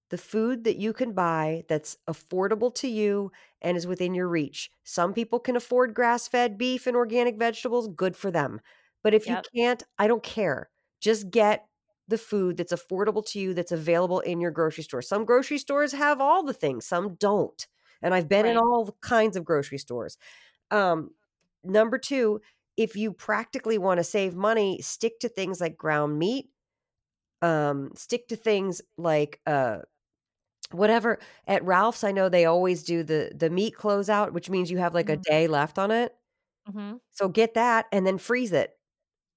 the 0.10 0.18
food 0.20 0.66
that 0.66 0.78
you 0.78 0.94
can 0.94 1.14
buy 1.14 1.64
that's 1.70 1.98
affordable 2.10 2.74
to 2.76 2.88
you 2.88 3.32
and 3.62 3.78
is 3.78 3.88
within 3.88 4.16
your 4.16 4.30
reach. 4.30 4.72
Some 4.86 5.14
people 5.14 5.40
can 5.40 5.56
afford 5.58 5.96
grass 5.96 6.28
fed 6.30 6.58
beef 6.58 6.88
and 6.88 6.98
organic 6.98 7.38
vegetables, 7.38 7.90
good 7.90 8.16
for 8.18 8.32
them. 8.32 8.62
But 9.04 9.14
if 9.14 9.28
Yep. 9.28 9.48
you 9.56 9.62
can't, 9.64 9.84
I 10.00 10.08
don't 10.08 10.24
care. 10.24 10.72
Just 11.02 11.32
get 11.32 11.67
the 12.08 12.18
food 12.18 12.58
that's 12.58 12.74
affordable 12.74 13.26
to 13.28 13.40
you 13.40 13.54
that's 13.54 13.72
available 13.72 14.20
in 14.22 14.40
your 14.42 14.52
grocery 14.52 14.84
store. 14.84 15.02
Some 15.02 15.26
grocery 15.26 15.58
stores 15.58 15.92
have 15.94 16.22
all 16.22 16.44
the 16.44 16.54
things, 16.54 16.86
some 16.86 17.16
don't. 17.16 17.68
And 18.02 18.14
I've 18.14 18.30
been 18.30 18.46
in 18.46 18.58
all 18.58 18.96
kinds 19.02 19.36
of 19.38 19.46
grocery 19.46 19.78
stores. 19.80 20.18
Um, 20.72 21.12
number 21.64 21.98
two, 21.98 22.42
if 22.78 22.96
you 22.96 23.14
practically 23.14 23.78
want 23.78 24.00
to 24.00 24.06
save 24.06 24.36
money, 24.36 24.82
stick 24.82 25.20
to 25.22 25.30
things 25.30 25.62
like 25.62 25.78
ground 25.78 26.20
meat. 26.20 26.50
Um, 27.42 27.92
stick 27.96 28.28
to 28.30 28.36
things 28.36 28.82
like 28.98 29.42
uh 29.46 29.80
whatever 30.72 31.20
at 31.48 31.64
Ralph's. 31.66 32.04
I 32.04 32.12
know 32.12 32.30
they 32.30 32.46
always 32.46 32.84
do 32.84 33.04
the 33.04 33.32
the 33.36 33.50
meat 33.50 33.76
closeout, 33.76 34.34
which 34.34 34.50
means 34.50 34.72
you 34.72 34.78
have 34.80 34.94
like 34.94 35.10
a 35.10 35.18
Mhm. 35.18 35.24
day 35.24 35.48
left 35.48 35.80
on 35.80 35.92
it. 35.92 36.16
hmm 36.68 36.98
So 37.12 37.30
get 37.30 37.54
that 37.56 37.88
and 37.92 38.06
then 38.08 38.18
freeze 38.18 38.52
it. 38.54 38.77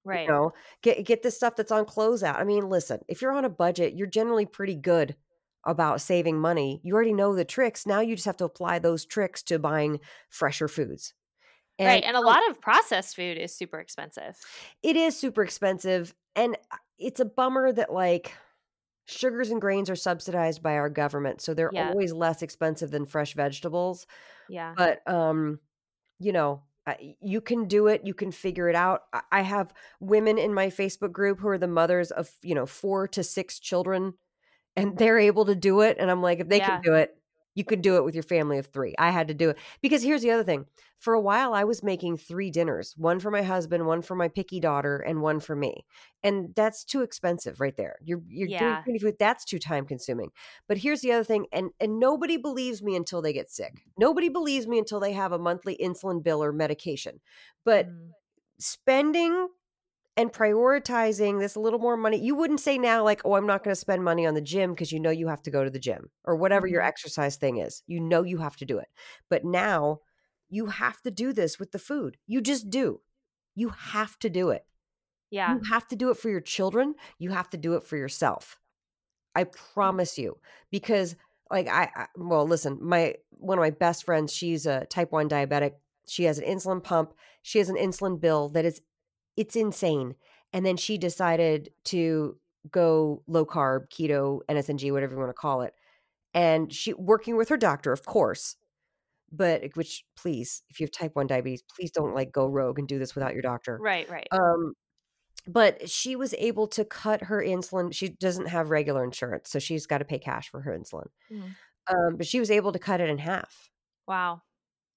Right. 0.03 0.25
You 0.27 0.29
know, 0.33 0.53
get 0.81 1.05
get 1.05 1.21
the 1.23 1.31
stuff 1.31 1.55
that's 1.55 1.71
on 1.71 1.85
closeout. 1.85 2.39
I 2.39 2.43
mean, 2.43 2.67
listen, 2.69 3.01
if 3.07 3.21
you're 3.21 3.31
on 3.33 3.45
a 3.45 3.49
budget, 3.49 3.93
you're 3.93 4.07
generally 4.07 4.45
pretty 4.45 4.75
good 4.75 5.15
about 5.65 6.01
saving 6.01 6.39
money. 6.39 6.81
You 6.83 6.95
already 6.95 7.13
know 7.13 7.35
the 7.35 7.45
tricks. 7.45 7.85
Now 7.85 7.99
you 8.01 8.15
just 8.15 8.25
have 8.25 8.37
to 8.37 8.45
apply 8.45 8.79
those 8.79 9.05
tricks 9.05 9.43
to 9.43 9.59
buying 9.59 9.99
fresher 10.29 10.67
foods. 10.67 11.13
right. 11.79 12.03
And 12.03 12.15
a 12.17 12.21
lot 12.21 12.47
of 12.49 12.61
processed 12.61 13.15
food 13.15 13.37
is 13.37 13.55
super 13.55 13.79
expensive. 13.79 14.37
it 14.83 14.95
is 14.95 15.15
super 15.17 15.43
expensive 15.43 16.13
and 16.35 16.55
uh, 16.71 16.77
it's 16.97 17.19
a 17.19 17.25
bummer 17.25 17.71
that 17.71 17.91
like 17.93 18.33
sugars 19.07 19.49
and 19.49 19.59
grains 19.61 19.89
are 19.89 19.95
subsidized 19.95 20.61
by 20.63 20.75
our 20.77 20.89
government, 20.89 21.41
so 21.41 21.53
they're 21.53 21.71
Yeah. 21.73 21.89
always 21.89 22.13
less 22.13 22.41
expensive 22.41 22.91
than 22.91 23.05
fresh 23.05 23.33
vegetables. 23.33 24.07
Yeah. 24.49 24.73
but 24.75 25.07
um 25.07 25.59
you 26.19 26.31
know 26.33 26.63
you 27.21 27.41
can 27.41 27.67
do 27.67 27.87
it 27.87 28.01
you 28.05 28.13
can 28.13 28.31
figure 28.31 28.67
it 28.67 28.75
out 28.75 29.03
I- 29.31 29.41
have 29.41 29.73
women 29.99 30.37
in 30.37 30.53
my 30.53 30.67
facebook 30.67 31.11
group 31.11 31.39
who 31.39 31.47
are 31.49 31.57
the 31.57 31.67
mothers 31.67 32.11
of 32.11 32.29
you 32.41 32.55
know 32.55 32.65
four 32.65 33.07
to 33.09 33.23
six 33.23 33.59
children 33.59 34.13
and 34.75 34.97
they're 34.97 35.19
able 35.19 35.45
to 35.45 35.55
do 35.55 35.81
it 35.81 35.97
and 35.99 36.09
i'm 36.09 36.21
like 36.21 36.39
if 36.39 36.49
they 36.49 36.57
Yeah. 36.57 36.67
can 36.69 36.81
do 36.81 36.93
it 36.95 37.15
you 37.55 37.63
could 37.63 37.81
do 37.81 37.95
it 37.97 38.03
with 38.03 38.15
your 38.15 38.23
family 38.23 38.57
of 38.57 38.67
three 38.67 38.93
i 38.97 39.09
had 39.11 39.27
to 39.27 39.33
do 39.33 39.49
it 39.49 39.57
because 39.81 40.03
here's 40.03 40.21
the 40.21 40.31
other 40.31 40.43
thing 40.43 40.65
for 40.97 41.13
a 41.13 41.21
while 41.21 41.53
i 41.53 41.63
was 41.63 41.83
making 41.83 42.17
three 42.17 42.49
dinners 42.51 42.95
one 42.97 43.19
for 43.19 43.31
my 43.31 43.41
husband 43.41 43.85
one 43.85 44.01
for 44.01 44.15
my 44.15 44.27
picky 44.27 44.59
daughter 44.59 44.97
and 44.97 45.21
one 45.21 45.39
for 45.39 45.55
me 45.55 45.85
and 46.23 46.53
that's 46.55 46.83
too 46.83 47.01
expensive 47.01 47.59
right 47.59 47.75
there 47.77 47.95
you're 48.01 48.21
you're 48.27 48.47
doing 48.47 48.77
Yeah. 48.77 48.85
many 48.85 48.99
food 48.99 49.15
that's 49.19 49.45
too 49.45 49.59
time 49.59 49.85
consuming 49.85 50.29
but 50.67 50.77
here's 50.77 51.01
the 51.01 51.11
other 51.11 51.23
thing, 51.23 51.47
and 51.51 51.71
and 51.79 51.99
nobody 51.99 52.37
believes 52.37 52.81
me 52.81 52.95
until 52.95 53.21
they 53.21 53.33
get 53.33 53.49
sick. 53.49 53.83
Nobody 53.97 54.29
believes 54.29 54.67
me 54.67 54.79
until 54.79 54.99
they 54.99 55.13
have 55.13 55.31
a 55.31 55.39
monthly 55.39 55.77
insulin 55.77 56.23
bill 56.23 56.43
or 56.43 56.51
medication. 56.53 57.19
But 57.65 57.87
Mm. 57.87 58.13
spending 58.59 59.49
and 60.21 60.31
prioritizing 60.33 61.39
this 61.39 61.55
a 61.55 61.59
little 61.59 61.79
more 61.79 61.97
money, 61.97 62.17
you 62.19 62.35
wouldn't 62.35 62.59
say 62.61 62.77
now 62.77 63.03
like, 63.03 63.21
"Oh, 63.25 63.35
I'm 63.35 63.47
not 63.47 63.63
going 63.63 63.73
to 63.73 63.79
spend 63.79 64.03
money 64.03 64.25
on 64.25 64.33
the 64.35 64.41
gym 64.41 64.73
because 64.73 64.91
you 64.91 64.99
know 64.99 65.09
you 65.11 65.27
have 65.27 65.41
to 65.43 65.51
go 65.51 65.63
to 65.63 65.69
the 65.69 65.79
gym 65.79 66.11
or 66.25 66.35
whatever 66.35 66.67
your 66.67 66.81
Mhm. 66.81 66.83
exercise 66.83 67.37
thing 67.37 67.57
is. 67.57 67.83
You 67.87 67.99
know 67.99 68.23
you 68.23 68.37
have 68.39 68.55
to 68.57 68.65
do 68.65 68.77
it." 68.79 68.89
But 69.29 69.45
now 69.45 70.01
you 70.49 70.67
have 70.67 71.01
to 71.03 71.11
do 71.11 71.33
this 71.33 71.59
with 71.59 71.71
the 71.71 71.79
food. 71.79 72.17
You 72.27 72.41
just 72.41 72.69
do. 72.69 73.01
You 73.55 73.69
have 73.69 74.19
to 74.19 74.29
do 74.29 74.49
it. 74.51 74.65
Yeah. 75.31 75.55
You 75.55 75.61
have 75.69 75.87
to 75.89 75.95
do 75.95 76.11
it 76.11 76.17
for 76.17 76.29
your 76.29 76.41
children. 76.41 76.95
You 77.19 77.31
have 77.31 77.49
to 77.51 77.57
do 77.57 77.75
it 77.75 77.83
for 77.83 77.97
yourself. 77.97 78.59
I 79.35 79.45
promise 79.45 80.17
you. 80.17 80.39
Because 80.71 81.15
like 81.49 81.67
I, 81.67 81.89
I 81.95 82.07
well, 82.17 82.47
listen, 82.47 82.77
my 82.81 83.15
one 83.31 83.57
of 83.57 83.61
my 83.61 83.69
best 83.71 84.03
friends, 84.03 84.33
she's 84.33 84.65
a 84.65 84.85
type 84.85 85.11
1 85.11 85.29
diabetic. 85.29 85.75
She 86.07 86.23
has 86.25 86.39
an 86.39 86.45
insulin 86.45 86.83
pump. 86.83 87.13
She 87.41 87.59
has 87.59 87.69
an 87.69 87.75
insulin 87.77 88.19
bill 88.19 88.49
that 88.49 88.65
is 88.65 88.81
it's 89.37 89.55
insane. 89.55 90.15
And 90.53 90.65
then 90.65 90.77
she 90.77 90.97
decided 90.97 91.71
to 91.85 92.37
go 92.69 93.23
low 93.27 93.45
carb, 93.45 93.89
keto, 93.89 94.41
NSNG, 94.49 94.91
whatever 94.91 95.13
you 95.13 95.19
want 95.19 95.29
to 95.29 95.33
call 95.33 95.61
it. 95.61 95.73
And 96.33 96.71
she 96.71 96.93
working 96.93 97.37
with 97.37 97.49
her 97.49 97.57
doctor, 97.57 97.91
of 97.91 98.05
course. 98.05 98.55
But 99.31 99.63
which 99.75 100.03
please, 100.17 100.63
if 100.69 100.79
you 100.79 100.85
have 100.85 100.91
type 100.91 101.15
1 101.15 101.27
diabetes, 101.27 101.63
please 101.63 101.91
don't 101.91 102.13
like 102.13 102.31
go 102.33 102.47
rogue 102.47 102.79
and 102.79 102.87
do 102.87 102.99
this 102.99 103.15
without 103.15 103.33
your 103.33 103.41
doctor. 103.41 103.79
Right. 103.81 104.09
Right. 104.09 104.27
Um, 104.31 104.73
but 105.47 105.89
she 105.89 106.15
was 106.15 106.35
able 106.37 106.67
to 106.67 106.85
cut 106.85 107.23
her 107.23 107.41
insulin. 107.41 107.93
She 107.93 108.09
doesn't 108.09 108.47
have 108.47 108.69
regular 108.69 109.03
insurance, 109.03 109.49
so 109.49 109.59
she's 109.59 109.87
got 109.87 109.99
to 109.99 110.05
pay 110.05 110.19
cash 110.19 110.49
for 110.49 110.61
her 110.61 110.77
insulin. 110.77 111.07
Mhm. 111.31 111.55
Um, 111.87 112.17
but 112.17 112.27
she 112.27 112.39
was 112.39 112.51
able 112.51 112.71
to 112.71 112.79
cut 112.79 113.01
it 113.01 113.09
in 113.09 113.17
half. 113.17 113.69
Wow. 114.07 114.41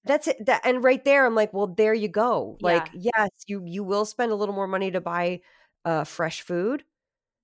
That's 0.05 0.27
it. 0.27 0.45
That 0.45 0.61
and 0.65 0.83
right 0.83 1.03
there, 1.03 1.25
I'm 1.25 1.35
like, 1.35 1.53
well, 1.53 1.67
there 1.67 1.93
you 1.93 2.07
go. 2.07 2.57
Like, 2.61 2.89
Yeah. 2.93 3.11
yes, 3.17 3.29
you 3.47 3.63
you 3.65 3.83
will 3.83 4.05
spend 4.05 4.31
a 4.31 4.35
little 4.35 4.55
more 4.55 4.67
money 4.67 4.91
to 4.91 5.01
buy 5.01 5.41
uh, 5.83 6.03
fresh 6.03 6.41
food, 6.41 6.83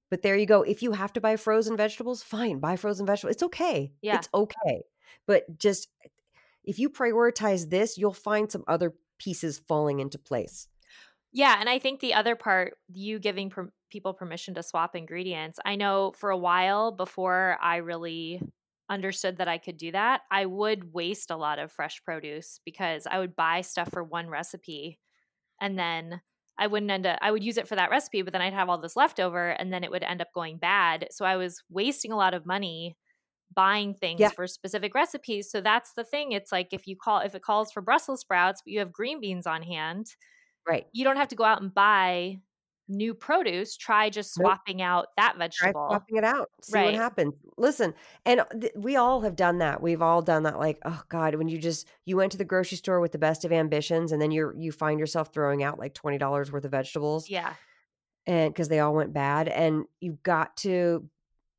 but 0.09 0.21
there 0.21 0.35
you 0.37 0.45
go. 0.45 0.63
If 0.63 0.83
you 0.83 0.91
have 0.93 1.13
to 1.13 1.21
buy 1.21 1.35
frozen 1.37 1.77
vegetables, 1.77 2.23
fine, 2.23 2.59
buy 2.59 2.75
frozen 2.75 3.05
vegetables. 3.05 3.35
It's 3.35 3.43
okay. 3.43 3.93
Yeah. 4.01 4.17
It's 4.17 4.29
okay. 4.33 4.83
But 5.27 5.57
just 5.57 5.89
if 6.63 6.79
you 6.79 6.89
prioritize 6.89 7.69
this, 7.69 7.97
you'll 7.97 8.13
find 8.13 8.51
some 8.51 8.63
other 8.67 8.93
pieces 9.17 9.59
falling 9.59 9.99
into 9.99 10.17
place. 10.19 10.67
Yeah, 11.33 11.55
and 11.59 11.69
I 11.69 11.79
think 11.79 11.99
the 12.01 12.13
other 12.13 12.35
part, 12.35 12.73
you 12.91 13.17
giving 13.17 13.49
per- 13.49 13.71
people 13.89 14.13
permission 14.13 14.53
to 14.55 14.63
swap 14.63 14.95
ingredients. 14.95 15.59
I 15.63 15.75
know 15.75 16.11
for 16.17 16.29
a 16.29 16.37
while 16.37 16.91
before 16.91 17.57
I 17.61 17.77
really 17.77 18.41
understood 18.91 19.37
that 19.39 19.49
I 19.49 19.59
could 19.59 19.77
do 19.77 19.93
that, 19.93 20.23
I 20.31 20.45
would 20.47 20.93
waste 20.93 21.31
a 21.31 21.37
lot 21.37 21.59
of 21.59 21.71
fresh 21.71 22.03
produce 22.03 22.61
because 22.65 23.07
I 23.07 23.19
would 23.19 23.35
buy 23.35 23.61
stuff 23.61 23.89
for 23.91 24.03
one 24.03 24.29
recipe 24.29 24.99
and 25.59 25.77
then 25.77 26.21
I 26.57 26.67
wouldn't 26.67 26.91
end 26.91 27.05
up 27.05 27.19
I 27.21 27.31
would 27.31 27.43
use 27.43 27.57
it 27.57 27.67
for 27.67 27.75
that 27.75 27.91
recipe, 27.91 28.21
but 28.21 28.33
then 28.33 28.41
I'd 28.41 28.53
have 28.53 28.69
all 28.69 28.77
this 28.79 28.95
leftover 28.95 29.49
and 29.51 29.73
then 29.73 29.83
it 29.83 29.91
would 29.91 30.03
end 30.03 30.21
up 30.21 30.33
going 30.33 30.57
bad. 30.57 31.07
So 31.11 31.25
I 31.25 31.37
was 31.37 31.63
wasting 31.69 32.11
a 32.11 32.17
lot 32.17 32.33
of 32.33 32.45
money 32.45 32.97
buying 33.55 33.93
things 33.95 34.31
Yeah. 34.31 34.31
for 34.31 34.47
specific 34.47 34.95
recipes. 34.95 35.51
So 35.51 35.61
that's 35.61 35.93
the 35.93 36.03
thing. 36.05 36.33
It's 36.33 36.51
like 36.51 36.69
if 36.73 36.87
you 36.87 36.95
call 36.97 37.19
if 37.21 37.35
it 37.35 37.43
calls 37.43 37.71
for 37.71 37.81
Brussels 37.81 38.21
sprouts, 38.21 38.61
but 38.63 38.71
you 38.73 38.79
have 38.79 38.93
green 38.93 39.21
beans 39.21 39.47
on 39.47 39.63
hand, 39.63 40.15
Right. 40.67 40.87
you 40.93 41.03
don't 41.03 41.17
have 41.17 41.29
to 41.29 41.35
go 41.35 41.43
out 41.43 41.61
and 41.61 41.73
buy 41.73 42.37
new 42.87 43.13
produce. 43.13 43.77
Try 43.77 44.09
just 44.09 44.37
Nope. 44.37 44.47
swapping 44.47 44.81
out 44.81 45.07
that 45.17 45.33
Try 45.33 45.45
vegetable. 45.45 45.87
swapping 45.89 46.17
it 46.17 46.23
out. 46.23 46.49
See 46.61 46.77
what 46.77 46.85
Right. 46.85 46.95
happens. 46.95 47.33
Listen, 47.57 47.93
and 48.25 48.41
uh, 48.41 48.45
th- 48.59 48.73
we 48.75 48.95
all 48.97 49.21
have 49.21 49.35
done 49.35 49.59
that. 49.59 49.81
We've 49.81 50.01
all 50.01 50.21
done 50.21 50.43
that. 50.43 50.59
Like, 50.59 50.79
oh 50.85 51.01
God, 51.09 51.35
when 51.35 51.47
you 51.47 51.57
just 51.57 51.87
you 52.05 52.17
went 52.17 52.31
to 52.33 52.37
the 52.37 52.45
grocery 52.45 52.77
store 52.77 52.99
with 52.99 53.11
the 53.11 53.17
best 53.17 53.45
of 53.45 53.51
ambitions, 53.51 54.11
and 54.11 54.21
then 54.21 54.31
you're 54.31 54.53
you 54.57 54.71
find 54.71 54.99
yourself 54.99 55.33
throwing 55.33 55.63
out 55.63 55.79
like 55.79 55.93
twenty 55.93 56.17
dollars 56.17 56.51
worth 56.51 56.65
of 56.65 56.71
vegetables. 56.71 57.29
Yeah. 57.29 57.53
and 58.27 58.53
because 58.53 58.67
they 58.67 58.79
all 58.79 58.93
went 58.93 59.13
bad. 59.13 59.47
And 59.47 59.85
you've 59.99 60.21
got 60.21 60.55
to 60.57 61.09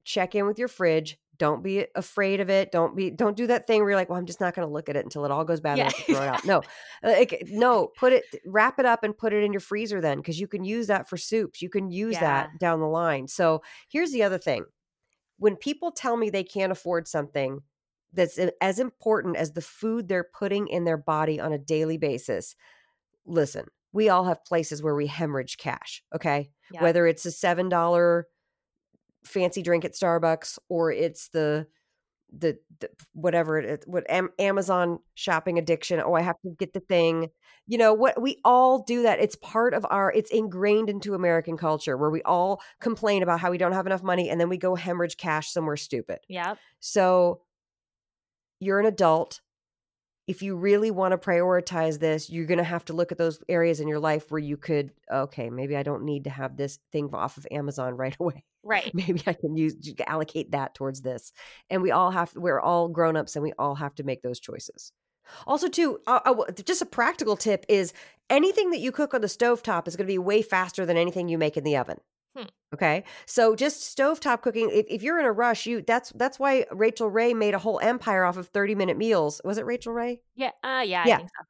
check 0.04 0.34
in 0.36 0.46
with 0.46 0.58
your 0.60 0.68
fridge. 0.68 1.18
Don't 1.38 1.62
be 1.62 1.86
afraid 1.94 2.40
of 2.40 2.50
it. 2.50 2.70
Don't 2.70 2.94
be 2.94 3.10
don't 3.10 3.36
do 3.36 3.46
that 3.48 3.66
thing 3.66 3.80
where 3.80 3.90
you're 3.90 3.98
like, 3.98 4.08
well, 4.10 4.18
I'm 4.18 4.26
just 4.26 4.40
not 4.40 4.54
going 4.54 4.66
to 4.68 4.72
look 4.72 4.88
at 4.88 4.96
it 4.96 5.04
until 5.04 5.24
it 5.24 5.30
all 5.30 5.44
goes 5.44 5.60
bad 5.60 5.78
Yeah. 5.78 5.86
and 5.86 5.94
I 5.94 6.02
throw 6.02 6.22
it 6.22 6.28
out. 6.28 6.44
No, 6.44 6.58
uh, 7.02 7.08
like, 7.18 7.32
eh, 7.32 7.38
no, 7.48 7.88
put 7.96 8.12
it, 8.12 8.24
wrap 8.46 8.78
it 8.78 8.84
up 8.86 9.02
and 9.02 9.16
put 9.16 9.32
it 9.32 9.42
in 9.42 9.52
your 9.52 9.60
freezer 9.60 10.00
then 10.00 10.18
because 10.18 10.38
you 10.38 10.46
can 10.46 10.62
use 10.64 10.86
that 10.88 11.08
for 11.08 11.16
soups. 11.16 11.62
You 11.62 11.70
can 11.70 11.90
use 11.90 12.14
Yeah. 12.14 12.20
that 12.20 12.50
down 12.60 12.80
the 12.80 12.86
line. 12.86 13.28
So 13.28 13.62
here's 13.88 14.12
the 14.12 14.22
other 14.22 14.38
thing: 14.38 14.64
when 15.38 15.56
people 15.56 15.90
tell 15.90 16.16
me 16.16 16.28
they 16.30 16.44
can't 16.44 16.70
afford 16.70 17.08
something 17.08 17.60
that's 18.12 18.38
as 18.60 18.78
important 18.78 19.36
as 19.36 19.52
the 19.52 19.62
food 19.62 20.06
they're 20.08 20.28
putting 20.34 20.68
in 20.68 20.84
their 20.84 20.98
body 20.98 21.40
on 21.40 21.52
a 21.52 21.58
daily 21.58 21.96
basis, 21.96 22.54
listen, 23.24 23.64
we 23.92 24.10
all 24.10 24.24
have 24.24 24.44
places 24.44 24.82
where 24.82 24.94
we 24.94 25.06
hemorrhage 25.06 25.56
cash. 25.56 26.02
Okay, 26.14 26.50
Yeah. 26.70 26.82
whether 26.82 27.06
it's 27.06 27.24
a 27.24 27.32
seven 27.32 27.68
dollar 27.70 28.28
fancy 29.24 29.62
drink 29.62 29.84
at 29.84 29.92
Starbucks 29.92 30.58
or 30.68 30.92
it's 30.92 31.28
the 31.28 31.66
the, 32.32 32.58
the 32.80 32.88
whatever 33.12 33.58
it 33.58 33.66
is, 33.66 33.86
what 33.86 34.08
Am- 34.08 34.30
Amazon 34.38 34.98
shopping 35.14 35.58
addiction. 35.58 36.00
Oh, 36.00 36.14
I 36.14 36.22
have 36.22 36.40
to 36.42 36.50
get 36.58 36.72
the 36.72 36.80
thing. 36.80 37.28
You 37.66 37.78
know 37.78 37.92
what? 37.92 38.20
We 38.20 38.38
all 38.44 38.82
do 38.82 39.02
that. 39.02 39.20
It's 39.20 39.36
part 39.36 39.74
of 39.74 39.86
our. 39.90 40.10
It's 40.10 40.30
ingrained 40.30 40.88
into 40.88 41.14
American 41.14 41.56
culture 41.56 41.96
where 41.96 42.10
we 42.10 42.22
all 42.22 42.62
complain 42.80 43.22
about 43.22 43.40
how 43.40 43.50
we 43.50 43.58
don't 43.58 43.72
have 43.72 43.86
enough 43.86 44.02
money 44.02 44.30
and 44.30 44.40
then 44.40 44.48
we 44.48 44.56
go 44.56 44.74
hemorrhage 44.74 45.16
cash 45.16 45.50
somewhere 45.50 45.76
stupid. 45.76 46.20
Yep. 46.28 46.58
So 46.80 47.42
you're 48.60 48.80
an 48.80 48.86
adult. 48.86 49.40
If 50.26 50.42
you 50.42 50.56
really 50.56 50.90
want 50.90 51.12
to 51.12 51.18
prioritize 51.18 51.98
this, 51.98 52.30
you're 52.30 52.46
going 52.46 52.58
to 52.58 52.64
have 52.64 52.84
to 52.86 52.92
look 52.92 53.10
at 53.10 53.18
those 53.18 53.42
areas 53.48 53.80
in 53.80 53.88
your 53.88 53.98
life 53.98 54.30
where 54.30 54.38
you 54.38 54.56
could, 54.56 54.92
okay, 55.10 55.50
maybe 55.50 55.76
I 55.76 55.82
don't 55.82 56.04
need 56.04 56.24
to 56.24 56.30
have 56.30 56.56
this 56.56 56.78
thing 56.92 57.10
off 57.12 57.36
of 57.36 57.46
Amazon 57.50 57.96
right 57.96 58.16
away. 58.20 58.44
Right. 58.62 58.94
Maybe 58.94 59.22
I 59.26 59.32
can 59.32 59.56
use 59.56 59.74
allocate 60.06 60.52
that 60.52 60.74
towards 60.74 61.02
this. 61.02 61.32
And 61.68 61.82
we 61.82 61.90
all 61.90 62.12
have, 62.12 62.34
we're 62.36 62.60
all 62.60 62.88
grown 62.88 63.16
ups 63.16 63.34
and 63.34 63.42
we 63.42 63.52
all 63.58 63.74
have 63.74 63.94
to 63.96 64.04
make 64.04 64.22
those 64.22 64.38
choices. 64.38 64.92
Also, 65.46 65.68
too, 65.68 65.98
just 66.64 66.82
a 66.82 66.86
practical 66.86 67.36
tip 67.36 67.64
is 67.68 67.92
anything 68.28 68.70
that 68.70 68.80
you 68.80 68.92
cook 68.92 69.14
on 69.14 69.20
the 69.20 69.26
stovetop 69.26 69.86
is 69.86 69.96
going 69.96 70.06
to 70.06 70.12
be 70.12 70.18
way 70.18 70.42
faster 70.42 70.84
than 70.84 70.96
anything 70.96 71.28
you 71.28 71.38
make 71.38 71.56
in 71.56 71.64
the 71.64 71.76
oven. 71.76 71.98
Hmm. 72.36 72.46
Okay. 72.74 73.04
So 73.26 73.54
just 73.54 73.96
stovetop 73.96 74.42
cooking, 74.42 74.70
if, 74.72 74.86
if 74.88 75.02
you're 75.02 75.20
in 75.20 75.26
a 75.26 75.32
rush, 75.32 75.66
you 75.66 75.82
that's 75.86 76.10
that's 76.16 76.38
why 76.38 76.64
Rachael 76.70 77.10
Ray 77.10 77.34
made 77.34 77.54
a 77.54 77.58
whole 77.58 77.80
empire 77.80 78.24
off 78.24 78.36
of 78.36 78.48
30 78.48 78.74
minute 78.74 78.96
meals. 78.96 79.40
Was 79.44 79.58
it 79.58 79.66
Rachael 79.66 79.92
Ray? 79.92 80.20
Yeah. 80.34 80.50
Uh, 80.62 80.82
yeah. 80.84 81.04
Yeah. 81.06 81.14
I 81.14 81.16
think 81.18 81.28
so. 81.28 81.44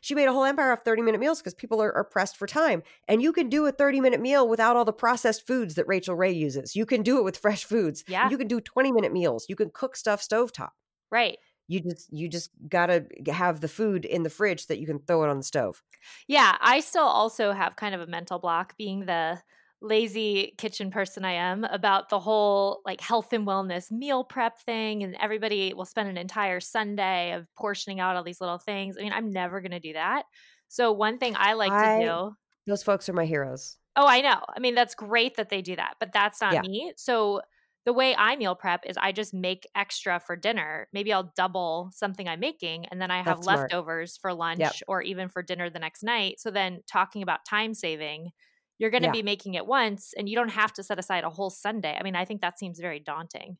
She 0.00 0.14
made 0.14 0.26
a 0.26 0.32
whole 0.32 0.44
empire 0.44 0.72
off 0.72 0.84
30 0.84 1.02
minute 1.02 1.20
meals 1.20 1.40
because 1.40 1.54
people 1.54 1.82
are, 1.82 1.94
are 1.94 2.04
pressed 2.04 2.36
for 2.36 2.46
time. 2.46 2.82
And 3.08 3.22
you 3.22 3.32
can 3.32 3.48
do 3.48 3.66
a 3.66 3.72
30 3.72 4.00
minute 4.00 4.20
meal 4.20 4.48
without 4.48 4.76
all 4.76 4.84
the 4.84 4.92
processed 4.92 5.46
foods 5.46 5.74
that 5.76 5.86
Rachael 5.86 6.14
Ray 6.14 6.32
uses. 6.32 6.74
You 6.76 6.86
can 6.86 7.02
do 7.02 7.18
it 7.18 7.24
with 7.24 7.38
fresh 7.38 7.64
foods. 7.64 8.04
Yeah. 8.06 8.28
You 8.28 8.38
can 8.38 8.48
do 8.48 8.60
20 8.60 8.92
minute 8.92 9.12
meals. 9.12 9.46
You 9.48 9.56
can 9.56 9.70
cook 9.72 9.96
stuff 9.96 10.20
stovetop. 10.22 10.70
Right. 11.10 11.38
You 11.68 11.80
just 11.80 12.12
you 12.12 12.28
just 12.28 12.50
gotta 12.68 13.06
have 13.28 13.60
the 13.60 13.68
food 13.68 14.04
in 14.04 14.24
the 14.24 14.30
fridge 14.30 14.66
that 14.66 14.78
you 14.78 14.86
can 14.86 14.98
throw 14.98 15.22
it 15.24 15.30
on 15.30 15.38
the 15.38 15.44
stove. 15.44 15.82
Yeah. 16.26 16.56
I 16.60 16.80
still 16.80 17.04
also 17.04 17.52
have 17.52 17.76
kind 17.76 17.94
of 17.94 18.00
a 18.00 18.06
mental 18.06 18.38
block 18.38 18.76
being 18.76 19.06
the 19.06 19.40
lazy 19.82 20.54
kitchen 20.58 20.90
person 20.90 21.24
I 21.24 21.32
am 21.32 21.64
about 21.64 22.08
the 22.08 22.20
whole 22.20 22.80
like 22.86 23.00
health 23.00 23.32
and 23.32 23.46
wellness 23.46 23.90
meal 23.90 24.24
prep 24.24 24.58
thing. 24.60 25.02
And 25.02 25.16
everybody 25.16 25.74
will 25.74 25.84
spend 25.84 26.08
an 26.08 26.16
entire 26.16 26.60
Sunday 26.60 27.32
of 27.32 27.48
portioning 27.56 28.00
out 28.00 28.16
all 28.16 28.24
these 28.24 28.40
little 28.40 28.58
things. 28.58 28.96
I 28.98 29.02
mean, 29.02 29.12
I'm 29.12 29.30
never 29.30 29.60
going 29.60 29.72
to 29.72 29.80
do 29.80 29.94
that. 29.94 30.24
So, 30.68 30.92
one 30.92 31.18
thing 31.18 31.34
I 31.36 31.54
like 31.54 31.76
I- 31.76 31.78
to 31.78 31.88
do 31.88 32.36
Those 32.66 32.82
folks 32.84 33.08
are 33.08 33.12
my 33.12 33.26
heroes. 33.26 33.78
Oh, 33.96 34.06
I 34.06 34.20
know. 34.22 34.40
I 34.48 34.58
mean, 34.58 34.74
that's 34.74 34.94
great 34.94 35.36
that 35.36 35.50
they 35.50 35.60
do 35.60 35.76
that, 35.76 35.94
but 36.00 36.12
that's 36.12 36.40
not 36.40 36.58
Yeah. 36.58 36.60
me. 36.60 36.92
So 36.96 37.42
the 37.84 37.92
way 37.92 38.14
I 38.16 38.36
meal 38.36 38.54
prep 38.54 38.86
is 38.86 38.96
I 38.96 39.12
just 39.12 39.34
make 39.34 39.66
extra 39.74 40.18
for 40.18 40.34
dinner. 40.34 40.88
Maybe 40.92 41.12
I'll 41.12 41.32
double 41.36 41.90
something 41.92 42.26
I'm 42.26 42.40
making 42.40 42.86
and 42.86 43.02
then 43.02 43.10
I 43.10 43.22
have 43.22 43.38
That's 43.38 43.46
smart. 43.46 43.72
leftovers 43.72 44.16
for 44.16 44.32
lunch 44.32 44.82
or 44.88 45.02
even 45.02 45.28
for 45.28 45.42
dinner 45.42 45.68
the 45.68 45.78
next 45.80 46.02
night. 46.02 46.40
So 46.40 46.50
then 46.50 46.80
talking 46.86 47.22
about 47.22 47.44
time 47.44 47.74
saving, 47.74 48.30
you're 48.78 48.90
going 48.90 49.02
to 49.02 49.08
Yeah. 49.08 49.12
be 49.12 49.22
making 49.22 49.54
it 49.54 49.66
once 49.66 50.12
and 50.16 50.28
you 50.28 50.34
don't 50.36 50.50
have 50.50 50.72
to 50.74 50.82
set 50.82 50.98
aside 50.98 51.24
a 51.24 51.30
whole 51.30 51.50
Sunday. 51.50 51.96
I 51.98 52.02
mean, 52.02 52.16
I 52.16 52.24
think 52.24 52.40
that 52.40 52.58
seems 52.58 52.78
very 52.80 52.98
daunting. 53.00 53.58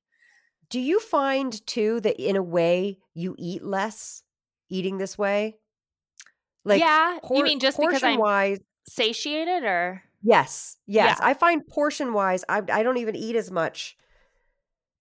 Do 0.69 0.81
you 0.81 0.99
find 1.01 1.65
too 1.67 2.01
that 2.01 2.17
in 2.21 2.35
a 2.37 2.43
way 2.43 2.99
you 3.15 3.35
eat 3.39 3.63
less 3.63 4.23
eating 4.69 4.99
this 4.99 5.19
way? 5.19 5.59
Like 6.65 6.81
Yeah. 6.81 7.19
you 7.31 7.45
mean 7.45 7.61
just 7.61 7.79
because 7.79 8.03
I'm 8.03 8.19
wise? 8.19 8.59
satiated 8.89 9.65
or? 9.65 10.03
Yes, 10.23 10.77
yes. 10.87 11.19
Yeah. 11.21 11.27
I 11.27 11.35
find 11.35 11.67
portion 11.67 12.13
wise, 12.13 12.45
I 12.49 12.59
I 12.73 12.83
don't 12.83 12.97
even 12.99 13.17
eat 13.17 13.37
as 13.37 13.51
much 13.51 13.97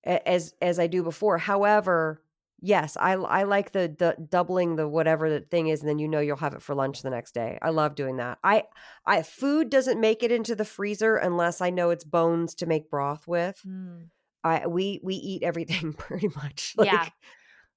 as 0.04 0.54
as 0.62 0.80
I 0.80 0.88
do 0.88 1.04
before. 1.04 1.38
However, 1.38 2.24
yes, 2.62 2.96
I 2.98 3.14
I 3.14 3.44
like 3.44 3.72
the 3.72 3.94
the 3.98 4.16
doubling 4.30 4.76
the 4.76 4.88
whatever 4.88 5.30
the 5.30 5.42
thing 5.42 5.68
is, 5.68 5.82
and 5.82 5.90
then 5.90 6.00
you 6.00 6.08
know 6.08 6.20
you'll 6.20 6.38
have 6.38 6.54
it 6.54 6.62
for 6.62 6.76
lunch 6.76 7.02
the 7.02 7.10
next 7.10 7.34
day. 7.34 7.58
I 7.62 7.70
love 7.72 7.96
doing 7.96 8.18
that. 8.18 8.38
I 8.44 8.64
I 9.06 9.24
food 9.24 9.70
doesn't 9.70 10.00
make 10.00 10.24
it 10.24 10.32
into 10.32 10.56
the 10.56 10.66
freezer 10.66 11.18
unless 11.18 11.62
I 11.62 11.70
know 11.70 11.90
it's 11.90 12.06
bones 12.06 12.56
to 12.56 12.66
make 12.66 12.90
broth 12.90 13.28
with. 13.28 13.60
Mm, 13.68 14.08
I 14.44 14.68
we 14.68 15.02
we 15.04 15.16
eat 15.16 15.44
everything 15.44 15.94
pretty 15.98 16.30
much. 16.36 16.76
yeah. 16.82 17.10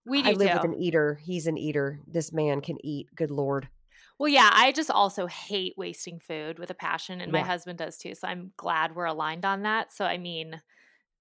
We 0.07 0.23
do 0.23 0.31
I 0.31 0.33
live 0.33 0.51
too. 0.51 0.55
with 0.57 0.65
an 0.65 0.75
eater. 0.75 1.19
He's 1.23 1.47
an 1.47 1.57
eater. 1.57 1.99
This 2.07 2.31
man 2.31 2.61
can 2.61 2.77
eat. 2.85 3.09
Good 3.17 3.31
lord. 3.31 3.69
Well, 4.19 4.29
yeah, 4.29 4.51
I 4.53 4.71
just 4.71 4.91
also 4.91 5.27
hate 5.27 5.75
wasting 5.77 6.21
food 6.21 6.59
with 6.59 6.71
a 6.71 6.75
passion, 6.75 7.21
and 7.21 7.33
my 7.33 7.41
husband 7.41 7.79
does 7.79 7.97
too. 7.97 8.15
So 8.15 8.29
I'm 8.29 8.53
glad 8.57 8.95
we're 8.95 9.07
aligned 9.07 9.45
on 9.45 9.63
that. 9.63 9.93
So 9.93 10.05
I 10.05 10.19
mean, 10.19 10.61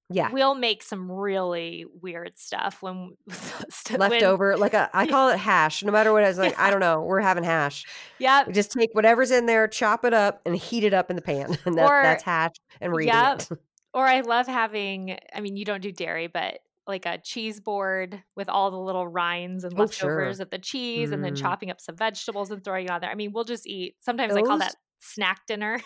Yeah. 0.09 0.31
we'll 0.31 0.53
make 0.55 0.83
some 0.83 1.11
really 1.11 1.85
weird 2.01 2.37
stuff 2.37 2.81
when 2.81 3.15
st- 3.69 3.99
when- 3.99 4.11
Leftover, 4.11 4.57
like 4.57 4.73
a, 4.73 4.89
I 4.93 5.07
call 5.07 5.29
it 5.29 5.37
hash. 5.39 5.81
No 5.83 5.91
matter 5.91 6.11
what, 6.13 6.23
I 6.23 6.27
was 6.27 6.37
like, 6.37 6.59
I 6.59 6.69
don't 6.69 6.79
know. 6.81 7.01
We're 7.01 7.21
having 7.21 7.43
hash. 7.43 7.85
Yep. 8.19 8.47
We 8.47 8.53
just 8.53 8.71
take 8.71 8.89
whatever's 8.93 9.31
in 9.31 9.45
there, 9.47 9.67
chop 9.67 10.05
it 10.05 10.13
up, 10.13 10.41
and 10.45 10.55
heat 10.55 10.83
it 10.83 10.93
up 10.93 11.09
in 11.09 11.15
the 11.15 11.21
pan, 11.21 11.57
and 11.65 11.77
that, 11.77 11.89
Or- 11.89 12.01
that's 12.03 12.23
hash. 12.23 12.51
And 12.81 12.91
we're 12.93 13.01
eating 13.01 13.13
Yep. 13.13 13.41
it. 13.51 13.57
Or 13.93 14.05
I 14.07 14.21
love 14.21 14.47
having. 14.47 15.17
I 15.33 15.39
mean, 15.41 15.55
you 15.55 15.65
don't 15.65 15.81
do 15.81 15.91
dairy, 15.91 16.27
but 16.27 16.59
like 16.85 17.05
a 17.05 17.17
cheese 17.17 17.59
board 17.61 18.21
with 18.35 18.49
all 18.49 18.69
the 18.71 18.77
little 18.77 19.07
rinds 19.07 19.63
and 19.63 19.73
Oh, 19.73 19.87
sure. 19.87 20.09
leftovers 20.09 20.39
of 20.41 20.49
the 20.49 20.59
cheese, 20.59 21.11
and 21.11 21.23
then 21.23 21.33
Mm. 21.33 21.41
chopping 21.41 21.69
up 21.71 21.79
some 21.79 21.95
vegetables 21.95 22.51
and 22.51 22.63
throwing 22.63 22.85
it 22.85 22.91
on 22.91 22.99
there. 23.01 23.09
I 23.09 23.15
mean, 23.15 23.31
we'll 23.33 23.45
just 23.45 23.65
eat. 23.65 23.95
Sometimes 24.01 24.35
I 24.35 24.41
call 24.41 24.57
that 24.57 24.75
snack 24.99 25.41
dinner. 25.47 25.79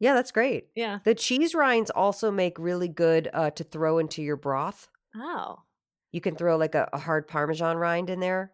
Yeah, 0.00 0.14
that's 0.14 0.30
great. 0.30 0.68
yeah. 0.74 0.98
The 1.04 1.14
cheese 1.14 1.54
rinds 1.54 1.90
also 1.90 2.30
make 2.30 2.58
really 2.58 2.88
good 2.88 3.28
uh, 3.32 3.50
to 3.50 3.64
throw 3.64 3.98
into 3.98 4.22
your 4.22 4.36
broth. 4.36 4.88
Oh. 5.16 5.62
You 6.12 6.20
can 6.20 6.36
throw 6.36 6.56
like 6.56 6.74
a, 6.74 6.88
a 6.92 6.98
hard 6.98 7.26
Parmesan 7.28 7.76
rind 7.76 8.08
in 8.10 8.20
there. 8.20 8.52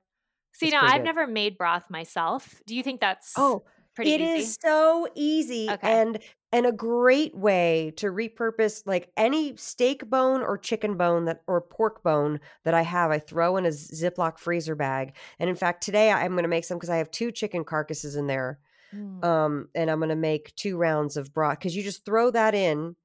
See, 0.54 0.66
It's 0.66 0.72
now 0.72 0.82
I've 0.84 0.98
good. 0.98 1.04
never 1.04 1.26
made 1.26 1.58
broth 1.58 1.90
myself. 1.90 2.62
Do 2.66 2.74
you 2.74 2.82
think 2.82 3.00
that's 3.00 3.34
Oh, 3.36 3.64
pretty 3.94 4.12
It 4.12 4.20
easy? 4.20 4.38
is 4.40 4.58
so 4.62 5.06
easy 5.14 5.68
Okay. 5.70 5.92
and 5.92 6.18
and 6.52 6.66
a 6.66 6.72
great 6.72 7.36
way 7.36 7.92
to 7.96 8.06
repurpose 8.12 8.86
like 8.86 9.10
any 9.16 9.56
steak 9.56 10.08
bone 10.08 10.40
or 10.40 10.56
chicken 10.56 10.96
bone 10.96 11.24
that 11.24 11.42
or 11.48 11.60
pork 11.60 12.02
bone 12.04 12.38
that 12.64 12.74
I 12.74 12.82
have. 12.82 13.10
I 13.10 13.18
throw 13.18 13.56
in 13.56 13.66
a 13.66 13.70
Ziploc 13.70 14.38
freezer 14.38 14.76
bag. 14.76 15.16
And 15.40 15.50
in 15.50 15.56
fact, 15.56 15.82
today 15.82 16.12
I'm 16.12 16.30
going 16.32 16.44
to 16.44 16.48
make 16.48 16.64
some 16.64 16.78
because 16.78 16.90
I 16.90 16.98
have 16.98 17.10
two 17.10 17.32
chicken 17.32 17.64
carcasses 17.64 18.14
in 18.14 18.28
there. 18.28 18.60
Mm. 18.94 19.24
Um, 19.24 19.68
and 19.74 19.90
I'm 19.90 19.98
going 19.98 20.10
to 20.10 20.16
make 20.16 20.54
two 20.54 20.76
rounds 20.76 21.16
of 21.16 21.32
broth 21.32 21.58
because 21.58 21.74
you 21.74 21.82
just 21.82 22.04
throw 22.04 22.30
that 22.30 22.54
in, 22.54 22.96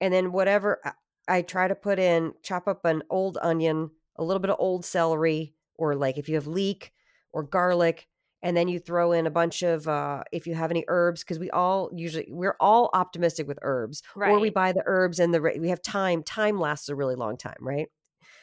and 0.00 0.12
then 0.12 0.32
whatever 0.32 0.80
I, 0.84 0.92
I 1.28 1.42
try 1.42 1.68
to 1.68 1.74
put 1.74 1.98
in, 1.98 2.34
chop 2.42 2.68
up 2.68 2.84
an 2.84 3.02
old 3.10 3.38
onion, 3.40 3.90
a 4.16 4.24
little 4.24 4.40
bit 4.40 4.50
of 4.50 4.56
old 4.58 4.84
celery, 4.84 5.54
or 5.76 5.94
like 5.94 6.18
if 6.18 6.28
you 6.28 6.34
have 6.34 6.46
leek 6.46 6.92
or 7.32 7.42
garlic, 7.42 8.08
and 8.42 8.56
then 8.56 8.68
you 8.68 8.78
throw 8.78 9.12
in 9.12 9.26
a 9.26 9.30
bunch 9.30 9.62
of 9.62 9.86
uh, 9.88 10.22
if 10.32 10.46
you 10.46 10.54
have 10.54 10.70
any 10.70 10.84
herbs 10.88 11.22
because 11.22 11.38
we 11.38 11.50
all 11.50 11.90
usually 11.94 12.26
we're 12.30 12.56
all 12.60 12.90
optimistic 12.92 13.46
with 13.46 13.58
herbs, 13.62 14.02
or 14.16 14.38
we 14.40 14.50
buy 14.50 14.72
the 14.72 14.82
herbs 14.86 15.18
and 15.18 15.34
the 15.34 15.40
we 15.60 15.68
have 15.68 15.80
thyme. 15.80 16.22
Thyme 16.22 16.58
lasts 16.58 16.88
a 16.88 16.94
really 16.94 17.16
long 17.16 17.36
time, 17.36 17.56
right? 17.60 17.88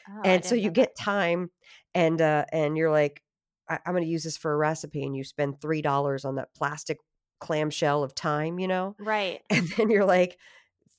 Oh, 0.08 0.22
and 0.24 0.44
so 0.44 0.54
you 0.54 0.70
get 0.70 0.96
thyme 0.98 1.50
and 1.94 2.20
uh 2.20 2.44
and 2.52 2.76
you're 2.76 2.90
like 2.90 3.22
I- 3.68 3.78
i'm 3.86 3.92
going 3.92 4.04
to 4.04 4.08
use 4.10 4.24
this 4.24 4.36
for 4.36 4.52
a 4.52 4.56
recipe 4.56 5.04
and 5.04 5.16
you 5.16 5.24
spend 5.24 5.60
three 5.60 5.82
dollars 5.82 6.24
on 6.24 6.36
that 6.36 6.54
plastic 6.54 6.98
clamshell 7.40 8.02
of 8.02 8.12
thyme 8.12 8.58
you 8.58 8.68
know 8.68 8.94
right. 8.98 9.40
and 9.50 9.68
then 9.76 9.90
you're 9.90 10.04
like 10.04 10.38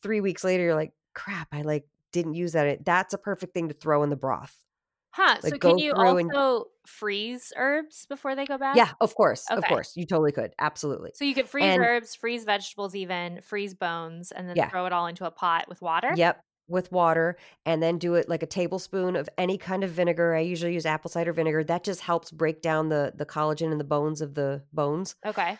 three 0.01 0.21
weeks 0.21 0.43
later 0.43 0.63
you're 0.63 0.75
like 0.75 0.93
crap 1.13 1.47
i 1.51 1.61
like 1.61 1.85
didn't 2.11 2.33
use 2.35 2.51
that 2.53 2.83
that's 2.85 3.13
a 3.13 3.17
perfect 3.17 3.53
thing 3.53 3.67
to 3.69 3.73
throw 3.73 4.03
in 4.03 4.09
the 4.09 4.15
broth 4.15 4.55
Huh. 5.11 5.37
so 5.39 5.57
can 5.57 5.77
you 5.77 5.93
through 5.93 6.17
and- 6.17 6.31
also 6.35 6.65
freeze 6.85 7.53
herbs 7.55 8.05
before 8.07 8.35
they 8.35 8.45
go 8.45 8.57
bad? 8.57 8.75
yeah 8.75 8.91
of 8.99 9.15
course 9.15 9.45
of 9.49 9.63
course 9.63 9.95
you 9.95 10.05
totally 10.05 10.33
could 10.33 10.51
absolutely 10.59 11.11
So 11.15 11.23
you 11.23 11.33
could 11.33 11.47
freeze 11.47 11.63
And- 11.63 11.81
herbs, 11.81 12.15
freeze 12.15 12.43
vegetables, 12.43 12.95
even 12.95 13.39
freeze 13.41 13.73
bones, 13.73 14.31
and 14.33 14.47
then 14.49 14.57
Yeah. 14.57 14.69
throw 14.69 14.85
it 14.85 14.91
all 14.93 15.07
into 15.07 15.25
a 15.25 15.31
pot 15.31 15.67
with 15.69 15.81
water. 15.81 16.11
Yep, 16.15 16.43
with 16.67 16.91
water, 16.91 17.37
and 17.65 17.81
then 17.83 17.97
do 17.97 18.15
it 18.15 18.27
like 18.27 18.41
a 18.43 18.47
tablespoon 18.47 19.15
of 19.15 19.29
any 19.37 19.57
kind 19.57 19.83
of 19.83 19.91
vinegar. 19.91 20.33
I 20.35 20.39
usually 20.41 20.73
use 20.73 20.85
apple 20.85 21.09
cider 21.11 21.31
vinegar. 21.33 21.63
That 21.63 21.83
just 21.83 22.01
helps 22.01 22.31
break 22.31 22.61
down 22.61 22.89
the 22.89 23.13
the 23.15 23.25
collagen 23.25 23.71
in 23.71 23.77
the 23.77 23.83
bones 23.83 24.21
of 24.21 24.33
the 24.35 24.63
bones. 24.73 25.15
Okay. 25.25 25.57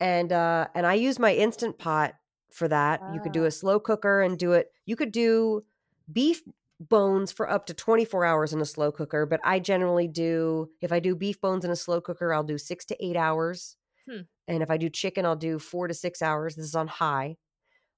and 0.00 0.32
uh 0.32 0.66
and 0.74 0.86
I 0.86 0.94
use 0.94 1.18
my 1.18 1.34
instant 1.34 1.78
pot 1.78 2.14
for 2.52 2.68
that. 2.68 3.00
You 3.14 3.20
could 3.20 3.32
do 3.32 3.42
Oh. 3.44 3.46
a 3.46 3.50
slow 3.50 3.80
cooker 3.80 4.22
and 4.22 4.38
do 4.38 4.52
it. 4.52 4.70
You 4.86 4.96
could 4.96 5.12
do 5.12 5.64
beef 6.12 6.42
bones 6.80 7.32
for 7.32 7.48
up 7.48 7.66
to 7.66 7.74
24 7.74 8.24
hours 8.24 8.52
in 8.52 8.60
a 8.60 8.64
slow 8.64 8.92
cooker, 8.92 9.26
but 9.26 9.40
I 9.44 9.58
generally 9.60 10.06
do 10.08 10.70
if 10.80 10.92
I 10.92 11.00
do 11.00 11.14
beef 11.16 11.40
bones 11.40 11.64
in 11.64 11.70
a 11.70 11.76
slow 11.76 12.00
cooker, 12.00 12.32
I'll 12.34 12.42
do 12.44 12.58
6 12.58 12.84
to 12.86 13.04
8 13.04 13.16
hours. 13.16 13.76
Hmm. 14.08 14.22
And 14.46 14.62
if 14.62 14.70
I 14.70 14.76
do 14.76 14.90
chicken, 14.90 15.24
I'll 15.24 15.36
do 15.36 15.58
4 15.58 15.88
to 15.88 15.94
6 15.94 16.20
hours. 16.22 16.56
This 16.56 16.66
is 16.66 16.74
on 16.74 16.88
high. 16.88 17.36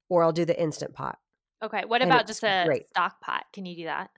Or 0.08 0.22
I'll 0.22 0.32
do 0.32 0.44
the 0.44 0.58
instant 0.60 0.94
pot. 0.94 1.18
Okay. 1.62 1.84
What 1.86 2.02
And 2.02 2.10
about 2.10 2.26
just 2.26 2.42
a 2.44 2.64
great. 2.66 2.88
stock 2.88 3.20
pot? 3.20 3.44
Can 3.52 3.64
you 3.66 3.76
do 3.76 3.84
that? 3.84 4.10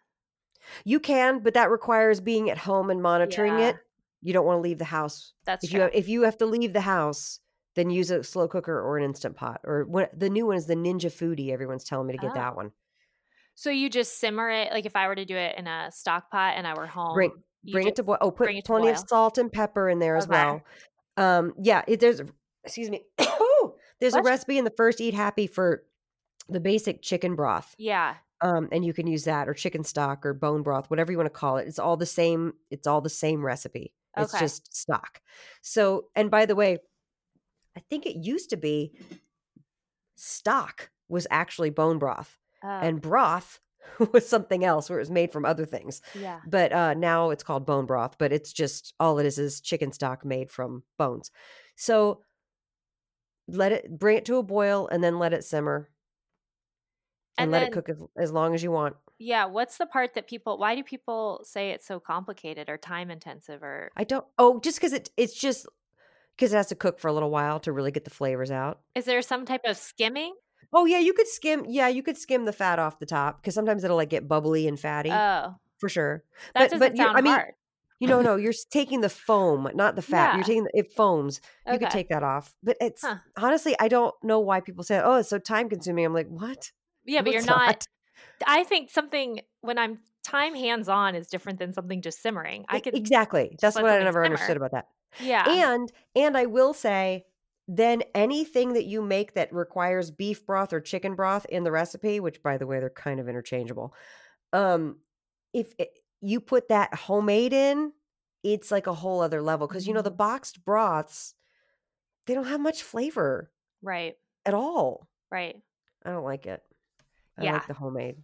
You 0.84 1.00
can, 1.00 1.38
but 1.40 1.54
that 1.54 1.70
requires 1.70 2.20
being 2.20 2.50
at 2.50 2.58
home 2.58 2.90
and 2.90 3.00
monitoring 3.02 3.58
Yeah. 3.58 3.68
it. 3.68 3.76
You 4.20 4.32
don't 4.32 4.44
want 4.44 4.58
to 4.58 4.60
leave 4.62 4.78
the 4.78 4.84
house. 4.84 5.32
That's 5.44 5.62
If 5.64 5.70
true. 5.70 5.78
you 5.78 5.82
have, 5.82 5.90
if 5.94 6.08
you 6.08 6.22
have 6.22 6.36
to 6.38 6.46
leave 6.46 6.72
the 6.72 6.80
house, 6.80 7.40
then 7.74 7.90
use 7.90 8.10
a 8.10 8.24
slow 8.24 8.48
cooker 8.48 8.78
or 8.80 8.98
an 8.98 9.04
instant 9.04 9.36
pot. 9.36 9.60
Or 9.64 9.84
what 9.84 10.18
the 10.18 10.28
new 10.28 10.46
one 10.46 10.56
is 10.56 10.66
the 10.66 10.74
Ninja 10.74 11.06
Foodi. 11.12 11.50
Everyone's 11.52 11.84
telling 11.84 12.08
me 12.08 12.14
to 12.14 12.18
get 12.18 12.32
Oh. 12.32 12.34
that 12.34 12.56
one. 12.56 12.72
so 13.54 13.70
you 13.70 13.88
just 13.90 14.18
simmer 14.20 14.50
it. 14.50 14.70
Like 14.72 14.86
if 14.86 14.94
I 14.96 15.06
were 15.08 15.14
to 15.16 15.24
do 15.24 15.36
it 15.36 15.56
in 15.58 15.66
a 15.66 15.90
stock 15.92 16.30
pot 16.30 16.54
and 16.56 16.66
I 16.66 16.74
were 16.74 16.86
home, 16.86 17.14
Bring 17.14 17.32
bring 17.72 17.86
it 17.88 17.96
to 17.96 18.02
boil. 18.04 18.18
Oh, 18.20 18.30
put 18.30 18.50
plenty 18.64 18.88
of 18.88 18.98
salt 18.98 19.36
and 19.38 19.50
pepper 19.52 19.88
in 19.88 19.98
there 20.00 20.16
as 20.16 20.28
well. 20.28 20.62
Um, 21.16 21.54
yeah, 21.60 21.82
it, 21.88 21.98
there's 22.00 22.20
excuse 22.64 22.88
me. 22.90 23.04
there's 24.00 24.14
a 24.14 24.22
recipe 24.22 24.58
in 24.58 24.64
the 24.64 24.70
first 24.76 25.00
Eat 25.00 25.14
Happy 25.14 25.46
for 25.48 25.82
the 26.48 26.60
basic 26.60 27.02
chicken 27.02 27.34
broth. 27.36 27.74
Yeah. 27.78 28.14
Um, 28.40 28.68
and 28.70 28.84
you 28.84 28.92
can 28.92 29.06
use 29.06 29.24
that 29.24 29.48
or 29.48 29.54
chicken 29.54 29.82
stock 29.84 30.24
or 30.24 30.32
bone 30.32 30.62
broth, 30.62 30.88
whatever 30.90 31.10
you 31.10 31.18
want 31.18 31.26
to 31.26 31.38
call 31.38 31.56
it. 31.56 31.66
It's 31.66 31.78
all 31.78 31.96
the 31.96 32.06
same. 32.06 32.54
It's 32.70 32.86
all 32.86 33.00
the 33.00 33.10
same 33.10 33.44
recipe. 33.44 33.92
It's 34.16 34.32
Okay. 34.34 34.44
just 34.44 34.74
stock. 34.76 35.20
So, 35.60 36.06
and 36.14 36.30
by 36.30 36.46
the 36.46 36.54
way, 36.54 36.78
I 37.76 37.80
think 37.90 38.06
it 38.06 38.16
used 38.16 38.50
to 38.50 38.56
be 38.56 38.92
stock 40.16 40.90
was 41.08 41.26
actually 41.30 41.70
bone 41.70 41.98
broth, 41.98 42.36
Oh, 42.62 42.68
and 42.68 43.00
broth 43.00 43.60
was 44.12 44.28
something 44.28 44.64
else 44.64 44.90
where 44.90 44.98
it 44.98 45.02
was 45.02 45.10
made 45.10 45.32
from 45.32 45.44
other 45.44 45.64
things. 45.64 46.02
yeah. 46.14 46.40
But 46.46 46.72
uh, 46.72 46.94
now 46.94 47.30
it's 47.30 47.44
called 47.44 47.66
bone 47.66 47.86
broth, 47.86 48.16
but 48.18 48.32
it's 48.32 48.52
just 48.52 48.94
all 49.00 49.18
it 49.18 49.26
is 49.26 49.38
is 49.38 49.60
chicken 49.60 49.92
stock 49.92 50.24
made 50.24 50.50
from 50.50 50.82
bones. 50.98 51.30
So 51.76 52.22
let 53.46 53.72
it 53.72 53.98
bring 53.98 54.18
it 54.18 54.24
to 54.26 54.36
a 54.36 54.42
boil 54.42 54.88
and 54.92 55.02
then 55.02 55.18
let 55.18 55.32
it 55.32 55.44
simmer 55.44 55.88
and, 57.38 57.44
And 57.44 57.52
let 57.52 57.60
then- 57.60 57.68
it 57.68 57.72
cook 57.72 57.88
as, 57.88 58.02
as 58.16 58.32
long 58.32 58.54
as 58.54 58.62
you 58.62 58.70
want. 58.70 58.96
Yeah. 59.18 59.46
What's 59.46 59.78
the 59.78 59.86
part 59.86 60.14
that 60.14 60.28
people, 60.28 60.58
why 60.58 60.74
do 60.76 60.82
people 60.84 61.40
say 61.44 61.70
it's 61.70 61.86
so 61.86 61.98
complicated 62.00 62.68
or 62.68 62.76
time 62.76 63.10
intensive 63.10 63.62
or 63.62 63.90
I 63.96 64.04
don't. 64.04 64.24
Oh, 64.38 64.60
just 64.60 64.78
because 64.78 64.92
it 64.92 65.10
it's 65.16 65.34
just 65.34 65.66
because 66.36 66.52
it 66.52 66.56
has 66.56 66.66
to 66.68 66.74
cook 66.76 67.00
for 67.00 67.08
a 67.08 67.12
little 67.12 67.30
while 67.30 67.58
to 67.60 67.72
really 67.72 67.90
get 67.90 68.04
the 68.04 68.10
flavors 68.10 68.50
out. 68.50 68.80
is 68.94 69.04
there 69.06 69.20
some 69.22 69.44
type 69.44 69.62
of 69.64 69.76
skimming? 69.76 70.34
Oh 70.72 70.84
yeah, 70.84 70.98
you 70.98 71.12
could 71.14 71.26
skim. 71.28 71.64
Yeah, 71.66 71.88
you 71.88 72.02
could 72.02 72.16
skim 72.18 72.44
the 72.44 72.52
fat 72.52 72.78
off 72.78 72.98
the 72.98 73.06
top 73.06 73.40
because 73.40 73.54
sometimes 73.54 73.82
it'll 73.84 73.96
like 73.96 74.10
get 74.10 74.28
bubbly 74.28 74.68
and 74.68 74.78
fatty 74.78 75.10
Oh, 75.10 75.56
for 75.78 75.88
sure. 75.88 76.22
that 76.54 76.60
But- 76.60 76.70
doesn't 76.70 76.78
but 76.78 76.96
you- 76.96 77.06
I 77.06 77.20
mean, 77.22 77.32
hard. 77.32 77.54
You 78.00 78.06
know, 78.06 78.20
no, 78.22 78.36
you're 78.36 78.52
taking 78.70 79.00
the 79.00 79.08
foam, 79.08 79.68
not 79.74 79.96
the 79.96 80.02
fat. 80.02 80.28
Yeah. 80.30 80.34
You're 80.36 80.44
taking 80.44 80.62
the, 80.64 80.70
it 80.72 80.92
foams. 80.96 81.40
You 81.66 81.80
could 81.80 81.90
take 81.90 82.10
that 82.10 82.22
off, 82.22 82.54
but 82.62 82.76
it's 82.80 83.02
Huh. 83.02 83.16
honestly, 83.36 83.74
I 83.80 83.88
don't 83.88 84.14
know 84.22 84.38
why 84.38 84.60
people 84.60 84.84
say, 84.84 85.00
"Oh, 85.02 85.16
it's 85.16 85.28
so 85.30 85.38
time 85.40 85.68
consuming." 85.68 86.04
I'm 86.06 86.14
like, 86.14 86.28
what? 86.28 86.70
Yeah, 87.08 87.22
but 87.22 87.30
No, 87.30 87.32
you're 87.32 87.42
it's 87.42 87.48
not. 87.66 87.86
I 88.46 88.64
think 88.64 88.90
something 88.90 89.40
when 89.62 89.78
I'm 89.78 90.00
time 90.24 90.54
hands 90.54 90.88
on 90.88 91.14
is 91.14 91.28
different 91.28 91.58
than 91.58 91.72
something 91.72 92.02
just 92.02 92.22
simmering. 92.22 92.66
I 92.68 92.80
could, 92.80 92.94
exactly. 92.94 93.58
That's 93.60 93.80
what 93.80 93.90
I 93.90 94.02
never 94.02 94.24
simmer. 94.24 94.24
understood 94.24 94.56
about 94.56 94.72
that. 94.72 94.86
yeah, 95.18 95.58
And 95.70 95.90
and 96.14 96.36
I 96.36 96.46
will 96.46 96.74
say, 96.74 97.24
then 97.66 98.02
anything 98.14 98.74
that 98.74 98.86
you 98.86 99.02
make 99.02 99.34
that 99.34 99.52
requires 99.52 100.10
beef 100.10 100.44
broth 100.46 100.72
or 100.72 100.80
chicken 100.80 101.14
broth 101.14 101.46
in 101.46 101.64
the 101.64 101.72
recipe, 101.72 102.20
which 102.20 102.42
by 102.42 102.58
the 102.58 102.66
way 102.66 102.80
they're 102.80 102.90
kind 102.90 103.20
of 103.20 103.28
interchangeable, 103.28 103.94
um, 104.52 105.00
if 105.54 105.72
it, 105.78 105.98
you 106.22 106.40
put 106.40 106.68
that 106.68 106.94
homemade 106.94 107.52
in, 107.54 107.92
it's 108.44 108.70
like 108.70 108.86
a 108.86 108.94
whole 108.94 109.20
other 109.22 109.42
level 109.42 109.66
because 109.68 109.88
you 109.88 109.94
know 109.94 110.02
the 110.02 110.10
Mhm. 110.10 110.12
boxed 110.12 110.64
broths, 110.64 111.34
they 112.26 112.34
don't 112.34 112.46
have 112.46 112.60
much 112.60 112.82
flavor 112.82 113.52
right, 113.82 114.16
at 114.46 114.54
all. 114.54 115.08
right. 115.30 115.62
I 116.04 116.10
don't 116.10 116.24
like 116.24 116.46
it. 116.46 116.62
I 117.38 117.44
Yeah. 117.44 117.52
like 117.54 117.66
the 117.66 117.74
homemade. 117.74 118.16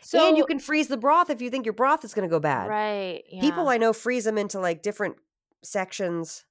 So 0.00 0.28
and 0.28 0.36
you 0.36 0.44
can 0.46 0.58
freeze 0.60 0.88
the 0.88 0.96
broth 0.96 1.28
if 1.30 1.42
you 1.42 1.50
think 1.50 1.66
your 1.66 1.72
broth 1.72 2.04
is 2.04 2.14
going 2.14 2.28
to 2.28 2.30
go 2.32 2.38
bad. 2.40 2.68
right, 2.68 3.24
yeah. 3.28 3.40
People 3.40 3.68
I 3.68 3.78
know 3.78 3.92
freeze 3.92 4.24
them 4.24 4.38
into 4.38 4.60
like 4.60 4.82
different 4.82 5.16
sections, 5.62 6.44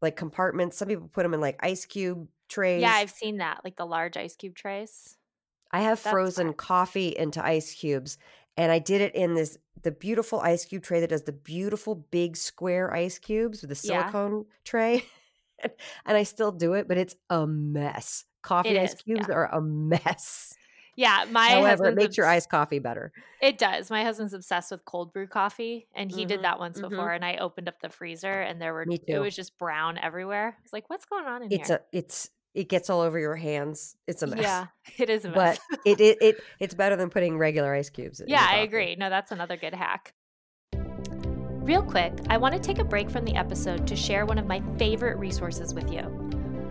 like 0.00 0.16
compartments. 0.16 0.76
Some 0.78 0.88
people 0.88 1.08
put 1.12 1.22
them 1.22 1.34
in 1.34 1.40
like 1.40 1.56
ice 1.62 1.84
cube 1.84 2.28
trays. 2.48 2.80
yeah, 2.82 2.92
I've 2.92 3.10
seen 3.10 3.38
that, 3.38 3.60
like 3.64 3.76
the 3.76 3.86
large 3.86 4.16
ice 4.16 4.34
cube 4.36 4.54
trays. 4.54 5.16
I 5.70 5.80
have 5.80 6.02
that's 6.02 6.10
frozen 6.12 6.46
smart. 6.46 6.56
coffee 6.56 7.08
into 7.08 7.44
ice 7.44 7.74
cubes, 7.74 8.16
and 8.56 8.70
I 8.72 8.78
did 8.78 9.00
it 9.00 9.14
in 9.14 9.34
this 9.34 9.58
the 9.82 9.90
beautiful 9.92 10.40
ice 10.40 10.64
cube 10.64 10.82
tray 10.82 11.00
that 11.00 11.10
does 11.10 11.24
the 11.24 11.32
beautiful 11.32 11.94
big 11.94 12.36
square 12.36 12.94
ice 12.94 13.18
cubes 13.18 13.60
with 13.60 13.68
the 13.70 13.86
Yeah. 13.88 14.02
silicone 14.04 14.46
tray. 14.64 15.04
and 15.62 16.16
I 16.16 16.22
still 16.22 16.52
do 16.52 16.72
it, 16.74 16.88
but 16.88 16.96
it's 16.96 17.14
a 17.28 17.46
mess. 17.46 18.24
Coffee 18.42 18.70
It 18.70 18.78
ice 18.80 18.94
is, 18.94 19.02
cubes 19.02 19.26
yeah. 19.28 19.34
are 19.34 19.46
a 19.54 19.60
mess. 19.60 20.54
Yeah, 20.96 21.24
my 21.30 21.48
However, 21.48 21.86
it 21.86 21.94
makes 21.96 22.16
your 22.16 22.26
iced 22.26 22.48
coffee 22.48 22.78
better. 22.78 23.12
It 23.40 23.58
does. 23.58 23.90
My 23.90 24.04
husband's 24.04 24.32
obsessed 24.32 24.70
with 24.70 24.84
cold 24.84 25.12
brew 25.12 25.26
coffee, 25.26 25.88
and 25.94 26.10
he 26.10 26.24
Mhm, 26.24 26.28
did 26.28 26.42
that 26.42 26.58
once 26.58 26.78
mhm. 26.78 26.88
before. 26.88 27.12
And 27.12 27.24
I 27.24 27.36
opened 27.36 27.68
up 27.68 27.80
the 27.80 27.88
freezer, 27.88 28.30
and 28.40 28.60
there 28.60 28.72
were 28.72 28.86
it 28.88 29.18
was 29.18 29.34
just 29.34 29.58
brown 29.58 29.98
everywhere. 29.98 30.56
I 30.58 30.62
was 30.62 30.72
like, 30.72 30.88
"What's 30.88 31.04
going 31.04 31.24
on 31.26 31.42
in 31.42 31.52
It's 31.52 31.68
here?" 31.68 31.80
a 31.92 31.96
it's 31.96 32.30
it 32.54 32.68
gets 32.68 32.88
all 32.88 33.00
over 33.00 33.18
your 33.18 33.34
hands. 33.34 33.96
It's 34.06 34.22
a 34.22 34.28
mess. 34.28 34.40
yeah, 34.40 34.66
it 34.98 35.10
is 35.10 35.24
a 35.24 35.30
mess. 35.30 35.58
But 35.70 35.80
it, 35.84 36.00
it 36.00 36.18
it 36.22 36.40
it's 36.60 36.74
better 36.74 36.94
than 36.96 37.10
putting 37.10 37.36
regular 37.38 37.74
ice 37.74 37.90
cubes. 37.90 38.20
in 38.20 38.28
Yeah, 38.28 38.46
I 38.48 38.58
agree. 38.58 38.94
No, 38.96 39.10
that's 39.10 39.32
another 39.32 39.56
good 39.56 39.74
hack. 39.74 40.14
Real 41.64 41.82
quick, 41.82 42.12
I 42.28 42.36
want 42.36 42.54
to 42.54 42.60
take 42.60 42.78
a 42.78 42.84
break 42.84 43.08
from 43.08 43.24
the 43.24 43.34
episode 43.36 43.86
to 43.86 43.96
share 43.96 44.26
one 44.26 44.36
of 44.36 44.46
my 44.46 44.62
favorite 44.78 45.16
resources 45.16 45.72
with 45.72 45.90
you. 45.90 46.23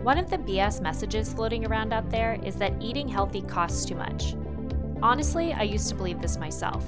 One 0.04 0.18
of 0.18 0.28
the 0.28 0.36
BS 0.36 0.82
messages 0.82 1.32
floating 1.32 1.64
around 1.64 1.94
out 1.94 2.10
there 2.10 2.38
is 2.44 2.56
that 2.56 2.74
eating 2.78 3.08
healthy 3.08 3.40
costs 3.40 3.86
too 3.86 3.94
much. 3.94 4.36
Honestly, 5.02 5.54
I 5.54 5.62
used 5.62 5.88
to 5.88 5.94
believe 5.94 6.20
this 6.20 6.36
myself. 6.36 6.84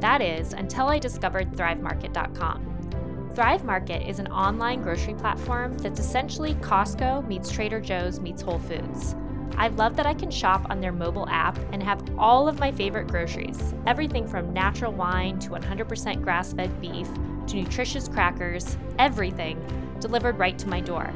That 0.00 0.20
is, 0.20 0.52
until 0.52 0.88
I 0.88 0.98
discovered 0.98 1.52
ThriveMarket.com. 1.52 3.30
Thrive 3.36 3.62
Market 3.62 4.04
is 4.08 4.18
an 4.18 4.26
online 4.32 4.82
grocery 4.82 5.14
platform 5.14 5.78
that's 5.78 6.00
essentially 6.00 6.54
Costco 6.54 7.28
meets 7.28 7.52
Trader 7.52 7.80
Joe's 7.80 8.18
meets 8.18 8.42
Whole 8.42 8.58
Foods. 8.58 9.14
I 9.56 9.68
love 9.68 9.94
that 9.94 10.06
I 10.06 10.14
can 10.14 10.32
shop 10.32 10.66
on 10.68 10.80
their 10.80 10.90
mobile 10.90 11.28
app 11.28 11.56
and 11.70 11.80
have 11.84 12.02
all 12.18 12.48
of 12.48 12.58
my 12.58 12.72
favorite 12.72 13.06
groceries 13.06 13.74
everything 13.86 14.26
from 14.26 14.52
natural 14.52 14.90
wine 14.90 15.38
to 15.38 15.50
100% 15.50 16.20
grass 16.20 16.52
fed 16.52 16.80
beef 16.80 17.06
to 17.46 17.62
nutritious 17.62 18.08
crackers, 18.08 18.76
everything 18.98 19.64
delivered 20.00 20.36
right 20.36 20.58
to 20.58 20.68
my 20.68 20.80
door. 20.80 21.14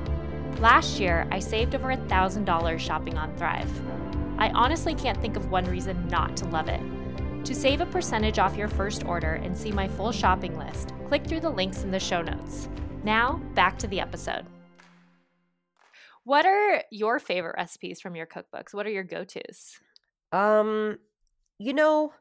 Last 0.58 1.00
year, 1.00 1.26
I 1.30 1.38
saved 1.38 1.74
over 1.74 1.88
$1,000 1.88 2.78
shopping 2.78 3.16
on 3.16 3.34
Thrive. 3.36 3.70
I 4.38 4.50
honestly 4.50 4.94
can't 4.94 5.20
think 5.20 5.36
of 5.36 5.50
one 5.50 5.64
reason 5.64 6.08
not 6.08 6.36
to 6.38 6.46
love 6.46 6.68
it. 6.68 6.80
To 7.44 7.54
save 7.54 7.80
a 7.80 7.86
percentage 7.86 8.38
off 8.38 8.56
your 8.56 8.68
first 8.68 9.04
order 9.04 9.34
and 9.34 9.56
see 9.56 9.72
my 9.72 9.88
full 9.88 10.12
shopping 10.12 10.58
list, 10.58 10.92
click 11.08 11.26
through 11.26 11.40
the 11.40 11.50
links 11.50 11.82
in 11.82 11.90
the 11.90 12.00
show 12.00 12.20
notes. 12.20 12.68
Now, 13.02 13.40
back 13.54 13.78
to 13.78 13.86
the 13.86 14.00
episode. 14.00 14.44
What 16.24 16.44
are 16.44 16.84
your 16.90 17.18
favorite 17.18 17.56
recipes 17.56 18.00
from 18.00 18.14
your 18.14 18.26
cookbooks? 18.26 18.74
What 18.74 18.86
are 18.86 18.90
your 18.90 19.04
go 19.04 19.24
tos? 19.24 19.78
Um, 20.32 20.98
you 21.58 21.72
know, 21.72 22.12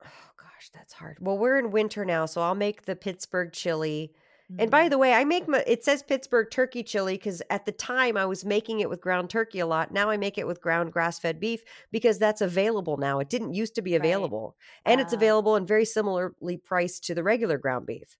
oh 0.04 0.30
gosh, 0.36 0.70
that's 0.72 0.92
hard. 0.94 1.18
Well, 1.20 1.38
we're 1.38 1.58
in 1.58 1.72
winter 1.72 2.04
now, 2.04 2.26
so 2.26 2.40
I'll 2.40 2.54
make 2.54 2.86
the 2.86 2.96
Pittsburgh 2.96 3.52
chili. 3.52 4.12
And 4.58 4.70
by 4.70 4.88
the 4.88 4.98
way, 4.98 5.12
I 5.14 5.24
make 5.24 5.48
my 5.48 5.62
it 5.66 5.84
says 5.84 6.02
Pittsburgh 6.02 6.50
turkey 6.50 6.82
chili 6.82 7.14
because 7.14 7.42
at 7.50 7.64
the 7.66 7.72
time 7.72 8.16
I 8.16 8.26
was 8.26 8.44
making 8.44 8.80
it 8.80 8.88
with 8.90 9.00
ground 9.00 9.30
turkey 9.30 9.60
a 9.60 9.66
lot. 9.66 9.92
Now 9.92 10.10
I 10.10 10.16
make 10.16 10.36
it 10.38 10.46
with 10.46 10.60
ground 10.60 10.92
grass 10.92 11.18
fed 11.18 11.40
beef 11.40 11.62
because 11.90 12.18
that's 12.18 12.40
available 12.40 12.96
now. 12.96 13.18
It 13.18 13.28
didn't 13.28 13.54
used 13.54 13.74
to 13.76 13.82
be 13.82 13.92
Right. 13.92 14.00
available. 14.04 14.56
And 14.84 15.00
it's 15.00 15.12
Ah. 15.12 15.16
available 15.16 15.54
and 15.56 15.66
very 15.66 15.84
similarly 15.84 16.56
priced 16.56 17.04
to 17.04 17.14
the 17.14 17.22
regular 17.22 17.58
ground 17.58 17.86
beef, 17.86 18.16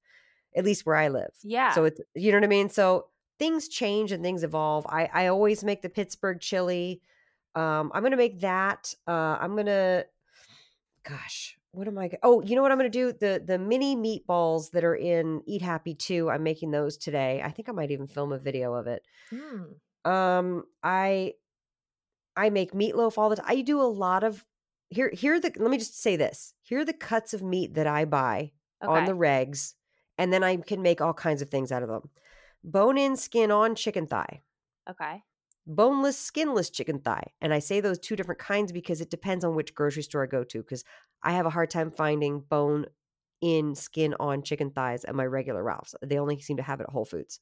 at 0.57 0.65
least 0.65 0.87
where 0.87 0.97
I 0.97 1.09
live. 1.09 1.33
yeah. 1.43 1.73
So 1.75 1.85
it's 1.85 2.01
you 2.15 2.31
know 2.33 2.39
what 2.39 2.45
I 2.45 2.49
mean? 2.49 2.69
So 2.69 3.09
things 3.39 3.69
change 3.69 4.13
and 4.13 4.23
things 4.23 4.43
evolve. 4.45 4.87
I 4.89 5.11
I 5.13 5.27
always 5.27 5.65
make 5.65 5.83
the 5.83 5.91
Pittsburgh 5.91 6.41
chili. 6.41 7.03
Um 7.55 7.91
I'm 7.95 8.03
going 8.03 8.13
to 8.13 8.17
make 8.17 8.41
that. 8.41 8.95
Uh 9.07 9.37
I'm 9.41 9.53
going 9.55 9.67
to 9.67 10.07
gosh, 11.05 11.59
what 11.73 11.89
am 11.89 11.99
I 11.99 12.11
Oh, 12.23 12.43
you 12.43 12.55
know 12.55 12.63
what 12.63 12.71
I'm 12.71 12.79
going 12.79 12.91
to 12.91 12.99
do? 12.99 13.13
The 13.13 13.43
the 13.45 13.59
mini 13.59 13.97
meatballs 13.97 14.71
that 14.73 14.85
are 14.85 14.95
in 14.95 15.43
Eat 15.47 15.63
Happy 15.63 15.95
2, 15.95 16.31
I'm 16.31 16.43
making 16.43 16.71
those 16.71 16.97
today. 16.97 17.43
I 17.45 17.51
think 17.51 17.69
I 17.69 17.73
might 17.73 17.91
even 17.91 18.07
film 18.07 18.33
a 18.33 18.39
video 18.39 18.75
of 18.75 18.87
it. 18.87 19.03
Mm. 19.33 19.75
Um 20.09 20.65
I 20.83 21.35
I 22.37 22.51
make 22.51 22.73
meatloaf 22.73 23.19
all 23.19 23.31
the 23.31 23.37
time. 23.37 23.47
I 23.49 23.63
do 23.63 23.81
a 23.81 23.85
lot 23.85 24.23
of 24.23 24.45
here 24.91 25.11
here 25.13 25.35
are 25.35 25.41
the 25.41 25.53
let 25.57 25.71
me 25.71 25.79
just 25.79 26.01
say 26.01 26.17
this. 26.17 26.55
Here 26.63 26.81
are 26.81 26.85
the 26.85 26.93
cuts 26.93 27.33
of 27.33 27.43
meat 27.43 27.75
that 27.75 27.87
I 27.87 28.05
buy 28.05 28.53
on 28.83 29.05
the 29.05 29.13
regs, 29.13 29.75
and 30.19 30.33
then 30.33 30.45
I 30.45 30.57
can 30.57 30.83
make 30.83 31.01
all 31.01 31.15
kinds 31.15 31.41
of 31.41 31.49
things 31.49 31.73
out 31.73 31.83
of 31.83 31.89
them. 31.89 32.11
Bone 32.65 32.99
in, 32.99 33.17
skin 33.17 33.51
on 33.51 33.75
chicken 33.75 34.07
thigh. 34.07 34.43
Okay. 34.89 35.23
Boneless, 35.67 36.19
skinless 36.19 36.71
chicken 36.71 37.01
thigh. 37.01 37.33
And 37.41 37.55
I 37.55 37.59
say 37.61 37.81
those 37.81 37.99
two 37.99 38.17
different 38.17 38.41
kinds 38.41 38.73
because 38.73 39.01
it 39.01 39.11
depends 39.11 39.45
on 39.45 39.55
which 39.55 39.75
grocery 39.75 40.03
store 40.03 40.25
I 40.25 40.27
go 40.27 40.45
to 40.45 40.59
because 40.63 40.85
I 41.23 41.33
have 41.33 41.47
a 41.47 41.51
hard 41.51 41.71
time 41.71 41.91
finding 41.91 42.41
bone 42.41 42.87
in 43.41 43.75
skin 43.75 44.15
on 44.21 44.43
chicken 44.43 44.71
thighs 44.71 45.05
at 45.05 45.15
my 45.15 45.27
regular 45.27 45.63
Ralph's. 45.63 45.95
They 46.03 46.19
only 46.19 46.41
seem 46.41 46.57
to 46.59 46.63
have 46.63 46.81
it 46.81 46.85
at 46.85 46.91
Whole 46.91 47.05
Foods. 47.05 47.41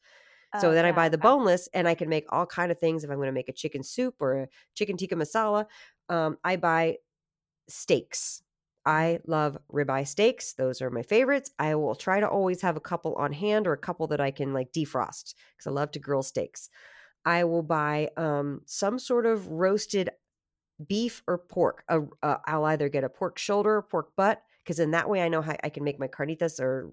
So 0.56 0.72
Oh, 0.72 0.74
then 0.74 0.84
I 0.84 0.92
buy 0.92 1.08
the 1.08 1.18
boneless 1.18 1.68
and 1.74 1.88
I 1.88 1.94
can 1.94 2.08
make 2.08 2.26
all 2.30 2.46
kind 2.46 2.72
of 2.72 2.78
things 2.78 3.04
if 3.04 3.10
I'm 3.10 3.16
going 3.18 3.28
to 3.28 3.32
make 3.32 3.48
a 3.48 3.52
chicken 3.54 3.82
soup 3.82 4.16
or 4.20 4.42
a 4.42 4.48
chicken 4.74 4.96
tikka 4.96 5.16
masala. 5.16 5.66
Um, 6.08 6.38
I 6.44 6.56
buy 6.56 6.98
steaks. 7.68 8.42
I 8.86 9.20
love 9.26 9.58
ribeye 9.72 10.06
steaks. 10.06 10.54
Those 10.54 10.80
are 10.80 10.90
my 10.90 11.02
favorites. 11.02 11.50
I 11.58 11.74
will 11.74 11.94
try 11.94 12.18
to 12.20 12.28
always 12.28 12.62
have 12.62 12.76
a 12.76 12.80
couple 12.80 13.14
on 13.16 13.32
hand 13.32 13.66
or 13.66 13.72
a 13.72 13.78
couple 13.78 14.06
that 14.08 14.20
I 14.20 14.30
can 14.30 14.52
like 14.54 14.72
defrost 14.72 15.34
because 15.56 15.66
I 15.66 15.70
love 15.70 15.90
to 15.92 15.98
grill 15.98 16.22
steaks. 16.22 16.70
I 17.24 17.44
will 17.44 17.62
buy 17.62 18.10
um, 18.16 18.62
some 18.64 18.98
sort 18.98 19.26
of 19.26 19.48
roasted 19.48 20.10
beef 20.86 21.22
or 21.26 21.38
pork. 21.38 21.84
Uh, 21.88 22.00
uh, 22.22 22.36
I'll 22.46 22.64
either 22.64 22.88
get 22.88 23.04
a 23.04 23.08
pork 23.08 23.38
shoulder 23.38 23.76
or 23.76 23.82
pork 23.82 24.14
butt 24.16 24.42
because 24.62 24.78
in 24.78 24.92
that 24.92 25.08
way 25.08 25.22
I 25.22 25.28
know 25.28 25.42
how 25.42 25.56
I 25.62 25.68
can 25.68 25.84
make 25.84 25.98
my 25.98 26.08
carnitas 26.08 26.60
or 26.60 26.92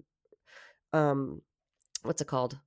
um, 0.92 1.42
what's 2.02 2.20
it 2.20 2.26
called? 2.26 2.58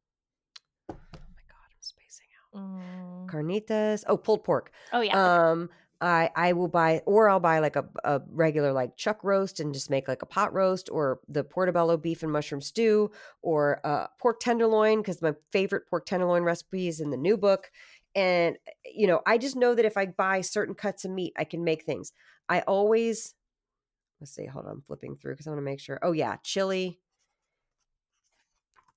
Oh 0.89 0.95
my 1.09 1.43
god, 1.47 1.69
I'm 1.69 1.81
spacing 1.81 2.27
out. 2.53 2.59
Mm. 2.59 3.27
Carnitas. 3.27 4.03
Oh, 4.07 4.17
pulled 4.17 4.43
pork. 4.43 4.71
Oh 4.93 5.01
yeah. 5.01 5.49
Um, 5.51 5.69
I 6.01 6.31
I 6.35 6.53
will 6.53 6.67
buy, 6.67 7.01
or 7.05 7.29
I'll 7.29 7.39
buy 7.39 7.59
like 7.59 7.75
a, 7.75 7.85
a 8.03 8.21
regular 8.31 8.73
like 8.73 8.97
chuck 8.97 9.23
roast 9.23 9.59
and 9.59 9.73
just 9.73 9.89
make 9.89 10.07
like 10.07 10.21
a 10.21 10.25
pot 10.25 10.53
roast, 10.53 10.89
or 10.91 11.19
the 11.27 11.43
portobello 11.43 11.97
beef 11.97 12.23
and 12.23 12.31
mushroom 12.31 12.61
stew, 12.61 13.11
or 13.41 13.79
uh, 13.85 14.07
pork 14.19 14.39
tenderloin 14.39 14.99
because 15.01 15.21
my 15.21 15.33
favorite 15.51 15.87
pork 15.89 16.05
tenderloin 16.05 16.43
recipe 16.43 16.87
is 16.87 16.99
in 16.99 17.11
the 17.11 17.17
new 17.17 17.37
book. 17.37 17.71
And 18.15 18.57
you 18.85 19.07
know, 19.07 19.21
I 19.25 19.37
just 19.37 19.55
know 19.55 19.75
that 19.75 19.85
if 19.85 19.95
I 19.97 20.07
buy 20.07 20.41
certain 20.41 20.75
cuts 20.75 21.05
of 21.05 21.11
meat, 21.11 21.33
I 21.37 21.43
can 21.43 21.63
make 21.63 21.83
things. 21.83 22.11
I 22.49 22.61
always 22.61 23.35
let's 24.19 24.33
see. 24.33 24.45
Hold 24.47 24.65
on, 24.65 24.71
I'm 24.71 24.81
flipping 24.81 25.15
through 25.15 25.33
because 25.33 25.47
I 25.47 25.51
want 25.51 25.59
to 25.59 25.63
make 25.63 25.79
sure. 25.79 25.99
Oh 26.01 26.11
yeah, 26.11 26.37
chili. 26.43 26.99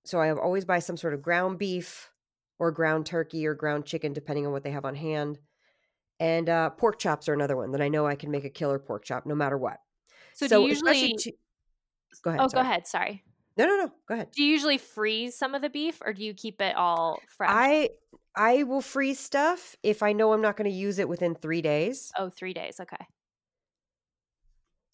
So 0.04 0.20
I 0.20 0.32
always 0.32 0.64
buy 0.64 0.80
some 0.80 0.96
sort 0.96 1.14
of 1.14 1.22
ground 1.22 1.58
beef 1.58 2.10
or 2.58 2.70
ground 2.70 3.06
turkey 3.06 3.46
or 3.46 3.54
ground 3.54 3.86
chicken, 3.86 4.12
depending 4.12 4.46
on 4.46 4.52
what 4.52 4.62
they 4.62 4.70
have 4.70 4.84
on 4.84 4.94
hand. 4.94 5.38
And 6.20 6.48
uh, 6.48 6.70
pork 6.70 6.98
chops 6.98 7.28
are 7.28 7.34
another 7.34 7.56
one 7.56 7.72
that 7.72 7.80
I 7.80 7.88
know 7.88 8.06
I 8.06 8.14
can 8.14 8.30
make 8.30 8.44
a 8.44 8.50
killer 8.50 8.78
pork 8.78 9.04
chop 9.04 9.26
no 9.26 9.34
matter 9.34 9.58
what. 9.58 9.78
so, 10.34 10.46
do 10.46 10.62
you 10.62 10.68
usually? 10.68 11.16
go 12.22 12.30
ahead. 12.30 12.40
oh, 12.40 12.48
sorry. 12.48 12.50
go 12.50 12.60
ahead. 12.60 12.86
Sorry. 12.86 13.24
No, 13.56 13.66
no, 13.66 13.76
no. 13.76 13.92
Go 14.08 14.14
ahead. 14.14 14.30
Do 14.32 14.42
you 14.42 14.50
usually 14.50 14.78
freeze 14.78 15.36
some 15.36 15.54
of 15.54 15.62
the 15.62 15.70
beef, 15.70 16.00
or 16.04 16.12
do 16.12 16.24
you 16.24 16.34
keep 16.34 16.60
it 16.60 16.76
all 16.76 17.20
fresh? 17.28 17.50
I 17.52 17.90
I 18.34 18.64
will 18.64 18.80
freeze 18.80 19.20
stuff 19.20 19.76
if 19.82 20.02
I 20.02 20.12
know 20.12 20.32
I'm 20.32 20.42
not 20.42 20.56
going 20.56 20.70
to 20.70 20.76
use 20.76 20.98
it 20.98 21.08
within 21.08 21.34
three 21.34 21.62
days. 21.62 22.12
oh, 22.18 22.30
three 22.30 22.52
days. 22.52 22.80
Okay. 22.80 23.06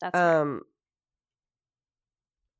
That's. 0.01 0.19
Um, 0.19 0.63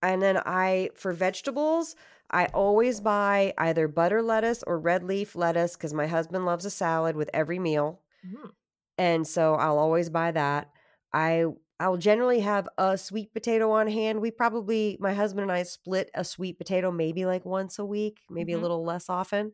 and 0.03 0.23
then 0.23 0.39
I 0.39 0.91
for 0.95 1.13
vegetables, 1.13 1.97
I 2.31 2.47
always 2.47 3.01
buy 3.01 3.53
either 3.59 3.89
butter 3.89 4.23
lettuce 4.23 4.63
or 4.67 4.79
red 4.79 5.03
leaf 5.03 5.37
lettuce 5.37 5.77
because 5.77 5.93
my 5.93 6.07
husband 6.07 6.47
loves 6.47 6.65
a 6.65 6.71
salad 6.71 7.17
with 7.17 7.29
every 7.35 7.59
meal. 7.59 8.01
Mm. 8.25 8.51
and 8.99 9.27
so 9.27 9.55
I'll 9.55 9.79
always 9.79 10.11
buy 10.11 10.31
that. 10.33 10.71
I 11.13 11.47
I'll 11.79 11.97
generally 11.97 12.41
have 12.41 12.69
a 12.77 12.99
sweet 12.99 13.33
potato 13.33 13.71
on 13.71 13.87
hand. 13.89 14.21
We 14.21 14.31
probably 14.31 14.99
my 15.01 15.15
husband 15.15 15.43
and 15.45 15.53
I 15.53 15.63
split 15.63 16.11
a 16.15 16.25
sweet 16.25 16.59
potato 16.59 16.91
maybe 16.91 17.25
like 17.25 17.45
once 17.47 17.79
a 17.79 17.85
week, 17.85 18.21
maybe 18.29 18.53
Mhm. 18.53 18.59
a 18.59 18.59
little 18.59 18.85
less 18.85 19.09
often, 19.09 19.53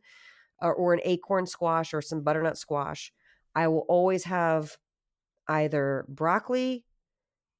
or, 0.62 0.74
or 0.74 0.94
an 0.94 1.00
acorn 1.04 1.46
squash 1.46 1.94
or 1.94 2.02
some 2.02 2.22
butternut 2.22 2.58
squash. 2.58 3.12
I 3.54 3.68
will 3.68 3.86
always 3.88 4.24
have 4.24 4.76
either 5.48 6.06
broccoli, 6.08 6.86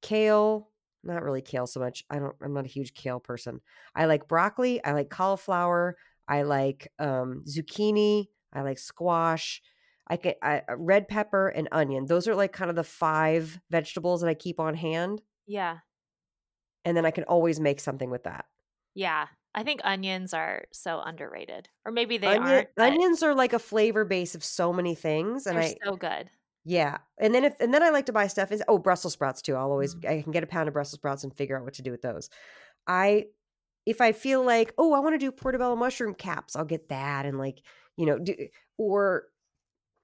kale, 0.01 0.71
not 1.03 1.23
really 1.23 1.41
kale 1.41 1.67
so 1.67 1.79
much. 1.79 2.03
I 2.09 2.19
don't 2.19 2.35
I'm 2.41 2.53
not 2.53 2.65
a 2.65 2.69
huge 2.69 2.93
kale 2.93 3.19
person. 3.19 3.61
I 3.95 4.05
like 4.05 4.27
broccoli, 4.27 4.83
I 4.83 4.93
like 4.93 5.09
cauliflower, 5.09 5.97
I 6.27 6.43
like 6.43 6.87
um 6.99 7.43
zucchini, 7.47 8.27
I 8.53 8.61
like 8.61 8.79
squash. 8.79 9.61
I 10.09 10.15
get 10.17 10.37
I, 10.41 10.59
uh, 10.69 10.75
red 10.77 11.07
pepper 11.07 11.49
and 11.49 11.67
onion. 11.71 12.05
Those 12.05 12.27
are 12.27 12.35
like 12.35 12.53
kind 12.53 12.69
of 12.69 12.75
the 12.75 12.83
five 12.83 13.59
vegetables 13.71 14.21
that 14.21 14.27
I 14.29 14.33
keep 14.33 14.59
on 14.59 14.75
hand, 14.75 15.21
Yeah. 15.47 15.79
and 16.85 16.95
then 16.95 17.05
I 17.05 17.11
can 17.11 17.23
always 17.25 17.59
make 17.59 17.79
something 17.79 18.09
with 18.09 18.23
that. 18.23 18.45
Yeah. 18.95 19.27
I 19.55 19.63
think 19.63 19.81
onions 19.83 20.33
are 20.33 20.65
so 20.71 21.01
underrated, 21.01 21.67
or 21.85 21.91
maybe 21.91 22.17
they 22.19 22.27
Onion, 22.27 22.43
aren't. 22.43 22.69
onions 22.77 23.23
are 23.23 23.33
like 23.33 23.53
a 23.53 23.59
flavor 23.59 24.05
base 24.05 24.35
of 24.35 24.43
so 24.43 24.71
many 24.71 24.93
things, 24.93 25.47
and 25.47 25.57
They're 25.57 25.63
I 25.63 25.75
so 25.83 25.95
good. 25.95 26.29
yeah. 26.63 26.99
And 27.17 27.33
then 27.33 27.43
if 27.43 27.55
and 27.59 27.73
then 27.73 27.81
I 27.81 27.89
like 27.89 28.05
to 28.07 28.13
buy 28.13 28.27
stuff 28.27 28.51
is 28.51 28.61
oh 28.67 28.77
Brussels 28.77 29.13
sprouts 29.13 29.41
too. 29.41 29.55
I'll 29.55 29.71
always 29.71 29.95
Mm. 29.95 30.09
I 30.09 30.21
can 30.21 30.31
get 30.31 30.43
a 30.43 30.47
pound 30.47 30.67
of 30.67 30.73
Brussels 30.73 30.99
sprouts 30.99 31.23
and 31.23 31.33
figure 31.35 31.57
out 31.57 31.63
what 31.63 31.73
to 31.75 31.81
do 31.81 31.89
with 31.91 32.01
those. 32.03 32.29
I 32.87 33.27
if 33.87 33.99
I 34.01 34.11
feel 34.11 34.43
like 34.43 34.73
oh 34.77 34.93
I 34.93 34.99
want 34.99 35.15
to 35.15 35.19
do 35.19 35.31
portobello 35.31 35.75
mushroom 35.75 36.13
caps, 36.13 36.55
I'll 36.55 36.65
get 36.65 36.89
that 36.89 37.25
and 37.25 37.39
like 37.39 37.61
you 37.97 38.05
know 38.05 38.19
do 38.19 38.35
or 38.77 39.23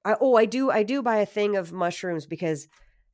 I 0.05 0.15
oh 0.19 0.35
I 0.35 0.45
do 0.45 0.71
I 0.71 0.83
do 0.83 1.01
buy 1.01 1.17
a 1.17 1.25
thing 1.25 1.55
of 1.55 1.71
mushrooms 1.71 2.25
because 2.25 2.67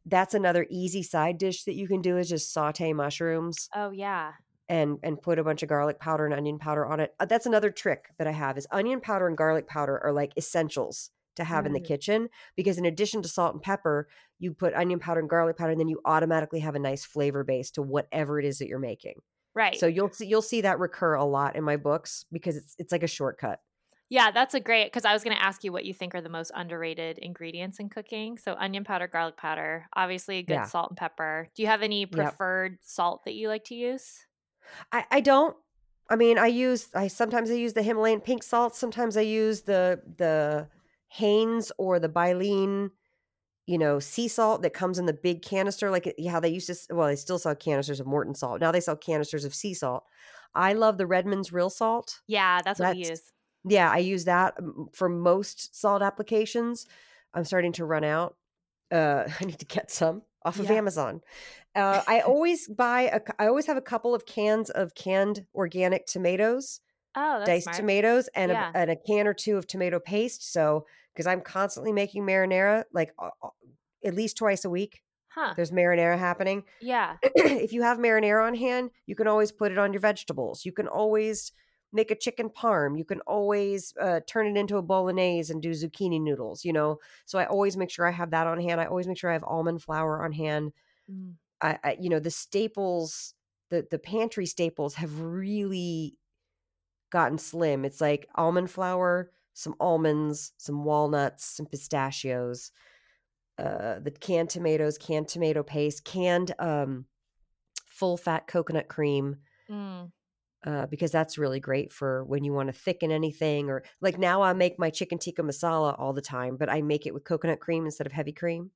that's 0.06 0.34
another 0.34 0.66
easy 0.70 1.04
side 1.04 1.38
dish 1.38 1.64
that 1.66 1.76
you 1.76 1.88
can 1.88 2.02
do 2.02 2.18
is 2.18 2.30
just 2.30 2.54
saute 2.54 2.94
mushrooms 2.94 3.70
Oh 3.76 3.92
yeah. 3.92 4.32
and 4.68 4.98
and 5.04 5.22
put 5.22 5.38
a 5.40 5.44
bunch 5.44 5.62
of 5.64 5.70
garlic 5.70 6.00
powder 6.00 6.26
and 6.26 6.34
onion 6.34 6.58
powder 6.60 6.86
on 6.86 7.00
it. 7.00 7.14
Uh, 7.20 7.26
That's 7.26 7.46
another 7.46 7.70
trick 7.70 8.10
that 8.18 8.28
I 8.28 8.32
have 8.32 8.58
is 8.58 8.68
onion 8.72 9.02
powder 9.02 9.28
and 9.28 9.38
garlic 9.38 9.68
powder 9.68 10.00
are 10.04 10.12
like 10.14 10.32
essentials 10.38 11.12
to 11.36 11.44
have 11.44 11.66
in 11.66 11.74
the 11.74 11.80
Mm. 11.80 11.86
kitchen 11.86 12.30
because 12.56 12.78
in 12.78 12.86
addition 12.86 13.22
to 13.22 13.30
salt 13.30 13.54
and 13.54 13.62
pepper, 13.64 14.08
you 14.40 14.54
put 14.54 14.74
onion 14.74 15.00
powder 15.00 15.20
and 15.20 15.30
garlic 15.30 15.58
powder 15.58 15.72
and 15.72 15.80
then 15.80 15.88
you 15.88 16.02
automatically 16.06 16.60
have 16.60 16.76
a 16.76 16.80
nice 16.80 17.06
flavor 17.06 17.44
base 17.44 17.72
to 17.72 17.82
whatever 17.82 18.40
it 18.40 18.46
is 18.46 18.58
that 18.60 18.68
you're 18.68 18.80
making. 18.80 19.16
Right. 19.54 19.78
So 19.80 19.86
you'll 19.88 20.12
see 20.12 20.26
you'll 20.28 20.42
see 20.42 20.62
that 20.62 20.80
recur 20.80 21.14
a 21.16 21.26
lot 21.26 21.56
in 21.56 21.64
my 21.64 21.78
books 21.78 22.26
because 22.32 22.56
it's 22.58 22.76
it's 22.80 22.92
like 22.92 23.04
a 23.04 23.08
shortcut. 23.08 23.60
Yeah, 24.10 24.32
that's 24.32 24.56
a 24.56 24.60
great 24.60 24.86
because 24.86 25.06
I 25.06 25.14
was 25.14 25.24
going 25.24 25.36
to 25.36 25.42
ask 25.44 25.64
you 25.64 25.72
what 25.72 25.86
you 25.86 25.94
think 25.94 26.16
are 26.16 26.22
the 26.22 26.30
most 26.30 26.52
underrated 26.56 27.20
ingredients 27.20 27.80
in 27.80 27.90
cooking. 27.90 28.38
So 28.40 28.56
onion 28.60 28.84
powder, 28.84 29.08
garlic 29.08 29.38
powder, 29.38 29.86
obviously 29.96 30.42
good 30.42 30.54
Yeah. 30.54 30.64
salt 30.66 30.90
and 30.90 30.98
pepper. 30.98 31.48
Do 31.56 31.62
you 31.62 31.68
have 31.68 31.84
any 31.84 32.02
Yep. 32.02 32.12
preferred 32.12 32.78
salt 32.82 33.24
that 33.26 33.36
you 33.36 33.48
like 33.50 33.66
to 33.66 33.76
use? 33.76 34.26
I, 34.92 35.06
I 35.12 35.20
don't. 35.22 35.56
I 36.10 36.16
mean, 36.16 36.40
I 36.40 36.48
use. 36.48 36.90
I 36.96 37.08
sometimes 37.08 37.52
I 37.52 37.54
use 37.54 37.74
the 37.74 37.84
Himalayan 37.84 38.22
pink 38.22 38.42
salt. 38.42 38.76
Sometimes 38.76 39.16
I 39.16 39.22
use 39.22 39.62
the 39.62 40.02
the 40.18 40.68
Hanes 41.10 41.72
or 41.78 42.00
the 42.00 42.10
Baleine, 42.10 42.90
you 43.68 43.78
know, 43.78 44.00
sea 44.00 44.28
salt 44.28 44.64
that 44.64 44.74
comes 44.74 44.98
in 44.98 45.06
the 45.06 45.14
big 45.14 45.44
canister. 45.44 45.92
Like 45.92 46.08
it- 46.08 46.28
how 46.28 46.40
they 46.40 46.50
used 46.50 46.66
to. 46.68 46.96
Well, 46.96 47.08
they 47.08 47.16
still 47.16 47.38
sell 47.38 47.54
canisters 47.56 48.00
of 48.00 48.08
Morton 48.08 48.34
salt. 48.34 48.60
Now 48.60 48.72
they 48.72 48.80
sell 48.82 48.96
canisters 48.96 49.46
of 49.46 49.54
sea 49.54 49.76
salt. 49.76 50.04
I 50.56 50.74
love 50.74 50.98
the 50.98 51.06
Redmond's 51.06 51.54
real 51.54 51.70
salt. 51.70 52.22
Yeah, 52.26 52.62
that's 52.64 52.80
what 52.80 52.96
we 52.96 53.06
use. 53.08 53.22
Yeah, 53.66 53.90
I 53.92 53.98
use 53.98 54.26
that 54.26 54.58
mm, 54.58 54.94
for 54.96 55.10
most 55.10 55.80
salt 55.80 56.02
applications. 56.02 56.86
I'm 57.34 57.44
starting 57.44 57.74
to 57.74 57.86
run 57.86 58.04
out. 58.04 58.36
Uh, 58.92 59.26
I 59.42 59.46
need 59.46 59.60
to 59.60 59.66
get 59.66 59.92
some 59.92 60.24
off 60.44 60.60
of 60.60 60.66
Yeah. 60.66 60.74
Amazon. 60.78 61.22
Uh, 61.76 62.02
I 62.08 62.20
always 62.28 62.68
buy 62.68 63.02
a. 63.04 63.22
I 63.38 63.48
always 63.48 63.66
have 63.68 63.78
a 63.78 63.82
couple 63.82 64.16
of 64.16 64.26
cans 64.26 64.70
of 64.70 64.96
canned 64.96 65.46
organic 65.54 66.06
tomatoes, 66.08 66.80
Oh, 67.16 67.44
diced 67.46 67.66
smart. 67.66 67.78
tomatoes, 67.78 68.30
and 68.34 68.52
Yeah. 68.52 68.72
a, 68.74 68.78
and 68.78 68.92
a 68.92 68.96
can 68.96 69.28
or 69.28 69.34
two 69.34 69.58
of 69.58 69.68
tomato 69.68 70.00
paste. 70.00 70.52
So 70.52 70.86
because 71.14 71.28
I'm 71.28 71.42
constantly 71.42 71.92
making 71.92 72.24
marinara, 72.24 72.86
like 72.94 73.14
uh, 73.20 73.30
at 74.04 74.16
least 74.16 74.38
twice 74.38 74.64
a 74.66 74.70
week. 74.70 75.02
Huh. 75.32 75.54
There's 75.56 75.70
marinara 75.72 76.18
happening. 76.18 76.64
Yeah. 76.82 77.18
if 77.24 77.72
you 77.72 77.84
have 77.84 78.00
marinara 78.00 78.48
on 78.48 78.56
hand, 78.56 78.90
you 79.06 79.16
can 79.16 79.28
always 79.28 79.52
put 79.52 79.72
it 79.72 79.78
on 79.78 79.94
your 79.94 80.00
vegetables. 80.00 80.66
You 80.66 80.72
can 80.72 80.88
always 80.88 81.52
make 81.92 82.12
a 82.12 82.16
chicken 82.16 82.50
parm. 82.50 82.98
You 82.98 83.06
can 83.06 83.22
always 83.22 83.94
uh, 84.00 84.20
turn 84.28 84.48
it 84.48 84.60
into 84.60 84.78
a 84.78 84.82
bolognese 84.82 85.52
and 85.52 85.62
do 85.62 85.72
zucchini 85.72 86.22
noodles, 86.22 86.64
you 86.64 86.74
know? 86.74 87.00
So 87.26 87.40
I 87.40 87.46
always 87.46 87.78
make 87.78 87.90
sure 87.90 88.08
I 88.08 88.12
have 88.12 88.32
that 88.32 88.48
on 88.48 88.60
hand. 88.60 88.80
I 88.80 88.86
always 88.86 89.08
make 89.08 89.18
sure 89.18 89.30
I 89.30 89.34
have 89.34 89.44
almond 89.44 89.82
flour 89.82 90.24
on 90.24 90.32
hand. 90.32 90.72
Mm. 91.12 91.34
I, 91.62 91.80
I 91.84 91.98
you 92.00 92.10
know, 92.10 92.20
the 92.20 92.32
staples, 92.32 93.34
the 93.70 93.86
the 93.90 94.00
pantry 94.00 94.46
staples 94.46 94.96
have 94.96 95.20
really 95.20 96.18
gotten 97.12 97.38
slim. 97.38 97.86
It's 97.86 98.02
like 98.02 98.28
almond 98.36 98.70
flour, 98.70 99.32
some 99.54 99.76
almonds, 99.80 100.54
some 100.58 100.84
walnuts, 100.84 101.46
some 101.46 101.66
pistachios, 101.66 102.72
uh, 103.58 104.00
the 104.00 104.12
canned 104.12 104.50
tomatoes, 104.50 104.98
canned 104.98 105.28
tomato 105.28 105.64
paste, 105.64 106.06
canned 106.06 106.54
um, 106.60 107.06
full 107.90 108.16
fat 108.16 108.48
coconut 108.48 108.88
cream. 108.88 109.38
Mm. 109.70 110.12
Uh, 110.66 110.86
because 110.88 111.12
that's 111.12 111.38
really 111.38 111.60
great 111.60 111.92
for 111.92 112.24
when 112.26 112.44
you 112.44 112.52
want 112.54 112.68
to 112.68 112.74
thicken 112.74 113.12
anything. 113.12 113.70
Or 113.70 113.84
like 114.02 114.18
now, 114.18 114.42
I 114.42 114.54
make 114.54 114.78
my 114.80 114.90
chicken 114.90 115.18
tikka 115.18 115.42
masala 115.42 115.98
all 115.98 116.14
the 116.14 116.22
time, 116.22 116.58
but 116.58 116.70
I 116.70 116.82
make 116.82 117.06
it 117.06 117.14
with 117.14 117.24
coconut 117.24 117.60
cream 117.60 117.86
instead 117.86 118.08
of 118.08 118.14
heavy 118.14 118.34
cream, 118.34 118.72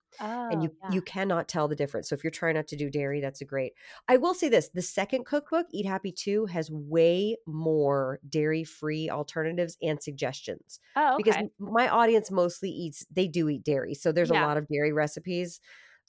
and 0.49 0.61
Oh, 0.61 0.63
you 0.63 0.71
yeah. 0.81 0.95
you 0.95 1.01
cannot 1.01 1.47
tell 1.47 1.67
the 1.67 1.75
difference. 1.75 2.09
So 2.09 2.15
if 2.15 2.23
you're 2.23 2.31
trying 2.31 2.55
not 2.55 2.67
to 2.67 2.75
do 2.75 2.89
dairy, 2.89 3.21
that's 3.21 3.41
a 3.41 3.45
great. 3.45 3.73
I 4.07 4.17
will 4.17 4.34
say 4.34 4.49
this: 4.49 4.69
the 4.69 4.81
second 4.81 5.25
cookbook, 5.25 5.67
Eat 5.71 5.86
Happy 5.86 6.11
Two, 6.11 6.45
has 6.47 6.69
way 6.71 7.38
more 7.47 8.19
dairy 8.29 8.63
free 8.63 9.09
alternatives 9.09 9.77
and 9.81 10.01
suggestions 10.01 10.79
Oh, 10.95 11.15
because 11.17 11.36
okay. 11.36 11.39
m- 11.39 11.49
my 11.59 11.88
audience 11.89 12.31
mostly 12.31 12.69
eats 12.69 13.05
they 13.11 13.27
do 13.27 13.49
eat 13.49 13.63
dairy 13.63 13.93
so 13.93 14.11
there's 14.11 14.29
a 14.31 14.36
lot 14.36 14.57
of 14.57 14.67
dairy 14.67 14.91
recipes 14.93 15.59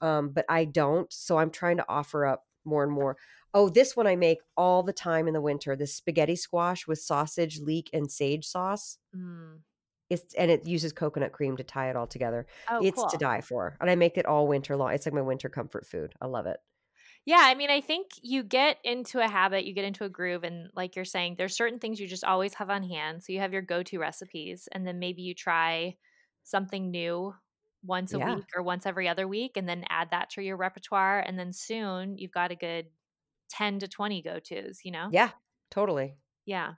um, 0.01 0.31
but 0.31 0.45
i 0.49 0.65
don't 0.65 1.13
so 1.13 1.39
i'm 1.39 1.51
trying 1.51 1.77
to 1.77 1.85
offer 1.89 2.27
up 2.27 2.45
more 2.65 2.83
and 2.83 2.93
more 2.93 3.17
oh 3.55 3.69
this 3.69 3.97
one 3.97 4.07
i 4.07 4.17
make 4.17 4.39
all 4.57 4.83
the 4.83 4.93
time 4.93 5.27
in 5.29 5.35
the 5.35 5.41
winter 5.41 5.77
this 5.77 5.95
spaghetti 5.95 6.37
squash 6.37 6.87
with 6.87 6.99
sausage 6.99 7.59
leek 7.61 7.91
and 7.93 8.11
sage 8.11 8.47
sauce 8.47 8.99
Mm. 9.15 9.65
it's 10.11 10.35
and 10.35 10.51
it 10.51 10.67
uses 10.67 10.93
coconut 10.93 11.33
cream 11.33 11.57
to 11.57 11.65
tie 11.65 11.89
it 11.91 11.97
all 11.97 12.07
together 12.07 12.47
Oh, 12.69 12.85
it's 12.85 13.05
cool. 13.05 13.07
to 13.07 13.17
die 13.17 13.41
for 13.41 13.77
and 13.81 13.91
i 13.91 13.95
make 13.95 14.19
it 14.19 14.27
all 14.27 14.47
winter 14.47 14.77
long 14.77 14.93
it's 14.93 15.07
like 15.07 15.15
my 15.15 15.21
winter 15.23 15.49
comfort 15.49 15.87
food 15.87 16.15
i 16.21 16.27
love 16.27 16.47
it 16.47 16.61
Yeah, 17.25 17.41
I 17.43 17.55
mean, 17.55 17.71
I 17.71 17.81
think 17.81 18.11
you 18.23 18.43
get 18.43 18.79
into 18.85 19.19
a 19.21 19.29
habit, 19.29 19.65
you 19.65 19.73
get 19.75 19.85
into 19.85 20.05
a 20.05 20.09
groove, 20.09 20.45
and 20.45 20.71
like 20.75 20.95
you're 20.97 21.05
saying, 21.05 21.37
there's 21.37 21.57
certain 21.57 21.79
things 21.79 22.01
you 22.01 22.07
just 22.07 22.25
always 22.25 22.55
have 22.55 22.71
on 22.71 22.83
hand. 22.83 23.25
So 23.25 23.33
you 23.33 23.41
have 23.41 23.53
your 23.53 23.63
go 23.63 23.83
to 23.85 23.99
recipes, 23.99 24.69
and 24.73 24.87
then 24.87 24.99
maybe 24.99 25.23
you 25.23 25.35
try 25.35 25.97
something 26.43 26.91
new 26.91 27.35
once 27.83 28.15
a 28.15 28.19
Yeah. 28.19 28.39
week 28.39 28.49
or 28.55 28.63
once 28.63 28.87
every 28.87 29.09
other 29.09 29.27
week, 29.29 29.57
and 29.57 29.69
then 29.69 29.85
add 29.89 30.11
that 30.11 30.31
to 30.31 30.43
your 30.43 30.57
repertoire. 30.57 31.21
And 31.21 31.39
then 31.39 31.53
soon 31.53 32.19
you've 32.19 32.33
got 32.33 32.51
a 32.53 32.57
good 32.57 32.89
10 33.51 33.81
to 33.81 33.89
20 33.89 34.23
go 34.23 34.39
tos, 34.39 34.81
you 34.85 34.91
know? 34.93 35.09
yeah 35.11 35.31
totally 35.71 36.17
Yeah. 36.47 36.75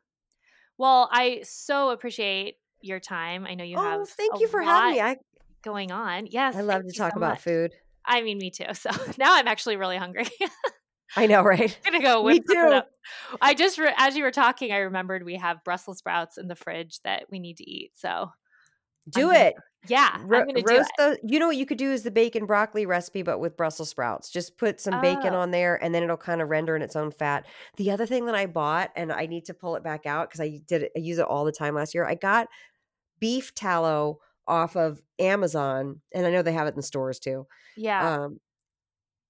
Well, 0.79 1.09
I 1.11 1.41
so 1.45 1.91
appreciate 1.91 2.57
your 2.83 3.01
time. 3.01 3.47
I 3.47 3.55
know 3.55 3.65
you 3.65 3.77
oh 3.79 3.83
have 3.83 4.09
thank 4.09 4.41
you 4.41 4.49
for 4.49 4.61
having 4.61 4.93
me 4.97 5.01
i 5.01 5.17
going 5.63 5.91
on. 5.91 6.27
Yes. 6.27 6.55
i 6.55 6.61
love 6.61 6.83
to 6.87 6.93
talk 6.93 7.13
so 7.13 7.17
about 7.19 7.31
much. 7.35 7.41
food 7.43 7.73
I 8.05 8.23
mean, 8.23 8.39
me 8.39 8.51
too. 8.51 8.67
So 8.75 8.91
now 9.19 9.35
I'm 9.35 9.49
actually 9.49 9.77
really 9.77 9.97
hungry. 9.97 10.27
i 11.17 11.27
know 11.27 11.43
right 11.43 11.77
I'm 11.87 11.93
gonna 11.93 12.05
go 12.05 12.19
Me 12.23 12.35
whip 12.35 12.43
something 12.47 12.69
too. 12.71 12.75
up. 12.77 12.89
I 13.41 13.55
just, 13.55 13.79
re- 13.79 13.95
as 13.97 14.17
you 14.17 14.23
were 14.25 14.31
talking, 14.33 14.73
I 14.73 14.79
remembered 14.79 15.25
we 15.25 15.37
have 15.37 15.65
Brussels 15.65 15.99
sprouts 15.99 16.37
in 16.39 16.49
the 16.49 16.55
fridge 16.57 17.01
that 17.05 17.25
we 17.31 17.39
need 17.39 17.57
to 17.59 17.69
eat. 17.71 17.93
So 17.95 18.31
do 19.11 19.23
gonna- 19.23 19.39
it 19.39 19.55
yeah, 19.89 20.19
Ro- 20.25 20.41
I'm 20.41 20.47
gonna 20.49 20.63
do 20.63 20.75
it. 20.75 20.79
roast 20.79 20.91
the 20.99 21.19
you 21.23 21.39
know 21.39 21.47
what 21.47 21.57
you 21.57 21.65
could 21.65 21.79
do 21.79 21.93
is 21.93 22.03
the 22.03 22.11
bacon 22.11 22.45
broccoli 22.45 22.87
recipe 22.87 23.23
but 23.23 23.39
with 23.39 23.57
brussels 23.57 23.89
sprouts 23.89 24.31
just 24.31 24.59
put 24.59 24.81
some 24.81 25.01
bacon 25.01 25.33
Oh. 25.33 25.39
on 25.41 25.53
there 25.53 25.81
and 25.83 25.95
then 25.95 26.03
it'll 26.03 26.17
kind 26.17 26.43
of 26.43 26.49
render 26.49 26.75
in 26.75 26.83
its 26.83 26.97
own 26.97 27.13
fat 27.13 27.47
the 27.77 27.93
other 27.93 28.05
thing 28.05 28.27
that 28.27 28.35
i 28.35 28.47
bought 28.47 28.91
and 28.97 29.13
i 29.13 29.27
need 29.27 29.45
to 29.45 29.55
pull 29.55 29.77
it 29.77 29.85
back 29.85 30.05
out 30.07 30.29
because 30.29 30.41
i 30.41 30.61
did 30.67 30.83
it 30.85 30.93
i 30.97 30.99
use 30.99 31.19
it 31.19 31.27
all 31.27 31.45
the 31.45 31.53
time 31.53 31.75
last 31.77 31.95
year 31.95 32.05
i 32.05 32.17
got 32.17 32.49
beef 33.21 33.55
tallow 33.55 34.19
off 34.49 34.77
of 34.77 35.01
amazon 35.21 36.01
and 36.13 36.27
i 36.27 36.31
know 36.31 36.43
they 36.43 36.53
have 36.53 36.67
it 36.67 36.75
in 36.75 36.83
stores 36.83 37.19
too 37.21 37.47
Yeah, 37.77 38.23
um 38.25 38.41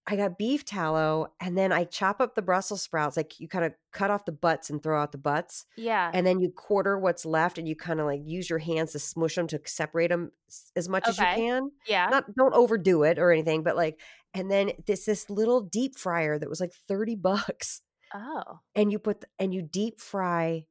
I 0.09 0.15
got 0.15 0.39
beef 0.39 0.65
tallow 0.65 1.33
and 1.41 1.59
then 1.59 1.73
I 1.73 1.85
chop 1.85 2.21
up 2.21 2.37
the 2.37 2.43
Brussels 2.43 2.83
sprouts. 2.83 3.17
Like 3.17 3.41
you 3.41 3.49
kind 3.49 3.65
of 3.65 3.73
cut 3.97 4.11
off 4.11 4.25
the 4.25 4.33
butts 4.33 4.71
and 4.71 4.81
throw 4.83 5.01
out 5.01 5.11
the 5.11 5.19
butts 5.19 5.65
yeah. 5.77 6.11
and 6.13 6.27
then 6.27 6.39
you 6.39 6.51
quarter 6.51 6.99
what's 6.99 7.25
left 7.25 7.59
and 7.59 7.67
you 7.67 7.75
kind 7.75 7.99
of 7.99 8.07
like 8.07 8.21
use 8.25 8.49
your 8.49 8.59
hands 8.59 8.93
to 8.93 8.99
smush 8.99 9.35
them 9.35 9.47
to 9.49 9.61
separate 9.65 10.09
them 10.09 10.31
as 10.77 10.89
much 10.89 11.09
as 11.09 11.19
you 11.19 11.25
can 11.25 11.71
yeah. 11.89 12.07
not 12.09 12.25
don't 12.37 12.55
overdo 12.55 13.03
it 13.03 13.19
or 13.19 13.33
anything 13.33 13.63
but 13.63 13.75
like 13.75 13.99
and 14.35 14.51
then 14.51 14.71
this 14.87 15.07
this 15.07 15.31
little 15.31 15.63
deep 15.63 15.99
fryer 15.99 16.39
that 16.39 16.49
was 16.49 16.61
like 16.61 16.75
30 16.75 17.17
bucks 17.17 17.81
oh, 18.15 18.61
and 18.75 18.93
you 18.93 18.99
put 18.99 19.25
and 19.39 19.55
you 19.55 19.63
deep 19.63 19.99
fry 19.99 20.67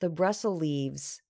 the 0.00 0.10
brussels 0.10 0.60
leaves 0.60 1.22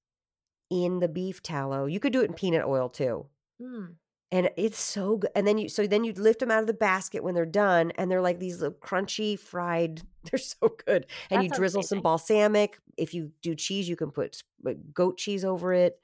in 0.70 0.98
the 0.98 1.08
beef 1.08 1.42
tallow 1.42 1.84
you 1.84 2.00
could 2.00 2.12
do 2.14 2.22
it 2.22 2.30
in 2.30 2.34
peanut 2.34 2.64
oil 2.64 2.88
too 2.88 3.26
mm. 3.60 3.94
And 4.32 4.50
it's 4.56 4.80
so 4.80 5.18
good 5.18 5.30
and 5.36 5.46
then 5.46 5.58
you 5.58 5.68
so 5.68 5.86
then 5.86 6.02
you 6.02 6.12
lift 6.14 6.40
them 6.40 6.50
out 6.50 6.60
of 6.60 6.66
the 6.66 6.74
basket 6.74 7.22
when 7.22 7.34
they're 7.34 7.46
done 7.46 7.92
and 7.92 8.10
they're 8.10 8.20
like 8.22 8.40
these 8.40 8.60
little 8.60 8.76
crunchy 8.78 9.38
fried 9.38 10.02
they're 10.30 10.38
so 10.38 10.74
good 10.86 11.06
and 11.30 11.40
That 11.40 11.44
you 11.44 11.50
drizzle 11.50 11.82
some 11.84 12.00
balsamic 12.00 12.78
if 12.96 13.14
you 13.14 13.30
do 13.42 13.54
cheese 13.54 13.88
you 13.88 13.94
can 13.96 14.10
put 14.10 14.34
s- 14.34 14.42
uh, 14.66 14.72
goat 14.92 15.18
cheese 15.18 15.44
over 15.44 15.72
it 15.72 16.00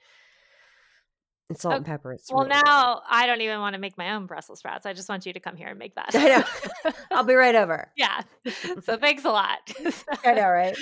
and 1.49 1.59
salt 1.59 1.77
and 1.77 1.87
pepper 1.87 2.13
it's 2.13 2.31
Well, 2.31 2.45
really 2.45 2.51
good. 2.57 2.65
now 2.67 3.01
I 3.09 3.27
don't 3.27 3.41
even 3.41 3.61
want 3.61 3.73
to 3.75 3.81
make 3.81 3.97
my 3.97 4.13
own 4.15 4.27
Brussels 4.27 4.59
sprouts. 4.59 4.85
I 4.85 4.93
just 4.93 5.09
want 5.09 5.25
you 5.25 5.33
to 5.33 5.41
come 5.41 5.57
here 5.57 5.69
and 5.69 5.79
make 5.79 5.95
that. 5.95 6.11
I 6.15 6.29
know. 6.85 6.93
i'll 7.11 7.25
be 7.25 7.35
right 7.35 7.55
over 7.55 7.91
yeah. 7.97 8.21
So 8.85 8.99
thanks 8.99 9.25
a 9.25 9.31
lot. 9.31 9.59
i 10.25 10.35
know 10.35 10.49
right 10.49 10.77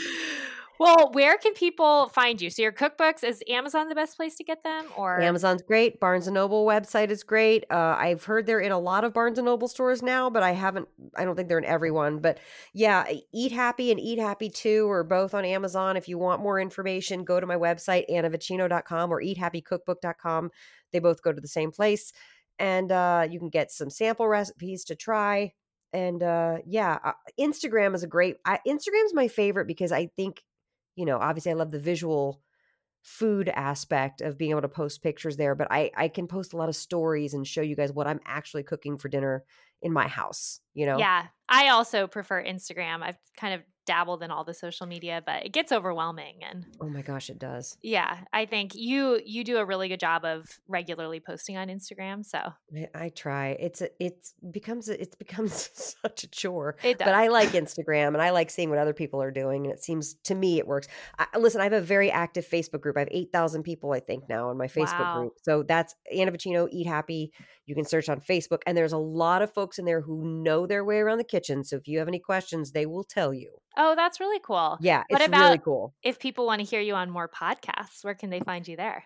Well, 0.79 1.11
where 1.13 1.39
can 1.39 1.55
people 1.55 2.09
find 2.09 2.41
you? 2.41 2.51
So 2.51 2.63
your 2.63 2.73
cookbooks 2.73 3.25
is 3.25 3.43
Amazon 3.49 3.89
the 3.89 3.95
best 3.95 4.17
place 4.17 4.37
to 4.37 4.45
get 4.45 4.63
them, 4.63 4.87
or 4.97 5.21
Amazon's 5.21 5.63
great. 5.63 6.01
Barnes 6.01 6.27
and 6.27 6.35
Noble 6.35 6.67
website 6.67 7.11
is 7.11 7.23
great. 7.23 7.65
Uh, 7.71 7.97
I've 7.99 8.25
heard 8.25 8.47
they're 8.47 8.61
in 8.61 8.73
a 8.73 8.79
lot 8.79 9.05
of 9.05 9.15
Barnes 9.15 9.39
and 9.39 9.47
Noble 9.47 9.69
stores 9.69 10.03
now, 10.03 10.29
but 10.29 10.43
I 10.43 10.53
haven't. 10.53 10.89
I 11.15 11.25
don't 11.25 11.35
think 11.35 11.49
they're 11.49 11.59
in 11.59 11.65
everyone. 11.65 12.19
But 12.19 12.39
yeah, 12.75 13.07
Eat 13.33 13.53
Happy 13.53 13.91
and 13.91 13.99
Eat 13.99 14.19
Happy 14.19 14.51
Two 14.51 14.91
are 14.91 15.05
both 15.05 15.35
on 15.35 15.45
Amazon. 15.45 15.97
If 15.97 16.09
you 16.09 16.19
want 16.19 16.43
more 16.43 16.61
information, 16.61 17.25
go 17.25 17.41
to 17.41 17.47
my 17.47 17.57
website 17.57 18.05
annavocino.com 18.11 19.11
or 19.11 19.23
eathappycookbook.com. 19.23 20.51
They 20.93 20.99
both 20.99 21.23
go 21.23 21.33
to 21.33 21.41
the 21.41 21.49
same 21.49 21.71
place, 21.73 22.13
and 22.59 22.93
uh, 22.93 23.27
you 23.31 23.39
can 23.39 23.49
get 23.49 23.71
some 23.71 23.91
sample 23.91 24.29
recipes 24.29 24.85
to 24.85 24.95
try. 24.95 25.53
And 25.93 26.23
uh, 26.23 26.59
yeah, 26.67 26.99
uh, 27.03 27.13
Instagram 27.41 27.95
is 27.95 28.03
a 28.03 28.07
great. 28.07 28.37
I, 28.45 28.59
Instagram's 28.67 29.15
my 29.15 29.29
favorite 29.29 29.67
because 29.67 29.93
I 29.93 30.09
think, 30.17 30.43
you 30.97 31.05
know, 31.05 31.19
obviously 31.19 31.53
I 31.53 31.55
love 31.55 31.71
the 31.71 31.79
visual 31.79 32.43
food 33.03 33.49
aspect 33.49 34.21
of 34.21 34.37
being 34.37 34.51
able 34.51 34.63
to 34.63 34.69
post 34.69 35.01
pictures 35.01 35.37
there 35.37 35.55
but 35.55 35.69
i 35.71 35.93
i 35.97 36.09
can 36.09 36.27
post 36.27 36.53
a 36.53 36.57
lot 36.57 36.69
of 36.69 36.75
stories 36.75 37.35
and 37.35 37.47
show 37.47 37.61
you 37.61 37.77
guys 37.77 37.93
what 37.93 38.09
i'm 38.09 38.19
actually 38.27 38.65
cooking 38.65 38.99
for 38.99 39.09
dinner 39.09 39.45
in 39.81 39.93
my 39.93 40.09
house 40.09 40.59
you 40.75 40.87
know 40.87 40.99
yeah, 40.99 41.27
I 41.49 41.69
also 41.69 42.07
prefer 42.07 42.43
Instagram. 42.43 43.03
I've 43.03 43.19
kind 43.37 43.55
of 43.55 43.63
dabbled 43.87 44.23
in 44.23 44.31
all 44.31 44.45
the 44.45 44.55
social 44.55 44.87
media, 44.87 45.23
but 45.25 45.47
it 45.47 45.53
gets 45.53 45.73
overwhelming 45.73 46.37
and 46.43 46.67
oh 46.81 46.89
my 46.89 47.03
gosh 47.03 47.31
it 47.31 47.39
does 47.39 47.79
yeah, 47.83 48.19
I 48.33 48.47
think 48.47 48.75
you 48.75 49.21
you 49.25 49.45
do 49.45 49.59
a 49.59 49.65
really 49.65 49.89
good 49.89 50.01
job 50.01 50.25
of 50.25 50.61
regularly 50.69 51.21
posting 51.21 51.57
on 51.57 51.69
Instagram, 51.69 52.25
so 52.25 52.39
I, 52.75 52.89
I 52.95 53.09
try 53.11 53.51
it's 53.61 53.81
a, 53.83 53.89
it's 54.03 54.35
becomes 54.51 54.89
a, 54.89 55.01
it 55.01 55.17
becomes 55.19 55.71
such 56.03 56.25
a 56.25 56.27
chore 56.29 56.77
it 56.83 56.99
does. 56.99 57.07
but 57.07 57.15
i 57.15 57.29
like 57.29 57.49
instagram 57.63 58.09
and 58.09 58.21
i 58.23 58.31
like 58.31 58.51
seeing 58.51 58.71
what 58.71 58.79
other 58.79 58.93
people 58.93 59.23
are 59.23 59.31
doing 59.31 59.65
and 59.65 59.73
it 59.73 59.83
seems 59.83 60.15
to 60.25 60.35
me 60.35 60.59
it 60.59 60.67
works 60.67 60.89
I, 61.19 61.27
listen 61.39 61.61
i 61.61 61.65
have 61.65 61.73
a 61.73 61.81
very 61.81 62.11
active 62.11 62.47
facebook 62.47 62.81
group 62.81 62.97
i 62.97 63.01
have 63.01 63.09
8000 63.11 63.63
people 63.63 63.93
i 63.93 64.01
think 64.01 64.29
now 64.29 64.51
in 64.51 64.57
my 64.59 64.67
facebook 64.67 65.01
Wow. 65.01 65.21
group 65.21 65.33
so 65.43 65.63
that's 65.63 65.95
anna 66.15 66.33
Vocino, 66.33 66.69
eat 66.71 66.87
happy 66.87 67.33
you 67.67 67.75
can 67.75 67.85
search 67.85 68.09
on 68.09 68.21
facebook 68.21 68.61
and 68.67 68.77
there's 68.77 68.93
a 68.93 68.99
lot 68.99 69.43
of 69.43 69.53
folks 69.53 69.79
in 69.79 69.85
there 69.85 70.01
who 70.01 70.25
know 70.43 70.67
their 70.67 70.85
way 70.85 70.99
around 70.99 71.19
the 71.19 71.25
kitchen 71.25 71.63
so 71.65 71.77
if 71.77 71.87
you 71.87 71.99
have 71.99 72.09
any 72.09 72.19
questions 72.21 72.73
they 72.73 72.87
will 72.87 73.05
tell 73.05 73.35
you 73.35 73.51
oh, 73.77 73.95
that's 73.95 74.21
really 74.21 74.41
cool. 74.41 74.79
yeah 74.81 75.03
What 75.09 75.21
it's 75.21 75.31
really 75.31 75.59
cool 75.59 75.95
If 76.03 76.19
people 76.19 76.47
want 76.47 76.61
to 76.61 76.65
hear 76.67 76.81
you 76.81 76.95
on 76.95 77.11
more 77.11 77.29
podcasts, 77.29 78.03
where 78.03 78.15
can 78.15 78.31
they 78.31 78.41
find 78.41 78.67
you 78.67 78.77
there? 78.77 79.05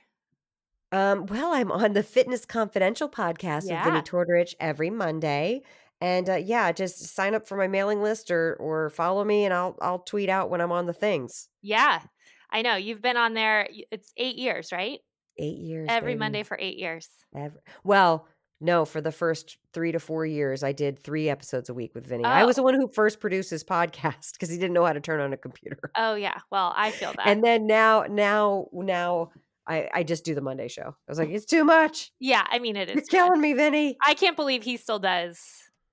Um, 0.92 1.26
well, 1.26 1.52
I'm 1.52 1.70
on 1.70 1.92
the 1.92 2.02
Fitness 2.02 2.44
Confidential 2.44 3.08
podcast 3.08 3.62
with 3.62 3.70
Yeah. 3.70 3.84
Vinnie 3.84 4.00
Tortorich 4.02 4.54
every 4.58 4.90
Monday. 4.90 5.62
And 6.00 6.28
uh, 6.28 6.34
yeah, 6.36 6.72
just 6.72 7.14
sign 7.14 7.34
up 7.34 7.46
for 7.46 7.56
my 7.56 7.68
mailing 7.68 8.02
list 8.02 8.30
or 8.30 8.56
or 8.58 8.90
follow 8.90 9.22
me 9.24 9.44
and 9.44 9.52
I'll 9.54 9.76
I'll 9.80 9.98
tweet 10.00 10.28
out 10.28 10.50
when 10.50 10.60
I'm 10.60 10.72
on 10.72 10.86
the 10.86 10.92
things. 10.92 11.48
Yeah. 11.62 12.02
I 12.50 12.62
know. 12.62 12.74
You've 12.76 13.02
been 13.02 13.16
on 13.16 13.34
there 13.34 13.68
it's 13.92 14.12
8 14.16 14.36
years, 14.36 14.72
right? 14.72 14.98
Eight 15.38 15.58
years. 15.58 15.86
Every 15.90 16.12
baby. 16.14 16.18
Monday 16.20 16.42
for 16.42 16.56
8 16.60 16.76
years. 16.76 17.08
Ever. 17.36 17.62
Well, 17.84 18.26
no, 18.60 18.84
for 18.84 19.00
the 19.00 19.12
first 19.12 19.56
three 19.72 19.92
to 19.92 19.98
four 19.98 20.26
years, 20.26 20.62
I 20.62 20.72
did 20.72 20.98
three 20.98 21.28
episodes 21.28 21.68
a 21.68 21.74
week 21.74 21.94
with 21.94 22.06
Vinnie. 22.06 22.24
I 22.24 22.44
was 22.44 22.56
Oh. 22.58 22.60
the 22.60 22.64
one 22.64 22.74
who 22.74 22.88
first 22.88 23.18
produced 23.20 23.50
his 23.50 23.64
podcast 23.76 24.32
because 24.32 24.50
he 24.50 24.56
didn't 24.58 24.74
know 24.74 24.84
how 24.84 24.92
to 24.92 25.00
turn 25.00 25.20
on 25.20 25.32
a 25.32 25.36
computer. 25.36 25.78
Oh 25.96 26.14
yeah. 26.14 26.38
Well, 26.50 26.72
I 26.76 26.90
feel 26.90 27.12
that. 27.16 27.26
And 27.26 27.42
then 27.42 27.66
now, 27.66 28.04
now, 28.08 28.66
now 28.72 29.30
I, 29.66 29.88
I 29.94 30.02
just 30.02 30.24
do 30.24 30.34
the 30.34 30.40
Monday 30.40 30.68
show. 30.68 30.82
I 30.88 31.10
was 31.10 31.18
like, 31.18 31.28
it's 31.30 31.46
too 31.46 31.64
much. 31.64 32.10
yeah, 32.18 32.44
I 32.50 32.58
mean 32.58 32.76
it 32.76 32.88
is. 32.90 32.94
Good. 32.96 33.08
killing 33.08 33.40
me, 33.40 33.52
Vinnie. 33.54 33.96
I 34.04 34.14
can't 34.14 34.36
believe 34.36 34.62
he 34.62 34.76
still 34.76 34.98
does 34.98 35.40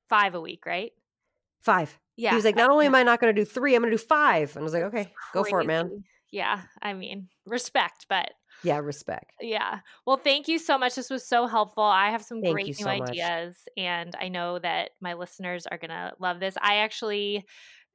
5 0.10 0.36
a 0.36 0.42
week, 0.42 0.66
right? 0.66 0.92
Five. 1.62 1.98
Yeah. 2.16 2.32
He 2.32 2.36
was 2.36 2.46
like, 2.46 2.56
not 2.56 2.70
only 2.72 2.86
am 2.86 2.96
I 2.96 3.04
not 3.04 3.20
going 3.20 3.34
to 3.36 3.40
do 3.42 3.46
three, 3.46 3.76
I'm 3.76 3.82
going 3.82 3.92
to 3.92 3.98
do 3.98 4.04
five. 4.04 4.56
And 4.56 4.62
I 4.62 4.64
was 4.64 4.74
like, 4.74 4.84
okay, 4.84 5.12
go 5.34 5.44
for 5.44 5.62
it, 5.62 5.68
man. 5.68 6.04
Yeah, 6.32 6.62
I 6.82 6.94
mean, 6.94 7.28
respect, 7.46 8.06
but 8.10 8.32
Yeah, 8.64 8.80
respect. 8.80 9.32
yeah. 9.40 9.80
Well, 10.06 10.18
thank 10.18 10.48
you 10.48 10.60
so 10.60 10.78
much. 10.78 10.96
This 10.96 11.10
was 11.10 11.28
so 11.28 11.48
helpful. 11.48 11.84
I 11.84 12.10
have 12.12 12.24
some 12.24 12.42
Thank 12.42 12.54
great 12.54 12.68
new 12.68 12.74
so 12.74 12.98
much. 12.98 13.10
ideas, 13.10 13.58
and 13.78 14.16
I 14.20 14.30
know 14.30 14.60
that 14.60 14.92
my 15.02 15.14
listeners 15.14 15.68
are 15.68 15.78
going 15.78 15.92
to 15.92 16.14
love 16.20 16.40
this. 16.40 16.56
I 16.62 16.78
actually, 16.78 17.46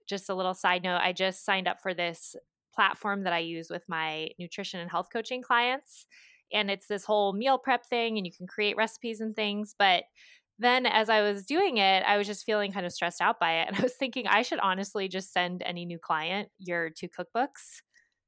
just 0.08 0.28
a 0.28 0.34
little 0.34 0.54
side 0.54 0.82
note, 0.82 1.00
I 1.02 1.12
just 1.12 1.44
signed 1.44 1.68
up 1.68 1.80
for 1.82 1.94
this 1.94 2.36
platform 2.74 3.24
that 3.24 3.32
I 3.32 3.40
use 3.40 3.68
with 3.70 3.84
my 3.88 4.28
nutrition 4.38 4.80
and 4.80 4.90
health 4.90 5.08
coaching 5.12 5.42
clients. 5.42 6.06
And 6.52 6.70
it's 6.70 6.86
this 6.86 7.04
whole 7.04 7.32
meal 7.32 7.58
prep 7.58 7.86
thing, 7.86 8.16
and 8.18 8.26
you 8.26 8.32
can 8.32 8.46
create 8.46 8.76
recipes 8.76 9.20
and 9.20 9.34
things. 9.34 9.74
But 9.78 10.04
then 10.58 10.86
as 10.86 11.08
I 11.08 11.22
was 11.22 11.44
doing 11.44 11.78
it, 11.78 12.04
I 12.06 12.18
was 12.18 12.26
just 12.26 12.44
feeling 12.44 12.72
kind 12.72 12.86
of 12.86 12.92
stressed 12.92 13.20
out 13.20 13.40
by 13.40 13.60
it. 13.62 13.68
And 13.68 13.76
I 13.76 13.82
was 13.82 13.94
thinking 13.94 14.26
I 14.26 14.42
should 14.42 14.60
honestly 14.60 15.08
just 15.08 15.32
send 15.32 15.62
any 15.64 15.84
new 15.86 15.98
client 15.98 16.50
your 16.58 16.90
two 16.90 17.08
cookbooks. 17.08 17.80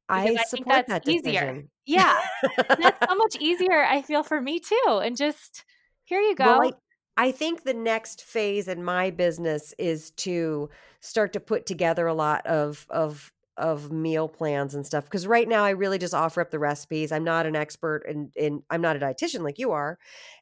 I, 0.09 0.25
I 0.29 0.37
think 0.45 0.67
that's 0.67 0.89
that 0.89 1.09
easier. 1.09 1.65
Yeah. 1.87 2.19
that's 2.59 3.09
so 3.09 3.17
much 3.17 3.37
easier, 3.41 3.83
I 3.85 4.03
feel, 4.03 4.23
for 4.23 4.41
me 4.41 4.61
too. 4.61 5.01
And 5.03 5.17
just 5.17 5.65
here 6.05 6.21
you 6.21 6.35
go. 6.35 6.59
Well, 6.59 6.73
I 7.17 7.33
think 7.33 7.63
the 7.63 7.75
next 7.75 8.23
phase 8.23 8.69
in 8.69 8.85
my 8.85 9.11
business 9.11 9.75
is 9.79 10.11
to 10.13 10.69
start 11.01 11.33
to 11.35 11.41
put 11.41 11.67
together 11.67 12.07
a 12.07 12.15
lot 12.15 12.47
of 12.47 12.87
of 12.91 13.33
of 13.57 13.93
meal 13.93 14.27
plans 14.27 14.75
and 14.75 14.85
stuff 14.85 15.05
because 15.05 15.29
right 15.29 15.47
now 15.47 15.65
I 15.65 15.71
really 15.71 15.99
just 15.99 16.13
offer 16.13 16.41
up 16.41 16.51
the 16.51 16.59
recipes. 16.59 17.13
I'm 17.13 17.23
not 17.23 17.47
an 17.47 17.55
expert 17.55 18.05
in 18.09 18.31
in 18.35 18.63
I'm 18.69 18.81
not 18.81 18.97
a 18.97 18.99
dietitian 18.99 19.41
like 19.43 19.59
you 19.59 19.73
are. 19.73 19.99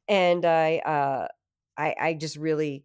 And 0.08 0.44
I 0.44 0.78
uh 0.78 1.28
I 1.76 1.94
I 2.00 2.14
just 2.14 2.36
really 2.36 2.84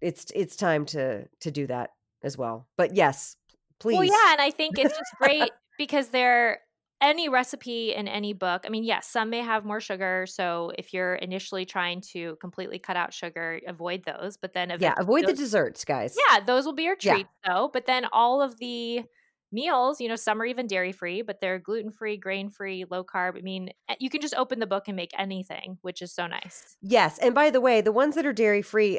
it's 0.00 0.26
it's 0.34 0.56
time 0.56 0.84
to 0.86 1.28
to 1.40 1.50
do 1.52 1.68
that 1.68 1.90
as 2.24 2.36
well. 2.36 2.66
But 2.76 2.96
yes, 2.96 3.36
please. 3.78 3.94
Well, 3.94 4.04
yeah, 4.04 4.32
and 4.32 4.40
I 4.40 4.50
think 4.50 4.76
it's 4.78 4.96
just 4.96 5.12
great 5.18 5.50
because 5.78 6.08
they're 6.08 6.60
any 7.00 7.28
recipe 7.28 7.94
in 7.94 8.08
any 8.08 8.32
book, 8.32 8.64
I 8.66 8.70
mean, 8.70 8.84
yes, 8.84 9.06
some 9.06 9.30
may 9.30 9.40
have 9.40 9.64
more 9.64 9.80
sugar. 9.80 10.26
So 10.26 10.72
if 10.78 10.94
you're 10.94 11.14
initially 11.16 11.66
trying 11.66 12.00
to 12.12 12.36
completely 12.40 12.78
cut 12.78 12.96
out 12.96 13.12
sugar, 13.12 13.60
avoid 13.66 14.04
those. 14.04 14.36
But 14.36 14.54
then, 14.54 14.74
yeah, 14.80 14.94
avoid 14.96 15.24
those, 15.24 15.32
the 15.32 15.36
desserts, 15.36 15.84
guys. 15.84 16.16
Yeah, 16.30 16.40
those 16.40 16.64
will 16.64 16.72
be 16.72 16.84
your 16.84 16.96
treats, 16.96 17.28
yeah. 17.44 17.54
though. 17.54 17.70
But 17.72 17.86
then 17.86 18.06
all 18.12 18.40
of 18.40 18.58
the 18.58 19.02
meals, 19.52 20.00
you 20.00 20.08
know, 20.08 20.16
some 20.16 20.40
are 20.40 20.46
even 20.46 20.66
dairy 20.66 20.92
free, 20.92 21.22
but 21.22 21.40
they're 21.40 21.58
gluten 21.58 21.90
free, 21.90 22.16
grain 22.16 22.48
free, 22.50 22.84
low 22.90 23.04
carb. 23.04 23.36
I 23.38 23.42
mean, 23.42 23.70
eh, 23.88 23.94
you 24.00 24.10
can 24.10 24.20
just 24.20 24.34
open 24.34 24.58
the 24.58 24.66
book 24.66 24.84
and 24.88 24.96
make 24.96 25.12
anything, 25.18 25.78
which 25.82 26.02
is 26.02 26.12
so 26.12 26.26
nice. 26.26 26.76
Yes, 26.80 27.18
and 27.18 27.34
by 27.34 27.50
the 27.50 27.60
way, 27.60 27.80
the 27.80 27.92
ones 27.92 28.14
that 28.16 28.26
are 28.26 28.32
dairy 28.32 28.62
free, 28.62 28.98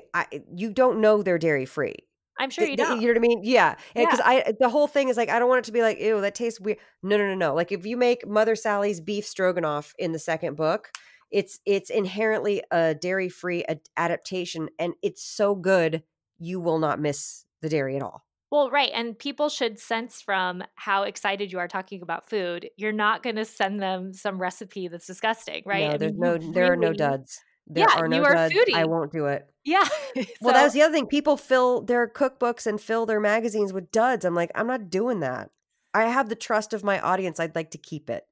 you 0.54 0.72
don't 0.72 1.02
know 1.02 1.24
they're 1.24 1.38
dairy 1.38 1.66
free. 1.66 1.96
I'm 2.40 2.50
sure 2.50 2.66
you 2.66 2.78
don't. 2.78 3.02
You 3.02 3.08
know 3.08 3.14
what 3.14 3.18
I 3.18 3.28
mean? 3.28 3.42
Yeah. 3.44 3.76
Because 3.96 4.20
yeah. 4.20 4.44
I 4.48 4.54
the 4.60 4.70
whole 4.70 4.88
thing 4.88 5.10
is 5.10 5.18
like 5.18 5.30
I 5.30 5.40
don't 5.40 5.50
want 5.50 5.60
it 5.60 5.66
to 5.66 5.72
be 5.72 5.82
like, 5.82 6.00
ew, 6.00 6.22
that 6.22 6.36
tastes 6.36 6.60
weird. 6.60 6.78
No, 7.04 7.18
no, 7.18 7.28
no, 7.28 7.36
no. 7.36 7.54
Like 7.54 7.72
if 7.72 7.86
you 7.86 7.98
make 7.98 8.28
Mother 8.28 8.56
Sally's 8.56 9.02
beef 9.02 9.26
stroganoff 9.26 9.94
in 9.98 10.12
the 10.12 10.20
second 10.20 10.56
book, 10.56 10.92
it's 11.32 11.60
it's 11.66 11.90
inherently 11.90 12.64
a 12.72 12.96
dairy 12.96 13.30
free 13.30 13.66
adaptation, 13.98 14.70
and 14.80 14.94
it's 15.02 15.24
so 15.24 15.56
good 15.56 16.04
you 16.38 16.60
will 16.60 16.80
not 16.80 17.00
miss 17.00 17.46
the 17.62 17.70
dairy 17.70 17.96
at 17.96 18.04
all. 18.04 18.26
Well, 18.52 18.70
right. 18.70 18.92
And 18.94 19.18
people 19.18 19.50
should 19.50 19.80
sense 19.80 20.22
from 20.22 20.64
how 20.76 21.04
excited 21.04 21.52
you 21.52 21.60
are 21.60 21.68
talking 21.68 22.02
about 22.02 22.30
food. 22.30 22.70
You're 22.78 22.92
not 22.92 23.24
going 23.24 23.36
to 23.36 23.44
send 23.44 23.82
them 23.82 24.14
some 24.14 24.40
recipe 24.40 24.88
that's 24.88 25.08
disgusting, 25.08 25.64
right? 25.66 25.92
No, 25.92 25.98
there's 25.98 26.14
no, 26.16 26.38
there 26.38 26.72
are 26.72 26.78
no 26.78 26.94
duds. 26.94 27.42
There 27.68 27.86
yeah, 27.88 28.00
are 28.00 28.08
no 28.08 28.18
you 28.18 28.24
are 28.24 28.36
foodie. 28.36 28.74
I 28.74 28.86
won't 28.86 29.12
do 29.12 29.26
it. 29.26 29.50
Yeah. 29.64 29.84
so, 29.84 30.24
well, 30.42 30.54
that 30.54 30.64
was 30.64 30.74
the 30.74 30.84
other 30.84 30.94
thing. 30.94 31.08
People 31.08 31.38
fill 31.38 31.82
their 31.82 32.08
cookbooks 32.08 32.68
and 32.68 32.80
fill 32.80 33.06
their 33.06 33.20
magazines 33.20 33.74
with 33.74 33.92
duds. 33.92 34.24
I'm 34.24 34.36
like, 34.36 34.52
I'm 34.54 34.68
not 34.68 34.90
doing 34.90 35.22
that. 35.22 35.50
I 35.94 36.04
have 36.04 36.30
the 36.30 36.36
trust 36.36 36.74
of 36.74 36.84
my 36.84 37.00
audience. 37.00 37.40
I'd 37.40 37.56
like 37.56 37.72
to 37.72 37.78
keep 37.78 38.10
it. 38.10 38.28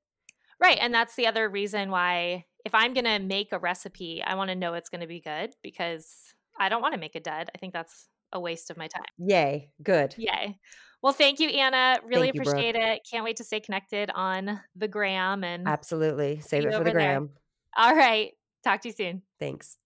Right. 0.60 0.78
And 0.80 0.94
that's 0.94 1.16
the 1.16 1.28
other 1.28 1.50
reason 1.50 1.90
why 1.90 2.46
if 2.66 2.76
I'm 2.76 2.94
going 2.94 3.06
to 3.06 3.20
make 3.20 3.52
a 3.52 3.60
recipe, 3.60 4.22
I 4.24 4.36
want 4.36 4.50
to 4.50 4.56
know 4.56 4.76
it's 4.76 4.90
going 4.90 5.02
to 5.02 5.08
be 5.08 5.20
good 5.20 5.56
because 5.64 6.34
I 6.60 6.70
don't 6.70 6.82
want 6.82 6.94
to 6.94 7.00
make 7.00 7.16
a 7.16 7.20
dud. 7.20 7.50
I 7.54 7.58
think 7.58 7.74
that's 7.74 8.08
a 8.32 8.40
waste 8.40 8.70
of 8.70 8.78
my 8.78 8.88
time. 8.88 9.04
Yay. 9.18 9.72
Good. 9.82 10.16
Yay. 10.18 10.60
Well, 11.02 11.14
thank 11.14 11.40
you, 11.40 11.50
Anna. 11.50 12.00
Really 12.06 12.32
thank 12.32 12.36
appreciate 12.36 12.76
you, 12.76 12.82
it. 12.82 13.08
Can't 13.10 13.26
wait 13.26 13.38
to 13.38 13.44
stay 13.44 13.60
connected 13.60 14.10
on 14.14 14.62
the 14.76 14.88
gram 14.88 15.44
and 15.44 15.68
absolutely 15.68 16.40
save 16.40 16.66
it 16.66 16.74
for 16.74 16.84
the 16.84 16.92
gram. 16.92 17.30
There. 17.76 17.86
All 17.86 17.96
right. 17.96 18.32
Talk 18.64 18.82
to 18.82 18.90
you 18.90 18.94
soon. 18.94 19.22
Thanks. 19.40 19.78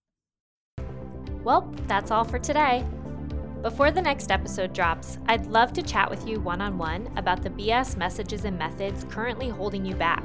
Well, 1.44 1.72
that's 1.86 2.10
all 2.10 2.24
for 2.24 2.38
today. 2.38 2.84
Before 3.62 3.90
the 3.90 4.02
next 4.02 4.30
episode 4.30 4.72
drops, 4.72 5.18
I'd 5.26 5.46
love 5.46 5.72
to 5.72 5.82
chat 5.82 6.08
with 6.08 6.26
you 6.28 6.40
one 6.40 6.60
on 6.60 6.78
one 6.78 7.12
about 7.16 7.42
the 7.42 7.50
BS 7.50 7.96
messages 7.96 8.44
and 8.44 8.56
methods 8.56 9.04
currently 9.08 9.48
holding 9.48 9.84
you 9.84 9.94
back. 9.94 10.24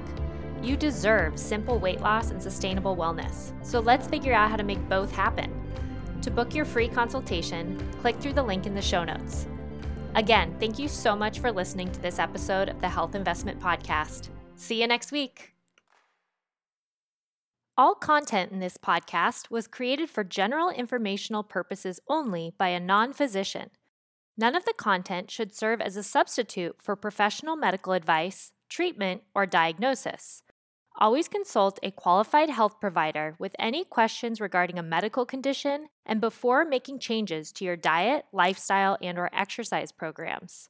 You 0.62 0.78
deserve 0.78 1.40
simple 1.40 1.80
weight 1.80 2.00
loss 2.00 2.30
and 2.30 2.42
sustainable 2.42 2.96
wellness, 2.96 3.54
so 3.66 3.80
let's 3.80 4.08
figure 4.08 4.34
out 4.34 4.52
how 4.52 4.56
to 4.56 4.64
make 4.64 4.88
both 4.88 5.12
happen. 5.12 5.52
To 6.22 6.32
book 6.32 6.54
your 6.54 6.64
free 6.64 6.88
consultation, 6.88 7.78
click 8.02 8.20
through 8.20 8.34
the 8.34 8.44
link 8.44 8.66
in 8.66 8.76
the 8.76 8.82
show 8.82 9.04
notes. 9.04 9.48
Again, 10.16 10.56
thank 10.60 10.78
you 10.78 10.88
so 10.88 11.16
much 11.16 11.40
for 11.40 11.52
listening 11.52 11.92
to 11.92 12.02
this 12.02 12.20
episode 12.20 12.70
of 12.70 12.80
the 12.82 12.90
Health 12.90 13.16
Investment 13.16 13.60
Podcast. 13.60 14.30
See 14.56 14.80
you 14.80 14.88
next 14.88 15.12
week. 15.12 15.53
All 17.76 17.96
content 17.96 18.52
in 18.52 18.60
this 18.60 18.78
podcast 18.78 19.50
was 19.50 19.66
created 19.66 20.08
for 20.08 20.24
general 20.24 20.70
informational 20.70 21.42
purposes 21.42 22.00
only 22.08 22.54
by 22.56 22.68
a 22.68 22.80
non 22.80 23.14
physician. 23.14 23.72
None 24.38 24.56
of 24.56 24.66
the 24.66 24.76
content 24.78 25.32
should 25.32 25.56
serve 25.56 25.82
as 25.82 25.98
a 25.98 26.04
substitute 26.04 26.76
for 26.80 26.96
professional 26.96 27.56
medical 27.56 27.94
advice, 27.94 28.52
treatment, 28.70 29.24
or 29.34 29.48
diagnosis. 29.48 30.44
Always 31.00 31.28
consult 31.28 31.80
a 31.82 31.90
qualified 31.90 32.52
health 32.52 32.80
provider 32.80 33.36
with 33.40 33.56
any 33.58 33.84
questions 33.84 34.40
regarding 34.40 34.78
a 34.78 34.84
medical 34.84 35.26
condition 35.26 35.88
and 36.06 36.22
before 36.22 36.66
making 36.66 37.00
changes 37.00 37.52
to 37.54 37.66
your 37.66 37.76
diet, 37.76 38.26
lifestyle, 38.32 39.00
and 39.02 39.18
or 39.18 39.32
exercise 39.34 39.92
programs. 39.92 40.70